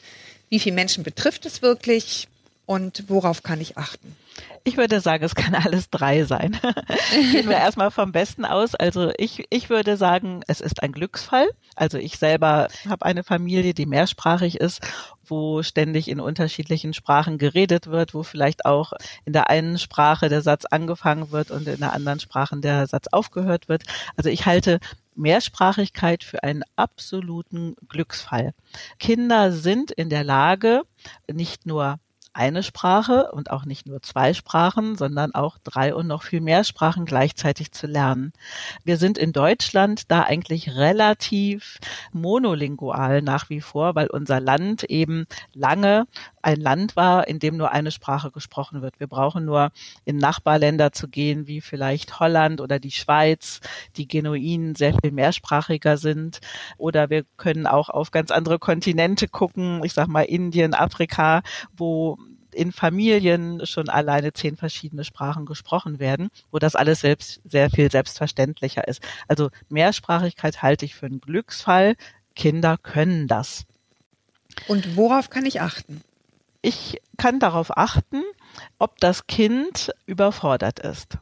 wie 0.47 0.59
viel 0.59 0.71
Menschen 0.71 1.03
betrifft 1.03 1.45
es 1.45 1.61
wirklich 1.61 2.29
und 2.65 3.03
worauf 3.09 3.43
kann 3.43 3.59
ich 3.59 3.77
achten? 3.77 4.15
Ich 4.63 4.77
würde 4.77 5.01
sagen, 5.01 5.23
es 5.23 5.35
kann 5.35 5.55
alles 5.55 5.89
drei 5.89 6.23
sein. 6.23 6.57
Gehen 7.31 7.49
wir 7.49 7.57
erstmal 7.57 7.91
vom 7.91 8.11
Besten 8.11 8.45
aus. 8.45 8.75
Also 8.75 9.11
ich, 9.17 9.45
ich 9.49 9.69
würde 9.69 9.97
sagen, 9.97 10.41
es 10.47 10.61
ist 10.61 10.81
ein 10.81 10.93
Glücksfall. 10.93 11.49
Also 11.75 11.97
ich 11.97 12.17
selber 12.17 12.69
habe 12.87 13.05
eine 13.05 13.23
Familie, 13.23 13.73
die 13.73 13.85
mehrsprachig 13.85 14.59
ist, 14.59 14.81
wo 15.25 15.63
ständig 15.63 16.07
in 16.07 16.19
unterschiedlichen 16.19 16.93
Sprachen 16.93 17.37
geredet 17.37 17.87
wird, 17.87 18.13
wo 18.13 18.23
vielleicht 18.23 18.65
auch 18.65 18.93
in 19.25 19.33
der 19.33 19.49
einen 19.49 19.77
Sprache 19.77 20.29
der 20.29 20.41
Satz 20.41 20.65
angefangen 20.65 21.31
wird 21.31 21.51
und 21.51 21.67
in 21.67 21.79
der 21.79 21.93
anderen 21.93 22.19
Sprache 22.19 22.57
der 22.57 22.87
Satz 22.87 23.07
aufgehört 23.11 23.67
wird. 23.67 23.83
Also 24.15 24.29
ich 24.29 24.45
halte 24.45 24.79
Mehrsprachigkeit 25.15 26.23
für 26.23 26.43
einen 26.43 26.63
absoluten 26.75 27.75
Glücksfall. 27.87 28.53
Kinder 28.99 29.51
sind 29.51 29.91
in 29.91 30.09
der 30.09 30.23
Lage, 30.23 30.81
nicht 31.31 31.65
nur 31.65 31.99
eine 32.33 32.63
Sprache 32.63 33.31
und 33.31 33.51
auch 33.51 33.65
nicht 33.65 33.85
nur 33.85 34.01
zwei 34.01 34.33
Sprachen, 34.33 34.95
sondern 34.95 35.35
auch 35.35 35.57
drei 35.63 35.93
und 35.93 36.07
noch 36.07 36.23
viel 36.23 36.41
mehr 36.41 36.63
Sprachen 36.63 37.05
gleichzeitig 37.05 37.71
zu 37.71 37.85
lernen. 37.85 38.33
Wir 38.83 38.97
sind 38.97 39.19
in 39.19 39.33
Deutschland 39.33 40.11
da 40.11 40.23
eigentlich 40.23 40.75
relativ 40.75 41.79
monolingual 42.11 43.21
nach 43.21 43.49
wie 43.49 43.61
vor, 43.61 43.93
weil 43.95 44.07
unser 44.07 44.39
Land 44.39 44.83
eben 44.83 45.25
lange 45.53 46.07
ein 46.41 46.59
Land 46.59 46.95
war, 46.95 47.27
in 47.27 47.39
dem 47.39 47.55
nur 47.55 47.71
eine 47.71 47.91
Sprache 47.91 48.31
gesprochen 48.31 48.81
wird. 48.81 48.99
Wir 48.99 49.07
brauchen 49.07 49.45
nur 49.45 49.71
in 50.03 50.17
Nachbarländer 50.17 50.91
zu 50.91 51.07
gehen, 51.07 51.47
wie 51.47 51.61
vielleicht 51.61 52.19
Holland 52.19 52.61
oder 52.61 52.79
die 52.79 52.91
Schweiz, 52.91 53.61
die 53.95 54.07
genuin 54.07 54.75
sehr 54.75 54.93
viel 55.01 55.11
mehrsprachiger 55.11 55.97
sind. 55.97 56.41
Oder 56.77 57.09
wir 57.09 57.23
können 57.37 57.67
auch 57.67 57.89
auf 57.89 58.11
ganz 58.11 58.31
andere 58.31 58.59
Kontinente 58.59 59.27
gucken, 59.27 59.83
ich 59.83 59.93
sag 59.93 60.07
mal 60.07 60.23
Indien, 60.23 60.73
Afrika, 60.73 61.43
wo 61.77 62.17
in 62.53 62.71
Familien 62.71 63.65
schon 63.65 63.89
alleine 63.89 64.33
zehn 64.33 64.57
verschiedene 64.57 65.03
Sprachen 65.03 65.45
gesprochen 65.45 65.99
werden, 65.99 66.29
wo 66.51 66.59
das 66.59 66.75
alles 66.75 67.01
selbst 67.01 67.41
sehr 67.45 67.69
viel 67.69 67.91
selbstverständlicher 67.91 68.87
ist. 68.87 69.01
Also 69.27 69.49
Mehrsprachigkeit 69.69 70.61
halte 70.61 70.85
ich 70.85 70.95
für 70.95 71.05
einen 71.05 71.21
Glücksfall. 71.21 71.95
Kinder 72.35 72.77
können 72.77 73.27
das. 73.27 73.65
Und 74.67 74.95
worauf 74.95 75.29
kann 75.29 75.45
ich 75.45 75.61
achten? 75.61 76.01
Ich 76.61 77.01
kann 77.17 77.39
darauf 77.39 77.77
achten, 77.77 78.23
ob 78.79 78.99
das 78.99 79.27
Kind 79.27 79.91
überfordert 80.05 80.79
ist. 80.79 81.17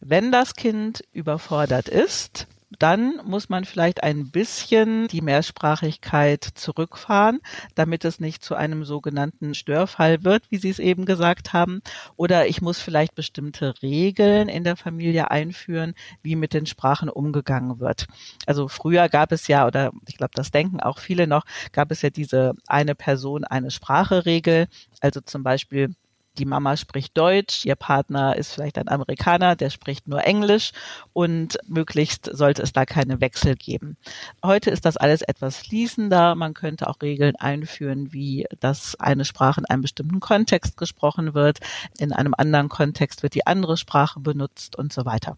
Wenn 0.00 0.32
das 0.32 0.54
Kind 0.54 1.04
überfordert 1.12 1.88
ist, 1.88 2.46
dann 2.78 3.20
muss 3.24 3.48
man 3.48 3.64
vielleicht 3.64 4.02
ein 4.02 4.30
bisschen 4.30 5.08
die 5.08 5.20
Mehrsprachigkeit 5.20 6.44
zurückfahren, 6.44 7.40
damit 7.74 8.04
es 8.04 8.20
nicht 8.20 8.44
zu 8.44 8.54
einem 8.54 8.84
sogenannten 8.84 9.54
Störfall 9.54 10.24
wird, 10.24 10.44
wie 10.50 10.58
Sie 10.58 10.70
es 10.70 10.78
eben 10.78 11.04
gesagt 11.06 11.52
haben. 11.52 11.82
Oder 12.16 12.46
ich 12.46 12.62
muss 12.62 12.80
vielleicht 12.80 13.14
bestimmte 13.14 13.74
Regeln 13.82 14.48
in 14.48 14.64
der 14.64 14.76
Familie 14.76 15.30
einführen, 15.30 15.94
wie 16.22 16.36
mit 16.36 16.52
den 16.54 16.66
Sprachen 16.66 17.08
umgegangen 17.08 17.80
wird. 17.80 18.06
Also 18.46 18.68
früher 18.68 19.08
gab 19.08 19.32
es 19.32 19.48
ja, 19.48 19.66
oder 19.66 19.92
ich 20.06 20.16
glaube, 20.16 20.32
das 20.34 20.50
denken 20.50 20.80
auch 20.80 20.98
viele 20.98 21.26
noch, 21.26 21.44
gab 21.72 21.90
es 21.90 22.02
ja 22.02 22.10
diese 22.10 22.52
eine 22.66 22.94
Person, 22.94 23.44
eine 23.44 23.70
Sprache 23.70 24.26
Regel. 24.26 24.66
Also 25.00 25.20
zum 25.20 25.42
Beispiel 25.42 25.94
die 26.38 26.44
Mama 26.44 26.76
spricht 26.76 27.16
Deutsch, 27.16 27.64
ihr 27.64 27.76
Partner 27.76 28.36
ist 28.36 28.52
vielleicht 28.52 28.78
ein 28.78 28.88
Amerikaner, 28.88 29.56
der 29.56 29.70
spricht 29.70 30.08
nur 30.08 30.24
Englisch 30.24 30.72
und 31.12 31.58
möglichst 31.66 32.28
sollte 32.32 32.62
es 32.62 32.72
da 32.72 32.84
keine 32.84 33.20
Wechsel 33.20 33.54
geben. 33.54 33.96
Heute 34.42 34.70
ist 34.70 34.84
das 34.84 34.96
alles 34.96 35.22
etwas 35.22 35.58
fließender. 35.58 36.34
Man 36.34 36.54
könnte 36.54 36.88
auch 36.88 37.00
Regeln 37.02 37.36
einführen, 37.36 38.12
wie 38.12 38.46
dass 38.60 38.98
eine 38.98 39.24
Sprache 39.24 39.60
in 39.60 39.66
einem 39.66 39.82
bestimmten 39.82 40.20
Kontext 40.20 40.76
gesprochen 40.76 41.34
wird, 41.34 41.60
in 41.98 42.12
einem 42.12 42.34
anderen 42.36 42.68
Kontext 42.68 43.22
wird 43.22 43.34
die 43.34 43.46
andere 43.46 43.76
Sprache 43.76 44.20
benutzt 44.20 44.76
und 44.76 44.92
so 44.92 45.04
weiter. 45.04 45.36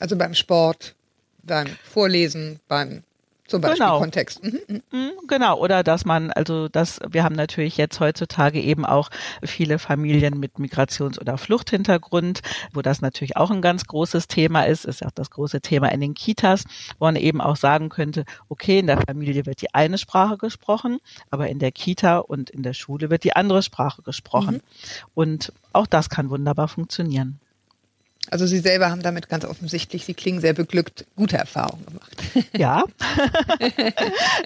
Also 0.00 0.16
beim 0.16 0.34
Sport, 0.34 0.94
beim 1.42 1.68
Vorlesen, 1.84 2.60
beim 2.66 3.04
zum 3.52 3.60
Beispiel 3.60 3.84
Genau. 3.84 3.98
Kontext. 4.00 4.42
Mhm, 4.42 4.60
mhm. 4.66 4.82
Mm, 4.90 5.10
Genau, 5.28 5.58
oder 5.58 5.82
dass 5.84 6.04
man, 6.04 6.30
also 6.32 6.68
das, 6.68 7.00
wir 7.08 7.22
haben 7.22 7.34
natürlich 7.36 7.76
jetzt 7.76 8.00
heutzutage 8.00 8.60
eben 8.60 8.84
auch 8.86 9.10
viele 9.44 9.78
Familien 9.78 10.40
mit 10.40 10.58
Migrations- 10.58 11.18
oder 11.20 11.36
Fluchthintergrund, 11.38 12.40
wo 12.72 12.80
das 12.82 13.00
natürlich 13.02 13.36
auch 13.36 13.50
ein 13.50 13.60
ganz 13.62 13.84
großes 13.86 14.26
Thema 14.26 14.62
ist, 14.62 14.84
ist 14.86 15.02
ja 15.02 15.08
auch 15.08 15.12
das 15.12 15.30
große 15.30 15.60
Thema 15.60 15.92
in 15.92 16.00
den 16.00 16.14
Kitas, 16.14 16.64
wo 16.98 17.04
man 17.04 17.16
eben 17.16 17.40
auch 17.40 17.56
sagen 17.56 17.90
könnte, 17.90 18.24
okay, 18.48 18.78
in 18.78 18.86
der 18.86 19.00
Familie 19.00 19.44
wird 19.46 19.60
die 19.60 19.74
eine 19.74 19.98
Sprache 19.98 20.38
gesprochen, 20.38 20.98
aber 21.30 21.48
in 21.48 21.58
der 21.58 21.72
Kita 21.72 22.18
und 22.18 22.48
in 22.50 22.62
der 22.62 22.72
Schule 22.74 23.10
wird 23.10 23.24
die 23.24 23.36
andere 23.36 23.62
Sprache 23.62 24.02
gesprochen. 24.02 24.60
Und 25.14 25.52
auch 25.72 25.86
das 25.86 26.08
kann 26.08 26.30
wunderbar 26.30 26.68
funktionieren. 26.68 27.38
Also 28.30 28.46
Sie 28.46 28.60
selber 28.60 28.90
haben 28.90 29.02
damit 29.02 29.28
ganz 29.28 29.44
offensichtlich, 29.44 30.04
Sie 30.04 30.14
klingen 30.14 30.40
sehr 30.40 30.54
beglückt, 30.54 31.06
gute 31.16 31.36
Erfahrungen 31.36 31.84
gemacht. 31.86 32.16
Ja. 32.56 32.84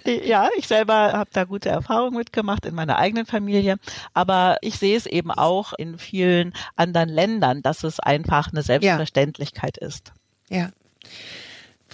ja, 0.24 0.49
ich 0.57 0.66
selber 0.66 1.12
habe 1.12 1.31
da 1.33 1.45
gute 1.45 1.68
Erfahrungen 1.68 2.16
mitgemacht 2.16 2.66
in 2.66 2.74
meiner 2.74 2.99
eigenen 2.99 3.27
Familie. 3.27 3.77
Aber 4.14 4.57
ich 4.61 4.79
sehe 4.79 4.97
es 4.97 5.07
eben 5.07 5.31
auch 5.31 5.72
in 5.72 5.99
vielen 5.99 6.53
anderen 6.74 7.09
Ländern, 7.09 7.62
dass 7.62 7.85
es 7.85 8.01
einfach 8.01 8.51
eine 8.51 8.62
Selbstverständlichkeit 8.62 9.77
ist. 9.77 10.12
Ja. 10.49 10.70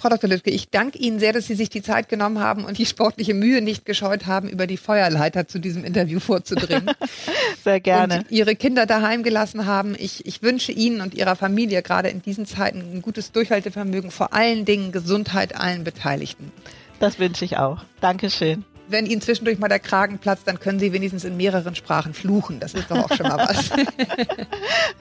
Frau 0.03 0.09
Dr. 0.09 0.29
Lüttke, 0.29 0.49
ich 0.49 0.69
danke 0.69 0.97
Ihnen 0.97 1.17
sehr, 1.17 1.31
dass 1.31 1.47
Sie 1.47 1.55
sich 1.55 1.69
die 1.69 1.81
Zeit 1.81 2.09
genommen 2.09 2.39
haben 2.39 2.65
und 2.65 2.77
die 2.77 2.85
sportliche 2.85 3.33
Mühe 3.33 3.61
nicht 3.61 3.85
gescheut 3.85 4.25
haben, 4.25 4.49
über 4.49 4.67
die 4.67 4.75
Feuerleiter 4.75 5.47
zu 5.47 5.59
diesem 5.59 5.85
Interview 5.85 6.19
vorzudringen. 6.19 6.91
Sehr 7.63 7.79
gerne. 7.79 8.17
Und 8.17 8.25
Ihre 8.29 8.57
Kinder 8.57 8.85
daheim 8.85 9.23
gelassen 9.23 9.65
haben. 9.65 9.95
Ich, 9.97 10.25
ich 10.25 10.41
wünsche 10.41 10.73
Ihnen 10.73 10.99
und 10.99 11.13
Ihrer 11.13 11.37
Familie 11.37 11.81
gerade 11.81 12.09
in 12.09 12.21
diesen 12.21 12.45
Zeiten 12.45 12.81
ein 12.81 13.01
gutes 13.01 13.31
Durchhaltevermögen, 13.31 14.11
vor 14.11 14.33
allen 14.33 14.65
Dingen 14.65 14.91
Gesundheit 14.91 15.55
allen 15.55 15.85
Beteiligten. 15.85 16.51
Das 16.99 17.17
wünsche 17.17 17.45
ich 17.45 17.55
auch. 17.55 17.79
Dankeschön. 18.01 18.65
Wenn 18.93 19.07
Ihnen 19.07 19.21
zwischendurch 19.21 19.57
mal 19.57 19.69
der 19.69 19.79
Kragen 19.79 20.19
platzt, 20.19 20.47
dann 20.47 20.59
können 20.59 20.77
Sie 20.77 20.93
wenigstens 20.93 21.23
in 21.23 21.35
mehreren 21.35 21.73
Sprachen 21.73 22.13
fluchen. 22.13 22.59
Das 22.59 22.75
ist 22.75 22.91
doch 22.91 22.97
auch 22.97 23.17
schon 23.17 23.27
mal 23.27 23.39
was. 23.39 23.71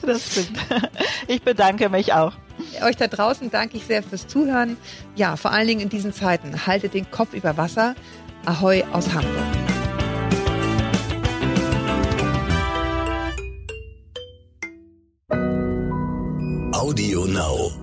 Das 0.01 0.33
stimmt. 0.33 0.59
Ich 1.29 1.43
bedanke 1.43 1.91
mich 1.91 2.15
auch. 2.15 2.33
Euch 2.83 2.97
da 2.97 3.07
draußen 3.07 3.51
danke 3.51 3.77
ich 3.77 3.85
sehr 3.85 4.03
fürs 4.03 4.27
Zuhören. 4.27 4.79
Ja, 5.15 5.37
vor 5.37 5.53
allen 5.53 5.67
Dingen 5.67 5.81
in 5.81 5.91
diesen 5.91 6.15
Zeiten. 6.15 6.67
Haltet 6.67 6.95
den 6.95 7.11
Kopf 7.11 7.35
über 7.35 7.59
Wasser. 7.59 7.95
Ahoi 8.47 8.83
aus 8.93 9.13
Hamburg. 9.13 9.31
Audio 16.73 17.27
Now. 17.27 17.82